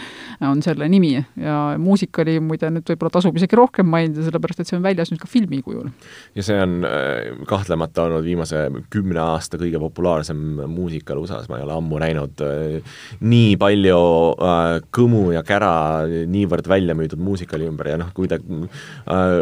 on 0.45 0.61
selle 0.66 0.89
nimi. 0.91 1.16
Ja 1.39 1.76
muusikali 1.82 2.38
muide 2.43 2.70
nüüd 2.74 2.88
võib-olla 2.91 3.13
tasub 3.18 3.38
isegi 3.39 3.57
rohkem 3.57 3.88
mainida, 3.89 4.24
sellepärast 4.26 4.61
et 4.61 4.70
see 4.70 4.78
on 4.78 4.86
väljas 4.86 5.11
nüüd 5.11 5.22
ka 5.22 5.30
filmi 5.30 5.61
kujul. 5.66 5.89
ja 6.36 6.45
see 6.45 6.57
on 6.61 6.78
äh, 6.88 7.32
kahtlemata 7.47 8.05
olnud 8.05 8.26
viimase 8.26 8.66
kümne 8.93 9.22
aasta 9.22 9.59
kõige 9.61 9.80
populaarsem 9.82 10.41
muusikal 10.72 11.20
USA-s, 11.22 11.49
ma 11.49 11.59
ei 11.59 11.66
ole 11.66 11.76
ammu 11.78 11.99
näinud 12.01 12.43
äh, 12.45 12.97
nii 13.24 13.55
palju 13.61 14.01
äh, 14.34 14.63
kõmu 14.95 15.24
ja 15.36 15.43
kära 15.47 15.74
niivõrd 16.05 16.68
välja 16.70 16.95
müüdud 16.97 17.22
muusikali 17.22 17.68
ümber. 17.70 17.91
Ja 17.93 17.99
noh, 18.01 18.11
kui 18.16 18.30
ta 18.32 18.39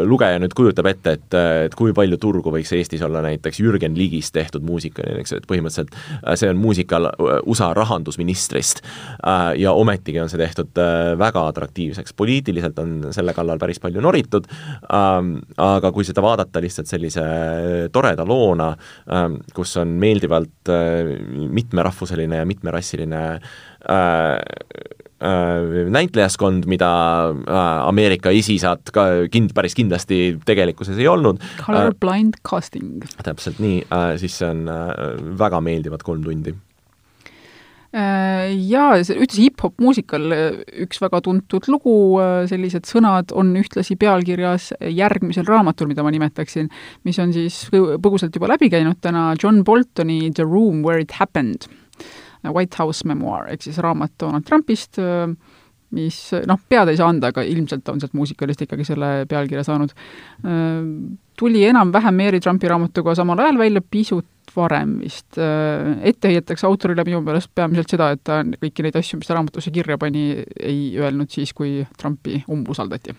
lugeja 0.04 0.38
nüüd 0.42 0.54
kujutab 0.56 0.86
ette, 0.90 1.16
et, 1.18 1.36
et 1.66 1.74
kui 1.78 1.94
palju 1.96 2.18
turgu 2.20 2.52
võiks 2.54 2.72
Eestis 2.76 3.02
olla 3.04 3.22
näiteks 3.24 3.60
Jürgen 3.62 3.96
Ligist 3.98 4.34
tehtud 4.34 4.64
muusikali, 4.66 5.18
eks, 5.22 5.34
et 5.38 5.46
põhimõtteliselt 5.48 5.94
see 6.38 6.50
on 6.50 6.60
muusikal 6.60 7.08
USA 7.46 7.70
rahandusministrist. 7.76 8.82
Ja 9.58 9.63
ometigi 9.72 10.20
on 10.20 10.30
see 10.30 10.40
tehtud 10.40 10.80
äh, 10.80 11.12
väga 11.18 11.46
atraktiivseks, 11.50 12.14
poliitiliselt 12.16 12.78
on 12.82 12.96
selle 13.14 13.34
kallal 13.36 13.60
päris 13.62 13.80
palju 13.82 14.02
noritud, 14.04 14.48
ähm, 14.92 15.36
aga 15.60 15.92
kui 15.94 16.06
seda 16.06 16.24
vaadata 16.24 16.62
lihtsalt 16.64 16.90
sellise 16.90 17.24
toreda 17.94 18.26
loona, 18.28 18.72
ähm, 19.12 19.38
kus 19.54 19.76
on 19.80 19.96
meeldivalt 20.00 20.72
äh, 20.72 21.14
mitmerahvuseline 21.60 22.42
ja 22.42 22.48
mitmerassiline 22.48 23.24
äh, 23.34 24.36
näitlejaskond, 25.94 26.66
mida 26.68 26.88
Ameerika 27.86 28.28
isisad 28.34 28.90
ka 28.92 29.06
kind-, 29.32 29.54
päris 29.56 29.72
kindlasti 29.78 30.34
tegelikkuses 30.44 30.98
ei 31.00 31.08
olnud. 31.08 31.40
Colorblind 31.62 32.42
casting. 32.44 33.06
täpselt 33.24 33.62
nii, 33.62 33.78
siis 34.20 34.36
see 34.42 34.50
on 34.50 34.68
väga 35.40 35.62
meeldivad 35.64 36.04
kolm 36.04 36.26
tundi 36.26 36.52
Äh, 36.52 36.73
jaa, 37.94 38.96
ühtlasi 38.98 39.44
hip-hop 39.44 39.78
muusikal 39.82 40.34
äh, 40.34 40.56
üks 40.82 40.98
väga 41.02 41.20
tuntud 41.22 41.68
lugu, 41.70 41.94
äh, 42.18 42.42
sellised 42.50 42.88
sõnad 42.90 43.30
on 43.38 43.52
ühtlasi 43.60 43.94
pealkirjas 44.00 44.72
järgmisel 44.82 45.46
raamatul, 45.46 45.92
mida 45.92 46.02
ma 46.02 46.10
nimetaksin, 46.14 46.70
mis 47.06 47.20
on 47.22 47.34
siis 47.36 47.60
põgusalt 47.70 48.34
juba 48.34 48.50
läbi 48.50 48.70
käinud 48.72 48.98
täna, 49.04 49.28
John 49.38 49.62
Boltoni 49.66 50.32
The 50.34 50.46
Room 50.48 50.82
Where 50.82 51.04
It 51.04 51.14
Happened, 51.20 51.68
White 52.44 52.82
House 52.82 53.06
Memoir, 53.06 53.46
ehk 53.54 53.62
siis 53.62 53.78
raamat 53.78 54.16
Donald 54.20 54.44
Trumpist, 54.48 54.98
mis 55.94 56.18
noh, 56.50 56.58
pead 56.68 56.90
ei 56.90 56.98
saa 56.98 57.12
anda, 57.14 57.30
aga 57.30 57.44
ilmselt 57.46 57.88
on 57.88 58.02
sealt 58.02 58.18
muusikalist 58.18 58.66
ikkagi 58.66 58.84
selle 58.84 59.12
pealkirja 59.30 59.62
saanud. 59.64 59.94
Tuli 61.38 61.62
enam-vähem 61.70 62.18
Mary 62.18 62.42
Trumpi 62.42 62.68
raamatuga 62.68 63.14
samal 63.16 63.40
ajal 63.46 63.62
välja, 63.62 63.80
pisut 63.80 64.26
varem 64.56 64.98
vist. 65.00 65.38
Äh, 65.38 65.98
ette 66.10 66.30
heidetakse 66.30 66.66
autorile 66.66 67.04
minu 67.06 67.20
meelest 67.24 67.50
peamiselt 67.54 67.90
seda, 67.90 68.10
et 68.14 68.22
ta 68.26 68.40
kõiki 68.44 68.84
neid 68.86 68.96
asju, 68.98 69.18
mis 69.20 69.28
ta 69.28 69.36
raamatusse 69.36 69.72
kirja 69.74 69.98
pani, 70.00 70.42
ei 70.60 70.80
öelnud 71.00 71.30
siis, 71.32 71.52
kui 71.56 71.82
Trumpi 71.98 72.42
umbusaldati. 72.50 73.14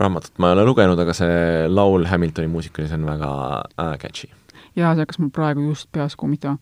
raamatut 0.00 0.38
ma 0.38 0.48
ei 0.48 0.54
ole 0.54 0.64
lugenud, 0.64 0.98
aga 1.02 1.12
see 1.12 1.68
laul 1.68 2.06
Hamiltoni 2.08 2.48
muusikalis 2.48 2.92
on 2.96 3.04
väga 3.08 3.30
äh, 3.60 3.94
catchy. 3.98 4.30
jaa, 4.76 4.94
see 4.94 5.04
hakkas 5.04 5.18
mul 5.18 5.32
praegu 5.34 5.68
just 5.68 5.90
peas 5.92 6.16
kummitama. 6.16 6.58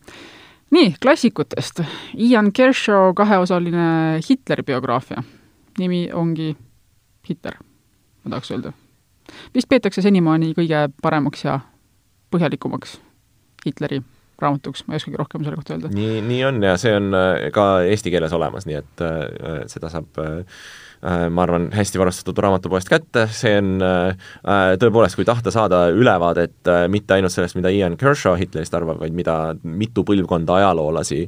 nii, 0.71 0.95
klassikutest. 1.01 1.83
Ian 2.17 2.51
Kershaw 2.53 3.13
kaheosaline 3.15 4.19
Hitleri 4.29 4.63
biograafia. 4.63 5.23
nimi 5.79 6.09
ongi 6.13 6.55
Hitler, 7.29 7.59
ma 8.23 8.29
tahaks 8.29 8.51
öelda. 8.51 8.73
vist 9.55 9.69
peetakse 9.69 10.01
senimaani 10.01 10.53
kõige 10.57 10.87
paremaks 11.01 11.45
ja 11.45 11.59
põhjalikumaks 12.31 12.99
Hitleri 13.65 14.01
raamatuks, 14.41 14.85
ma 14.87 14.95
ei 14.95 15.01
oskagi 15.01 15.19
rohkem 15.19 15.43
selle 15.45 15.59
kohta 15.59 15.75
öelda. 15.75 15.91
nii, 15.95 16.19
nii 16.27 16.43
on 16.47 16.61
ja 16.63 16.75
see 16.79 16.93
on 16.95 17.15
äh, 17.15 17.47
ka 17.55 17.71
eesti 17.87 18.13
keeles 18.13 18.35
olemas, 18.35 18.67
nii 18.69 18.77
et 18.79 19.03
äh, 19.03 19.63
seda 19.71 19.91
saab 19.91 20.19
äh, 20.23 20.37
äh, 21.03 21.25
ma 21.33 21.43
arvan, 21.45 21.69
hästi 21.75 22.01
varustatud 22.01 22.39
raamatupoest 22.45 22.91
kätte, 22.91 23.25
see 23.35 23.57
on 23.59 23.73
äh, 23.85 24.13
äh, 24.43 24.73
tõepoolest, 24.81 25.19
kui 25.19 25.27
tahta 25.27 25.53
saada 25.53 25.85
ülevaadet 25.95 26.71
äh, 26.71 26.85
mitte 26.91 27.17
ainult 27.17 27.35
sellest, 27.35 27.57
mida 27.59 27.71
Ian 27.73 27.97
Kershaw 27.99 28.37
Hitlerist 28.39 28.75
arvab, 28.77 29.01
vaid 29.03 29.17
mida 29.17 29.37
mitu 29.63 30.05
põlvkonda 30.07 30.59
ajaloolasi 30.61 31.25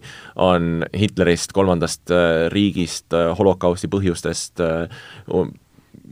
on 0.47 0.85
Hitlerist, 0.95 1.55
kolmandast 1.57 2.13
äh, 2.15 2.47
riigist 2.53 3.11
äh,, 3.17 3.31
holokausti 3.37 3.91
põhjustest 3.91 4.63
äh, 4.63 5.03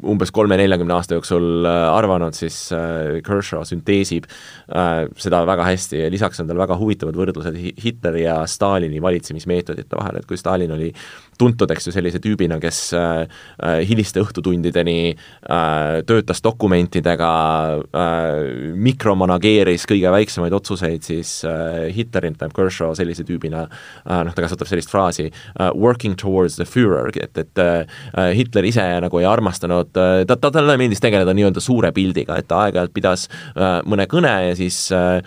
umbes 0.07 0.31
kolme-neljakümne 0.35 0.93
aasta 0.95 1.17
jooksul 1.17 1.65
arvanud, 1.67 2.35
siis 2.37 2.57
Kershaw 3.25 3.65
sünteesib 3.67 4.29
seda 5.19 5.41
väga 5.49 5.65
hästi 5.67 6.03
ja 6.05 6.11
lisaks 6.13 6.39
on 6.39 6.47
tal 6.51 6.61
väga 6.61 6.77
huvitavad 6.79 7.17
võrdlused 7.19 7.57
Hitleri 7.83 8.23
ja 8.23 8.41
Stalini 8.47 9.01
valitsemismeetodite 9.03 9.99
vahel, 9.99 10.21
et 10.21 10.29
kui 10.29 10.39
Stalin 10.39 10.71
oli 10.77 10.93
tuntud, 11.39 11.71
eks 11.71 11.87
ju, 11.87 11.93
sellise 11.95 12.19
tüübina, 12.23 12.59
kes 12.61 12.81
äh, 12.97 13.23
äh, 13.63 13.81
hiliste 13.87 14.21
õhtutundideni 14.23 14.97
äh, 15.13 15.99
töötas 16.09 16.43
dokumentidega 16.45 17.31
äh,, 17.79 18.73
mikromanageeris 18.75 19.87
kõige 19.89 20.11
väiksemaid 20.13 20.55
otsuseid, 20.55 21.05
siis 21.07 21.39
äh, 21.47 21.87
Hitler 21.95 22.27
tähendab 22.27 22.55
Kershaw 22.57 22.93
sellise 22.97 23.25
tüübina 23.27 23.65
äh,, 23.67 24.23
noh, 24.27 24.33
ta 24.35 24.45
kasutab 24.45 24.69
sellist 24.69 24.91
fraasi 24.91 25.29
working 25.75 26.17
towards 26.19 26.57
the 26.59 26.65
Führer, 26.67 27.11
et, 27.19 27.37
et 27.37 27.61
Hitler 28.35 28.65
ise 28.67 28.83
nagu 29.03 29.19
ei 29.21 29.27
armastanud 29.27 29.91
ta, 29.93 30.25
ta, 30.27 30.51
talle 30.51 30.75
meeldis 30.79 31.01
tegeleda 31.03 31.33
nii-öelda 31.35 31.63
suure 31.63 31.91
pildiga, 31.95 32.37
et 32.39 32.47
ta 32.49 32.65
aeg-ajalt 32.65 32.93
pidas 32.95 33.27
mõne 33.89 34.07
kõne 34.09 34.31
ja 34.49 34.57
siis 34.57 34.81
uh, 34.95 35.19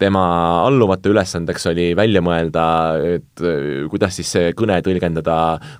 tema 0.00 0.22
alluvate 0.64 1.10
ülesandeks 1.12 1.68
oli 1.70 1.90
välja 1.98 2.22
mõelda, 2.24 2.64
et 3.16 3.44
äh, 3.44 3.86
kuidas 3.92 4.16
siis 4.18 4.32
see 4.34 4.52
kõne 4.58 4.78
tõlgendada 4.84 5.36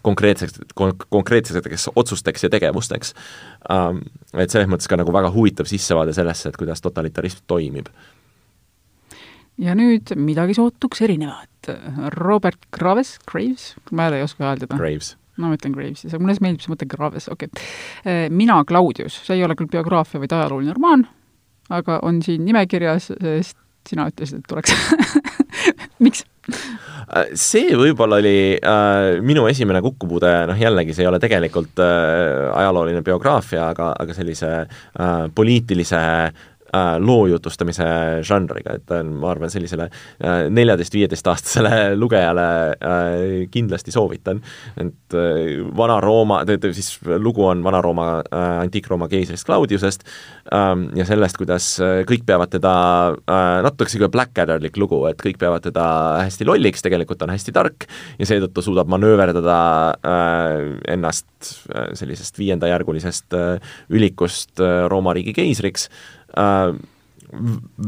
konkreetseks, 0.06 0.60
konkreetseteks 0.76 1.90
otsusteks 1.94 2.46
ja 2.46 2.52
tegevusteks. 2.52 3.14
Ähm, 3.72 4.04
et 4.34 4.52
selles 4.52 4.70
mõttes 4.70 4.90
ka 4.90 4.98
nagu 5.00 5.14
väga 5.14 5.32
huvitav 5.34 5.68
sissevaade 5.70 6.14
sellesse, 6.16 6.50
et 6.50 6.60
kuidas 6.60 6.84
totalitarism 6.84 7.44
toimib. 7.50 7.88
ja 9.60 9.74
nüüd 9.76 10.14
midagi 10.16 10.54
sootuks 10.56 11.02
erinevat. 11.04 11.48
Robert 12.16 12.62
Graves, 12.72 13.18
Graves, 13.28 13.74
ma 13.92 14.08
ei 14.08 14.22
oska 14.24 14.46
hääldada. 14.46 14.76
Graves 14.76 15.16
no 15.40 15.50
ma 15.50 15.56
ütlen 15.56 15.74
Graves, 15.74 16.04
aga 16.08 16.20
mulle 16.20 16.36
meeldib 16.44 16.64
see 16.64 16.72
mõte 16.72 16.88
Graves, 16.90 17.28
okei 17.32 17.48
okay.. 17.48 17.66
Äh, 18.04 18.26
mina, 18.32 18.60
Claudius, 18.68 19.20
see 19.26 19.38
ei 19.38 19.44
ole 19.46 19.56
küll 19.58 19.70
biograafia, 19.72 20.20
vaid 20.22 20.34
ajalooline 20.36 20.76
romaan, 20.76 21.06
aga 21.72 22.00
on 22.06 22.20
siin 22.24 22.44
nimekirjas, 22.48 23.10
sest 23.16 23.56
sina 23.88 24.08
ütlesid, 24.10 24.42
et 24.42 24.50
tuleks 24.50 24.74
miks? 26.04 26.24
Äh, 27.10 27.32
see 27.38 27.74
võib-olla 27.78 28.20
oli 28.20 28.36
äh, 28.56 29.18
minu 29.26 29.46
esimene 29.50 29.82
kokkupuude, 29.84 30.30
noh 30.50 30.60
jällegi, 30.60 30.94
see 30.94 31.06
ei 31.06 31.10
ole 31.10 31.20
tegelikult 31.22 31.80
äh, 31.82 32.46
ajalooline 32.60 33.02
biograafia, 33.06 33.70
aga, 33.74 33.92
aga 33.98 34.16
sellise 34.16 34.52
äh, 34.60 35.26
poliitilise 35.34 36.00
äh, 36.00 36.46
loo 37.02 37.26
jutustamise 37.26 37.84
žanriga, 38.26 38.76
et 38.78 38.92
ma 39.08 39.32
arvan, 39.32 39.50
sellisele 39.50 39.88
äh, 39.90 40.44
neljateist-viieteistaastasele 40.54 41.72
lugejale 42.02 42.46
äh, 42.70 43.48
kindlasti 43.50 43.94
soovitan. 43.94 44.42
et 44.76 45.14
äh, 45.14 45.58
Vana-Rooma, 45.76 46.42
siis 46.72 46.98
lugu 47.18 47.44
on 47.46 47.64
Vana-Rooma 47.64 48.08
äh,, 48.20 48.60
Antiik-Rooma 48.64 49.08
keisrist 49.08 49.46
Claudiusest 49.46 50.04
ähm, 50.54 50.88
ja 50.96 51.04
sellest, 51.08 51.38
kuidas 51.40 51.72
äh, 51.80 52.02
kõik 52.08 52.24
peavad 52.26 52.52
teda 52.54 52.74
äh,, 53.18 53.62
natuke 53.66 53.90
niisugune 53.90 54.12
Blackadderlik 54.14 54.78
lugu, 54.80 55.02
et 55.10 55.20
kõik 55.22 55.40
peavad 55.40 55.64
teda 55.66 55.86
hästi 56.24 56.46
lolliks, 56.48 56.84
tegelikult 56.86 57.22
on 57.26 57.34
hästi 57.34 57.54
tark 57.56 57.88
ja 58.18 58.28
seetõttu 58.28 58.64
suudab 58.64 58.90
manööverdada 58.92 59.58
äh, 60.06 60.94
ennast 60.94 61.28
äh, 61.74 61.90
sellisest 61.98 62.38
viiendajärgulisest 62.38 63.38
äh, 63.38 63.74
ülikust 63.90 64.62
äh, 64.62 64.86
Rooma 64.90 65.14
riigi 65.16 65.34
keisriks 65.36 65.88
äh, 65.88 66.19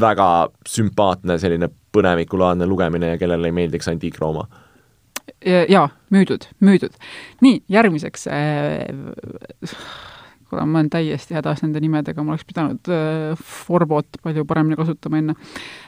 väga 0.01 0.29
sümpaatne 0.69 1.39
selline 1.43 1.69
põnevikulaadne 1.93 2.67
lugemine 2.67 3.15
ja 3.15 3.19
kellele 3.19 3.51
ei 3.51 3.57
meeldiks 3.57 3.91
Antiik-Rooma 3.91 4.47
jaa, 5.45 5.89
müüdud, 6.15 6.47
müüdud. 6.63 6.95
nii, 7.43 7.63
järgmiseks 7.73 8.27
äh, 8.31 8.87
kuule, 10.49 10.67
ma 10.67 10.81
olen 10.81 10.91
täiesti 10.93 11.37
hädas 11.37 11.63
nende 11.65 11.83
nimedega, 11.83 12.23
ma 12.23 12.35
oleks 12.35 12.47
pidanud 12.49 12.91
äh, 12.93 13.43
Forbot 13.67 14.21
palju 14.23 14.47
paremini 14.49 14.79
kasutama 14.79 15.21
enne. 15.23 15.37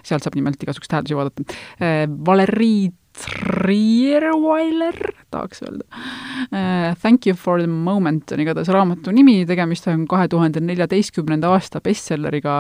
sealt 0.04 0.26
saab 0.26 0.38
nimelt 0.38 0.62
igasuguseid 0.62 0.98
hääldisi 0.98 1.18
vaadata 1.18 1.46
äh,. 1.80 2.04
Valerii 2.26 2.92
Trierweiler, 3.14 4.96
tahaks 5.30 5.62
öelda 5.62 5.84
uh,. 5.86 6.94
Thank 7.00 7.26
you 7.26 7.36
for 7.38 7.60
the 7.60 7.70
moment 7.70 8.32
on 8.32 8.42
igatahes 8.42 8.68
raamatu 8.74 9.12
nimi, 9.14 9.36
tegemist 9.46 9.86
on 9.92 10.02
kahe 10.10 10.26
tuhande 10.28 10.60
neljateistkümnenda 10.64 11.52
aasta 11.54 11.80
bestselleriga, 11.84 12.56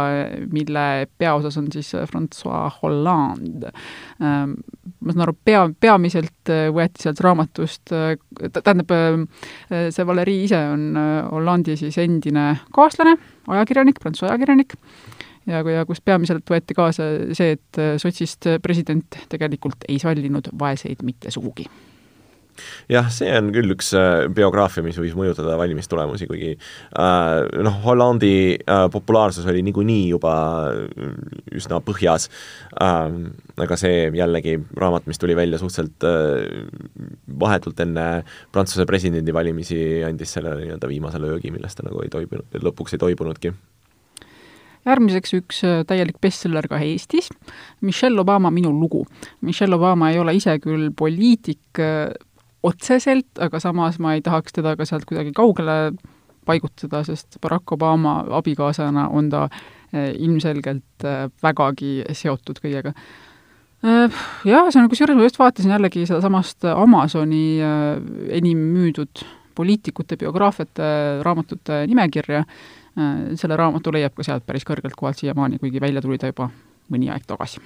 mille 0.52 0.84
peaosas 1.18 1.58
on 1.58 1.66
siis 1.74 1.90
Francois 2.10 2.78
Hollande 2.82 3.72
uh,. 3.74 4.54
ma 5.04 5.12
saan 5.12 5.26
aru, 5.26 5.36
pea, 5.44 5.64
peamiselt 5.80 6.54
võeti 6.76 7.02
sealt 7.06 7.24
raamatust 7.24 7.94
uh,, 7.94 8.14
tähendab, 8.54 8.94
see 9.90 10.06
Valerii 10.06 10.44
ise 10.46 10.62
on 10.70 10.86
Hollandi 11.32 11.76
siis 11.80 11.98
endine 11.98 12.52
kaaslane, 12.74 13.18
ajakirjanik, 13.58 13.98
prantsuse 14.02 14.30
ajakirjanik 14.30 14.78
ja, 15.46 15.62
ja 15.76 15.86
kust 15.88 16.04
peamiselt 16.04 16.48
võeti 16.50 16.76
kaasa 16.76 17.08
see, 17.36 17.56
et 17.58 17.80
äh, 17.80 17.96
sotsist 18.02 18.48
president 18.62 19.18
tegelikult 19.32 19.88
ei 19.88 19.98
sallinud 20.02 20.52
vaeseid 20.58 21.04
mitte 21.06 21.32
sugugi. 21.34 21.68
Jah, 22.90 23.08
see 23.12 23.30
on 23.34 23.50
küll 23.54 23.74
üks 23.74 23.90
äh, 23.98 24.26
biograafia, 24.34 24.84
mis 24.86 24.98
võis 25.00 25.14
mõjutada 25.18 25.56
valimistulemusi, 25.58 26.28
kuigi 26.30 26.52
äh, 26.54 27.38
noh, 27.66 27.78
Hollandi 27.84 28.34
äh, 28.60 28.84
populaarsus 28.94 29.48
oli 29.50 29.64
niikuinii 29.66 30.06
juba 30.12 30.34
üsna 31.54 31.80
põhjas. 31.84 32.28
Äh,, 32.78 33.18
aga 33.64 33.78
see 33.80 34.08
jällegi 34.14 34.56
raamat, 34.78 35.08
mis 35.10 35.20
tuli 35.22 35.36
välja 35.38 35.60
suhteliselt 35.62 36.06
äh, 36.08 36.64
vahetult 37.40 37.80
enne 37.84 38.08
Prantsuse 38.54 38.86
presidendivalimisi, 38.88 39.78
andis 40.06 40.36
sellele 40.36 40.64
nii-öelda 40.64 40.90
viimase 40.90 41.22
löögi, 41.22 41.54
millest 41.54 41.80
ta 41.80 41.88
nagu 41.88 42.04
ei 42.04 42.12
toibunud, 42.12 42.60
lõpuks 42.62 42.94
ei 42.94 43.02
toibunudki 43.02 43.54
järgmiseks 44.88 45.34
üks 45.38 45.60
äh, 45.66 45.82
täielik 45.88 46.20
bestseller 46.22 46.68
ka 46.70 46.78
Eestis, 46.84 47.30
Michelle 47.84 48.20
Obama 48.20 48.52
Minu 48.54 48.72
lugu. 48.74 49.04
Michelle 49.44 49.76
Obama 49.76 50.10
ei 50.12 50.20
ole 50.20 50.36
ise 50.36 50.58
küll 50.62 50.90
poliitik 50.96 51.80
äh, 51.82 52.12
otseselt, 52.64 53.30
aga 53.44 53.60
samas 53.60 53.98
ma 54.00 54.14
ei 54.16 54.24
tahaks 54.24 54.56
teda 54.56 54.74
ka 54.76 54.86
sealt 54.88 55.06
kuidagi 55.08 55.34
kaugele 55.36 55.94
paigutada, 56.44 57.02
sest 57.04 57.38
Barack 57.40 57.72
Obama 57.72 58.18
abikaasana 58.40 59.08
on 59.12 59.30
ta 59.32 59.46
äh, 59.48 60.12
ilmselgelt 60.14 61.06
vägagi 61.44 62.02
seotud 62.12 62.60
kõigega. 62.64 62.92
Jah, 63.84 64.70
see 64.72 64.80
on, 64.80 64.86
kusjuures 64.88 65.12
ma 65.12 65.26
just 65.26 65.36
vaatasin 65.36 65.74
jällegi 65.74 66.06
sedasamast 66.08 66.64
Amazoni 66.70 67.58
enim 68.32 68.62
müüdud 68.72 69.20
poliitikute 69.54 70.16
biograafiate 70.16 70.86
raamatute 71.20 71.82
nimekirja 71.90 72.46
selle 72.94 73.56
raamatu 73.58 73.92
leiab 73.94 74.14
ka 74.14 74.26
sealt 74.26 74.44
päris 74.46 74.66
kõrgelt 74.66 74.94
kohalt 74.98 75.18
siiamaani, 75.18 75.58
kuigi 75.58 75.80
välja 75.82 76.02
tuli 76.02 76.18
ta 76.18 76.30
juba 76.30 76.50
mõni 76.92 77.10
aeg 77.12 77.26
tagasi. 77.26 77.62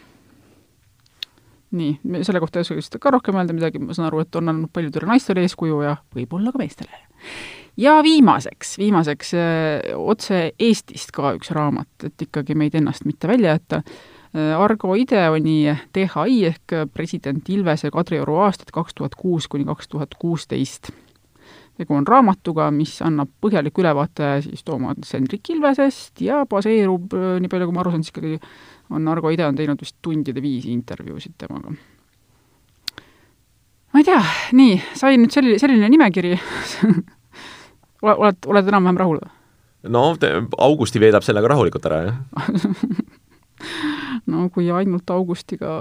nii, 1.70 1.98
selle 2.24 2.40
kohta 2.40 2.58
ei 2.58 2.64
oska 2.64 2.78
vist 2.78 2.96
ka 3.00 3.10
rohkem 3.12 3.36
öelda 3.36 3.52
midagi, 3.52 3.80
ma 3.82 3.92
saan 3.92 4.08
aru, 4.08 4.22
et 4.24 4.36
on 4.40 4.48
andnud 4.48 4.72
paljudele 4.72 5.10
naistele 5.10 5.42
eeskuju 5.44 5.82
ja 5.84 5.98
võib-olla 6.16 6.52
ka 6.52 6.62
meestele. 6.62 7.02
ja 7.76 7.98
viimaseks, 8.02 8.78
viimaseks 8.80 9.34
äh, 9.36 9.90
otse 9.96 10.52
Eestist 10.58 11.12
ka 11.12 11.34
üks 11.36 11.52
raamat, 11.52 11.90
et 12.08 12.28
ikkagi 12.28 12.56
meid 12.56 12.78
ennast 12.78 13.04
mitte 13.04 13.28
välja 13.28 13.58
jätta 13.58 13.82
äh,, 13.82 14.56
Argo 14.56 14.94
Ideoni 14.96 15.74
DHI 15.94 16.40
ehk 16.54 16.78
president 16.94 17.48
Ilvese 17.48 17.92
Kadrioru 17.92 18.40
aastad 18.46 18.72
kaks 18.72 18.96
tuhat 18.96 19.18
kuus 19.18 19.48
kuni 19.48 19.68
kaks 19.68 19.92
tuhat 19.92 20.16
kuusteist 20.18 20.88
tegu 21.78 21.94
on 21.94 22.06
raamatuga, 22.06 22.68
mis 22.74 22.96
annab 23.06 23.30
põhjaliku 23.42 23.84
ülevaate 23.84 24.38
siis 24.44 24.64
Toomas 24.66 25.12
Hendrik 25.14 25.46
Ilvesest 25.54 26.22
ja 26.24 26.42
baseerub, 26.50 27.14
nii 27.14 27.50
palju 27.50 27.68
kui 27.68 27.76
ma 27.76 27.84
aru 27.84 27.94
saan, 27.94 28.06
siis 28.06 28.14
ikkagi 28.14 28.40
on 28.94 29.06
Argo 29.12 29.30
Ide 29.30 29.46
on 29.46 29.58
teinud 29.58 29.82
vist 29.82 29.98
tundide 30.02 30.42
viisi 30.42 30.72
intervjuusid 30.74 31.36
temaga. 31.38 31.74
ma 33.92 34.02
ei 34.02 34.08
tea, 34.08 34.22
nii, 34.58 34.80
sai 34.98 35.20
nüüd 35.20 35.34
selline, 35.34 35.60
selline 35.62 35.92
nimekiri 35.94 36.34
oled, 38.08 38.50
oled 38.50 38.74
enam-vähem 38.74 39.02
rahul 39.04 39.22
no 39.94 40.04
Augusti 40.58 41.02
veedab 41.02 41.26
sellega 41.26 41.54
rahulikult 41.54 41.86
ära, 41.90 42.02
jah 42.08 42.18
no 44.30 44.48
kui 44.54 44.66
ainult 44.74 45.14
Augustiga, 45.14 45.78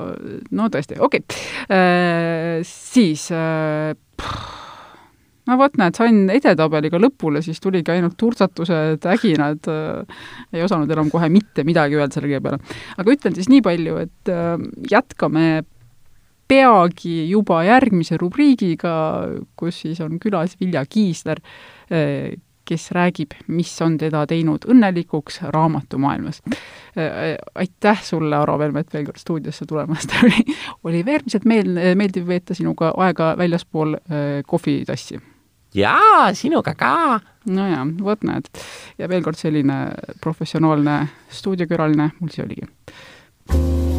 no 0.51 0.69
tõesti, 0.73 1.01
okei 1.01 1.25
okay. 1.25 1.43
äh,. 1.73 2.63
Siis 2.65 3.29
äh, 3.31 3.93
pff, 4.17 4.56
no 5.47 5.57
vot, 5.59 5.77
näed, 5.79 5.95
sain 5.97 6.25
edetabeliga 6.33 6.99
lõpule, 7.01 7.41
siis 7.45 7.61
tuligi 7.63 7.93
ainult 7.93 8.17
turtsatused, 8.19 9.07
äginad 9.13 9.69
äh,, 9.71 10.19
ei 10.53 10.65
osanud 10.65 10.91
enam 10.93 11.11
kohe 11.13 11.29
mitte 11.33 11.65
midagi 11.67 11.97
öelda 11.99 12.17
selle 12.17 12.31
kõige 12.31 12.43
peale. 12.45 12.77
aga 12.97 13.15
ütlen 13.15 13.37
siis 13.37 13.49
nii 13.51 13.63
palju, 13.65 13.97
et 14.03 14.33
äh, 14.33 14.55
jätkame 14.91 15.47
peagi 16.47 17.27
juba 17.27 17.61
järgmise 17.67 18.17
rubriigiga, 18.19 18.97
kus 19.59 19.83
siis 19.83 20.01
on 20.03 20.19
külas 20.23 20.57
Vilja 20.59 20.85
Kiisler 20.87 21.41
äh,, 21.91 22.35
kes 22.67 22.89
räägib, 22.91 23.31
mis 23.47 23.71
on 23.81 23.95
teda 23.95 24.25
teinud 24.27 24.65
õnnelikuks 24.67 25.39
raamatumaailmas. 25.55 26.41
Äh, 26.99 27.37
aitäh 27.55 28.03
sulle, 28.03 28.35
Aro 28.35 28.57
Velmet, 28.59 28.91
veel 28.93 29.07
kord 29.07 29.21
stuudiosse 29.21 29.67
tulemast 29.69 30.11
oli, 30.23 30.43
oli 30.83 31.05
äärmiselt 31.07 31.47
meel-, 31.47 31.79
meeldiv 31.95 32.27
veeta 32.27 32.57
sinuga 32.57 32.91
aega 33.05 33.31
väljaspool 33.39 33.95
äh, 33.95 34.27
kohvitassi 34.47 35.21
jaa, 35.75 36.33
sinuga 36.33 36.75
ka. 36.75 37.19
no 37.45 37.67
jaa, 37.67 37.85
vot 38.03 38.23
näed. 38.27 38.49
ja 38.97 39.09
veel 39.09 39.23
kord 39.23 39.39
selline 39.39 39.79
professionaalne 40.21 40.99
stuudiokülaline 41.29 42.11
mul 42.19 42.33
siis 42.33 42.45
oligi. 42.45 43.96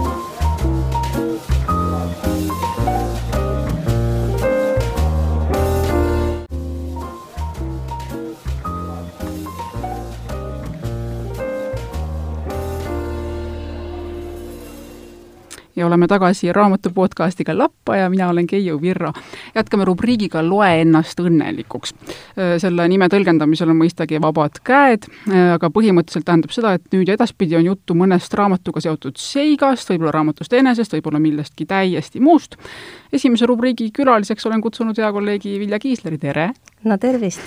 Ja 15.78 15.86
oleme 15.86 16.06
tagasi 16.06 16.52
raamatu 16.52 16.90
podcastiga 16.94 17.58
Lappa 17.58 17.96
ja 17.96 18.10
mina 18.10 18.28
olen 18.28 18.46
Keiu 18.46 18.80
Virro. 18.80 19.12
jätkame 19.54 19.84
rubriigiga 19.84 20.42
Loe 20.48 20.80
ennast 20.80 21.20
õnnelikuks. 21.20 21.94
selle 22.58 22.88
nime 22.88 23.08
tõlgendamisel 23.08 23.70
on 23.70 23.78
mõistagi 23.78 24.20
vabad 24.22 24.58
käed, 24.64 25.06
aga 25.54 25.70
põhimõtteliselt 25.70 26.26
tähendab 26.26 26.54
seda, 26.54 26.72
et 26.74 26.88
nüüd 26.92 27.08
ja 27.08 27.14
edaspidi 27.14 27.56
on 27.56 27.64
juttu 27.64 27.94
mõnest 27.94 28.34
raamatuga 28.34 28.80
seotud 28.80 29.16
seigast, 29.16 29.90
võib-olla 29.90 30.14
raamatust 30.18 30.52
enesest, 30.52 30.96
võib-olla 30.98 31.22
millestki 31.22 31.66
täiesti 31.66 32.20
muust. 32.20 32.56
esimese 33.12 33.46
rubriigi 33.46 33.90
külaliseks 33.90 34.46
olen 34.46 34.60
kutsunud 34.60 34.98
hea 34.98 35.12
kolleegi 35.12 35.58
Vilja 35.58 35.78
Kiisleri, 35.78 36.18
tere! 36.18 36.50
No 36.84 36.98
tervist 36.98 37.40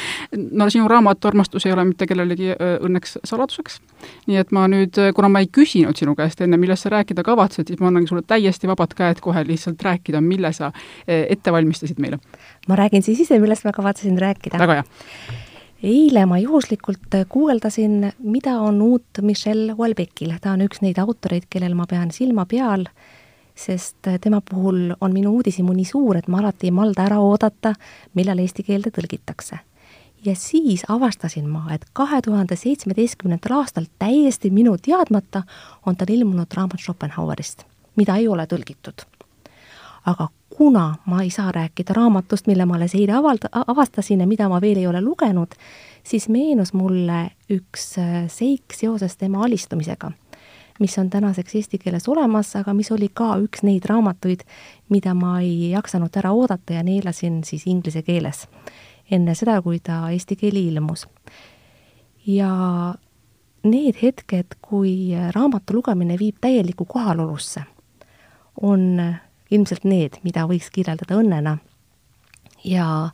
no 0.60 0.68
sinu 0.70 0.88
raamatuarmastus 0.88 1.66
ei 1.66 1.72
ole 1.72 1.84
mitte 1.88 2.06
kellelegi 2.06 2.52
õnneks 2.56 3.18
saladuseks. 3.24 3.80
nii 4.26 4.38
et 4.42 4.52
ma 4.54 4.66
nüüd, 4.70 4.98
kuna 5.16 5.30
ma 5.32 5.42
ei 5.42 5.50
küsinud 5.52 5.98
sinu 5.98 6.14
käest 6.18 6.40
enne, 6.44 6.58
millest 6.60 6.86
sa 6.86 6.92
rääkida 6.94 7.24
kavatsed, 7.26 7.68
siis 7.68 7.80
ma 7.80 7.90
annangi 7.90 8.10
sulle 8.10 8.22
täiesti 8.26 8.68
vabad 8.70 8.94
käed 8.96 9.22
kohe 9.24 9.44
lihtsalt 9.46 9.82
rääkida, 9.82 10.20
mille 10.20 10.52
sa 10.56 10.72
ette 11.06 11.52
valmistasid 11.52 12.00
meile. 12.02 12.20
ma 12.68 12.78
räägin 12.78 13.02
siis 13.02 13.20
ise, 13.26 13.38
millest 13.42 13.64
ma 13.64 13.72
kavatsesin 13.72 14.18
rääkida. 14.18 14.58
väga 14.58 14.80
hea. 14.80 14.84
eile 15.82 16.26
ma 16.26 16.38
juhuslikult 16.38 17.20
guugeldasin, 17.28 18.12
mida 18.18 18.58
on 18.60 18.82
uut 18.82 19.22
Michelle 19.22 19.72
Houellebecqil, 19.72 20.38
ta 20.40 20.52
on 20.52 20.64
üks 20.66 20.82
neid 20.82 20.98
autoreid, 21.02 21.50
kellel 21.50 21.74
ma 21.74 21.86
pean 21.90 22.10
silma 22.10 22.46
peal 22.46 22.86
sest 23.56 23.96
tema 24.20 24.40
puhul 24.50 24.92
on 25.00 25.12
minu 25.12 25.32
uudishimu 25.36 25.72
nii 25.72 25.84
suur, 25.84 26.16
et 26.16 26.28
ma 26.28 26.42
alati 26.42 26.68
ei 26.68 26.74
malda 26.76 27.06
ära 27.08 27.18
oodata, 27.24 27.72
millal 28.14 28.38
eesti 28.38 28.62
keelde 28.62 28.92
tõlgitakse. 28.92 29.58
ja 30.24 30.34
siis 30.34 30.82
avastasin 30.88 31.48
ma, 31.48 31.66
et 31.74 31.84
kahe 31.92 32.22
tuhande 32.22 32.56
seitsmeteistkümnendal 32.56 33.60
aastal 33.60 33.84
täiesti 33.98 34.50
minu 34.50 34.76
teadmata 34.82 35.42
on 35.86 35.96
tal 35.96 36.10
ilmunud 36.10 36.54
raamat 36.54 36.80
Schopenhauerist, 36.80 37.62
mida 37.96 38.16
ei 38.16 38.28
ole 38.28 38.46
tõlgitud. 38.46 39.06
aga 40.06 40.28
kuna 40.56 40.94
ma 41.04 41.22
ei 41.22 41.30
saa 41.30 41.52
rääkida 41.52 41.94
raamatust, 41.94 42.46
mille 42.46 42.66
ma 42.66 42.74
alles 42.74 42.94
eile 42.94 43.12
avald-, 43.12 43.48
avastasin 43.66 44.20
ja 44.20 44.26
mida 44.26 44.48
ma 44.48 44.60
veel 44.60 44.76
ei 44.76 44.86
ole 44.86 45.00
lugenud, 45.00 45.54
siis 46.04 46.28
meenus 46.28 46.72
mulle 46.72 47.30
üks 47.50 47.96
seik 48.28 48.72
seoses 48.72 49.16
tema 49.16 49.44
alistumisega 49.44 50.10
mis 50.78 50.98
on 50.98 51.10
tänaseks 51.10 51.54
eesti 51.54 51.78
keeles 51.78 52.08
olemas, 52.08 52.56
aga 52.56 52.74
mis 52.74 52.90
oli 52.92 53.08
ka 53.08 53.36
üks 53.42 53.62
neid 53.62 53.84
raamatuid, 53.88 54.42
mida 54.88 55.14
ma 55.14 55.38
ei 55.40 55.70
jaksanud 55.70 56.16
ära 56.16 56.32
oodata 56.32 56.76
ja 56.76 56.82
neelasin 56.82 57.44
siis 57.44 57.66
inglise 57.66 58.02
keeles 58.02 58.46
enne 59.10 59.34
seda, 59.38 59.60
kui 59.62 59.78
ta 59.82 60.06
eesti 60.10 60.36
keeli 60.36 60.66
ilmus. 60.72 61.06
ja 62.26 62.50
need 63.66 63.98
hetked, 64.02 64.58
kui 64.62 65.14
raamatu 65.34 65.78
lugemine 65.78 66.18
viib 66.18 66.40
täielikku 66.40 66.84
kohalolusse, 66.84 67.62
on 68.62 68.98
ilmselt 69.50 69.84
need, 69.84 70.18
mida 70.24 70.46
võiks 70.46 70.70
kirjeldada 70.74 71.18
õnnena. 71.20 71.58
ja 72.64 73.10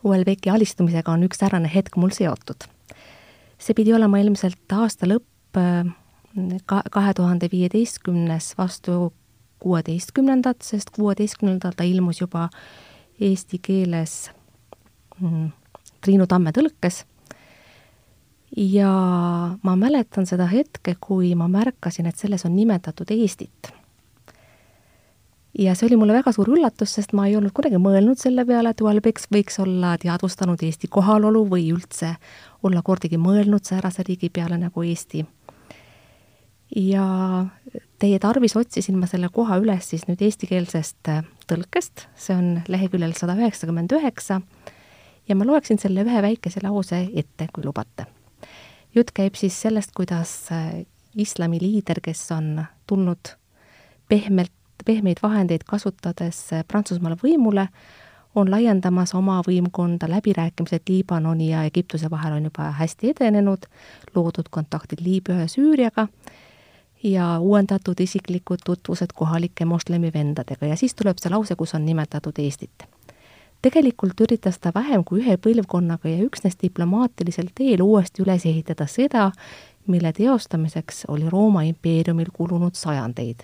Houellebecqi 0.00 0.48
alistumisega 0.48 1.12
on 1.12 1.26
üks 1.26 1.42
säärane 1.42 1.68
hetk 1.68 1.96
mul 1.96 2.10
seotud. 2.16 2.64
see 3.58 3.74
pidi 3.74 3.92
olema 3.92 4.18
ilmselt 4.18 4.72
aasta 4.72 5.06
lõpp 5.06 5.58
ka 6.66 6.82
kahe 6.90 7.14
tuhande 7.14 7.48
viieteistkümnes 7.52 8.54
vastu 8.58 9.12
kuueteistkümnendat, 9.60 10.62
sest 10.62 10.90
kuueteistkümnendal 10.90 11.72
ta 11.76 11.84
ilmus 11.84 12.20
juba 12.20 12.48
eesti 13.20 13.58
keeles 13.62 14.30
mm, 15.20 15.50
Triinu 16.00 16.26
Tamme 16.26 16.52
tõlkes. 16.56 17.04
ja 18.56 18.92
ma 19.62 19.76
mäletan 19.76 20.26
seda 20.26 20.46
hetke, 20.46 20.96
kui 21.00 21.34
ma 21.34 21.48
märkasin, 21.48 22.06
et 22.06 22.16
selles 22.16 22.44
on 22.44 22.56
nimetatud 22.56 23.10
Eestit. 23.10 23.72
ja 25.58 25.74
see 25.74 25.86
oli 25.86 25.96
mulle 25.96 26.16
väga 26.16 26.32
suur 26.32 26.48
üllatus, 26.48 26.94
sest 26.94 27.12
ma 27.12 27.26
ei 27.26 27.36
olnud 27.36 27.52
kunagi 27.52 27.76
mõelnud 27.76 28.18
selle 28.18 28.46
peale, 28.46 28.70
et 28.70 28.80
Houellebecq 28.80 29.28
võiks 29.34 29.60
olla 29.60 29.96
teadvustanud 29.98 30.62
Eesti 30.62 30.88
kohalolu 30.88 31.44
või 31.50 31.68
üldse 31.74 32.14
olla 32.62 32.82
kordagi 32.82 33.18
mõelnud 33.18 33.66
säärase 33.66 34.06
riigi 34.08 34.30
peale 34.30 34.58
nagu 34.58 34.82
Eesti 34.82 35.26
ja 36.76 37.46
teie 37.98 38.18
tarvis 38.18 38.56
otsisin 38.56 38.98
ma 38.98 39.08
selle 39.10 39.28
koha 39.32 39.58
üles 39.60 39.90
siis 39.90 40.06
nüüd 40.08 40.22
eestikeelsest 40.22 41.10
äh, 41.10 41.24
tõlkest, 41.50 42.06
see 42.16 42.36
on 42.36 42.52
leheküljel 42.70 43.14
sada 43.18 43.34
üheksakümmend 43.38 43.92
üheksa, 43.96 44.40
ja 45.28 45.36
ma 45.36 45.46
loeksin 45.46 45.78
selle 45.82 46.04
ühe 46.06 46.22
väikese 46.22 46.62
lause 46.64 47.04
ette, 47.14 47.48
kui 47.52 47.64
lubate. 47.66 48.06
jutt 48.94 49.12
käib 49.14 49.36
siis 49.38 49.60
sellest, 49.62 49.92
kuidas 49.96 50.50
äh, 50.52 50.84
islami 51.14 51.60
liider, 51.60 52.00
kes 52.02 52.30
on 52.34 52.64
tulnud 52.86 53.34
pehmelt, 54.08 54.52
pehmeid 54.86 55.22
vahendeid 55.22 55.66
kasutades 55.66 56.52
äh, 56.52 56.64
Prantsusmaal 56.68 57.18
võimule, 57.22 57.68
on 58.34 58.50
laiendamas 58.50 59.10
oma 59.18 59.40
võimkonda, 59.42 60.06
läbirääkimised 60.06 60.86
Liibanoni 60.88 61.50
ja 61.50 61.64
Egiptuse 61.66 62.10
vahel 62.10 62.36
on 62.36 62.44
juba 62.46 62.68
hästi 62.78 63.10
edenenud, 63.10 63.66
loodud 64.14 64.46
kontaktid 64.54 65.02
Liibüa 65.02 65.42
ja 65.42 65.48
Süüriaga 65.50 66.06
ja 67.02 67.38
uuendatud 67.38 68.00
isiklikud 68.00 68.58
tutvused 68.64 69.08
kohalike 69.14 69.64
moslemi 69.64 70.10
vendadega 70.14 70.66
ja 70.66 70.76
siis 70.76 70.94
tuleb 70.94 71.18
see 71.18 71.30
lause, 71.30 71.56
kus 71.56 71.74
on 71.74 71.86
nimetatud 71.86 72.38
Eestit. 72.38 72.84
tegelikult 73.62 74.20
üritas 74.20 74.58
ta 74.58 74.72
vähem 74.74 75.04
kui 75.04 75.20
ühe 75.20 75.36
põlvkonnaga 75.36 76.08
ja 76.08 76.24
üksnes 76.24 76.56
diplomaatilisel 76.62 77.48
teel 77.54 77.82
uuesti 77.82 78.22
üles 78.22 78.46
ehitada 78.46 78.86
seda, 78.86 79.30
mille 79.86 80.12
teostamiseks 80.12 81.04
oli 81.08 81.30
Rooma 81.30 81.62
impeeriumil 81.62 82.30
kulunud 82.32 82.74
sajandeid. 82.74 83.40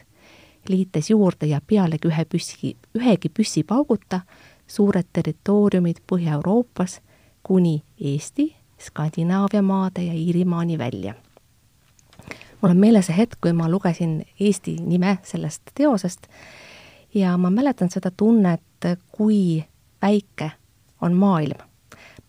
liites 0.68 1.11
juurde 1.11 1.46
ja 1.46 1.61
pealegi 1.66 2.09
ühe 2.09 2.24
püssi, 2.24 2.76
ühegi 2.94 3.28
püssipauguta 3.28 4.20
suured 4.66 5.07
territooriumid 5.12 5.96
Põhja-Euroopas 6.12 7.00
kuni 7.42 7.82
Eesti, 8.00 8.57
Skandinaavia 8.78 9.62
maade 9.62 10.02
ja 10.02 10.12
Iirimaani 10.12 10.78
välja 10.78 11.14
mul 12.62 12.70
on 12.70 12.76
meeles 12.76 13.07
see 13.07 13.16
hetk, 13.16 13.38
kui 13.40 13.52
ma 13.52 13.68
lugesin 13.70 14.22
Eesti 14.40 14.76
nime 14.80 15.18
sellest 15.22 15.74
teosest 15.74 16.28
ja 17.14 17.36
ma 17.36 17.50
mäletan 17.50 17.90
seda 17.90 18.11
tunnet, 18.11 18.62
kui 19.12 19.64
väike 20.02 20.50
on 21.00 21.12
maailm. 21.12 21.59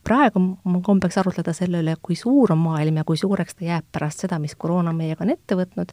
praegu 0.03 0.39
mul 0.39 0.81
kombeks 0.81 1.17
arutleda 1.17 1.53
selle 1.53 1.81
üle, 1.83 1.95
kui 2.01 2.15
suur 2.15 2.51
on 2.51 2.57
maailm 2.57 2.97
ja 2.97 3.03
kui 3.03 3.17
suureks 3.17 3.55
ta 3.55 3.65
jääb 3.65 3.85
pärast 3.91 4.23
seda, 4.23 4.39
mis 4.39 4.55
koroona 4.55 4.93
meiega 4.93 5.25
on 5.25 5.33
ette 5.33 5.55
võtnud. 5.55 5.91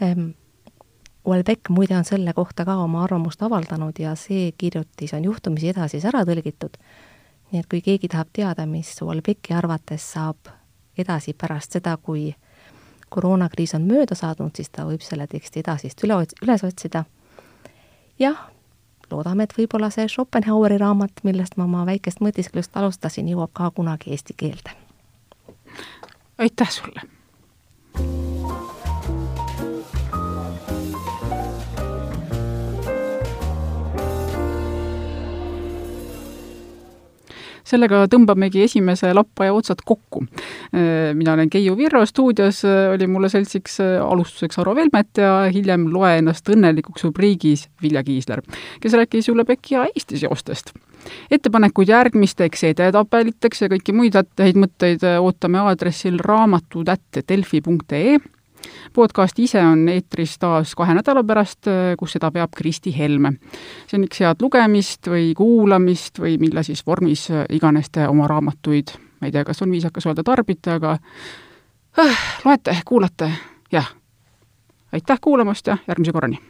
Ehm, 0.00 0.30
muide 1.68 1.96
on 1.96 2.04
selle 2.04 2.32
kohta 2.32 2.64
ka 2.64 2.76
oma 2.76 3.04
arvamust 3.04 3.42
avaldanud 3.42 3.98
ja 3.98 4.14
see 4.14 4.52
kirjutis 4.52 5.12
on 5.12 5.24
juhtumisi 5.24 5.68
edasi 5.68 6.00
ära 6.04 6.24
tõlgitud. 6.24 6.80
nii 7.52 7.60
et 7.60 7.68
kui 7.68 7.80
keegi 7.80 8.08
tahab 8.08 8.28
teada, 8.32 8.66
mis 8.66 9.00
Houellebecqi 9.00 9.54
arvates 9.54 10.12
saab 10.12 10.48
edasi 10.98 11.34
pärast 11.34 11.72
seda, 11.72 11.96
kui 11.96 12.34
koroonakriis 13.14 13.74
on 13.78 13.86
mööda 13.88 14.16
saanud, 14.18 14.52
siis 14.56 14.70
ta 14.70 14.86
võib 14.88 15.04
selle 15.04 15.26
teksti 15.30 15.62
edasist 15.62 16.04
üle, 16.06 16.18
üles 16.42 16.66
otsida. 16.66 17.04
jah, 18.18 18.46
loodame, 19.10 19.46
et 19.46 19.56
võib-olla 19.58 19.90
see 19.94 20.08
Schopenhaueri 20.08 20.78
raamat, 20.82 21.24
millest 21.24 21.56
ma 21.56 21.68
oma 21.68 21.86
väikest 21.86 22.22
mõtisklust 22.24 22.76
alustasin, 22.76 23.30
jõuab 23.30 23.52
ka 23.52 23.70
kunagi 23.70 24.14
eesti 24.16 24.36
keelde. 24.36 24.76
aitäh 26.38 26.70
sulle! 26.70 28.33
Sellega 37.64 38.04
tõmbamegi 38.12 38.64
esimese 38.64 39.12
lappaja 39.14 39.54
otsad 39.54 39.82
kokku. 39.84 40.24
mina 41.14 41.32
olen 41.32 41.50
Keiu 41.50 41.76
Virro, 41.76 42.04
stuudios 42.06 42.62
oli 42.92 43.06
mulle 43.06 43.28
seltsiks 43.28 43.78
alustuseks 43.80 44.58
Aro 44.58 44.74
Velmet 44.74 45.18
ja 45.18 45.50
hiljem 45.52 45.88
Loe 45.92 46.18
ennast 46.18 46.48
õnnelikuks 46.48 47.04
rubriigis 47.04 47.68
Vilja 47.82 48.04
Kiisler, 48.04 48.42
kes 48.80 48.92
rääkis 48.92 49.28
Julepeki 49.28 49.74
ja 49.74 49.86
Eesti 49.94 50.18
seostest 50.18 50.74
ettepanekuid 51.30 51.88
järgmisteks 51.88 52.64
edetabeliteks 52.70 53.64
ja 53.64 53.68
kõiki 53.72 53.92
muid 53.96 54.16
häid 54.16 54.56
mõtteid 54.60 55.04
ootame 55.20 55.60
aadressil 55.64 56.16
raamatud.delfi.ee 56.24 58.18
podcast 58.92 59.38
ise 59.38 59.62
on 59.62 59.88
eetris 59.88 60.38
taas 60.38 60.74
kahe 60.74 60.94
nädala 60.94 61.24
pärast, 61.24 61.68
kus 61.98 62.16
seda 62.16 62.30
peab 62.34 62.52
Kristi 62.56 62.94
Helme. 62.98 63.36
see 63.86 63.98
on 63.98 64.06
üks 64.08 64.20
head 64.20 64.42
lugemist 64.42 65.08
või 65.10 65.32
kuulamist 65.36 66.18
või 66.18 66.38
mille 66.40 66.62
siis 66.62 66.84
vormis 66.86 67.28
iganes 67.50 67.90
te 67.90 68.08
oma 68.08 68.28
raamatuid, 68.30 68.94
ma 69.20 69.28
ei 69.28 69.32
tea, 69.32 69.44
kas 69.44 69.62
on 69.62 69.70
viisakas 69.70 70.06
öelda 70.06 70.24
tarbite, 70.24 70.78
aga 70.78 70.96
äh, 71.98 72.24
loete, 72.44 72.78
kuulate, 72.84 73.30
jah. 73.72 73.94
aitäh 74.92 75.20
kuulamast 75.20 75.66
ja 75.66 75.78
järgmise 75.88 76.12
korrani! 76.12 76.40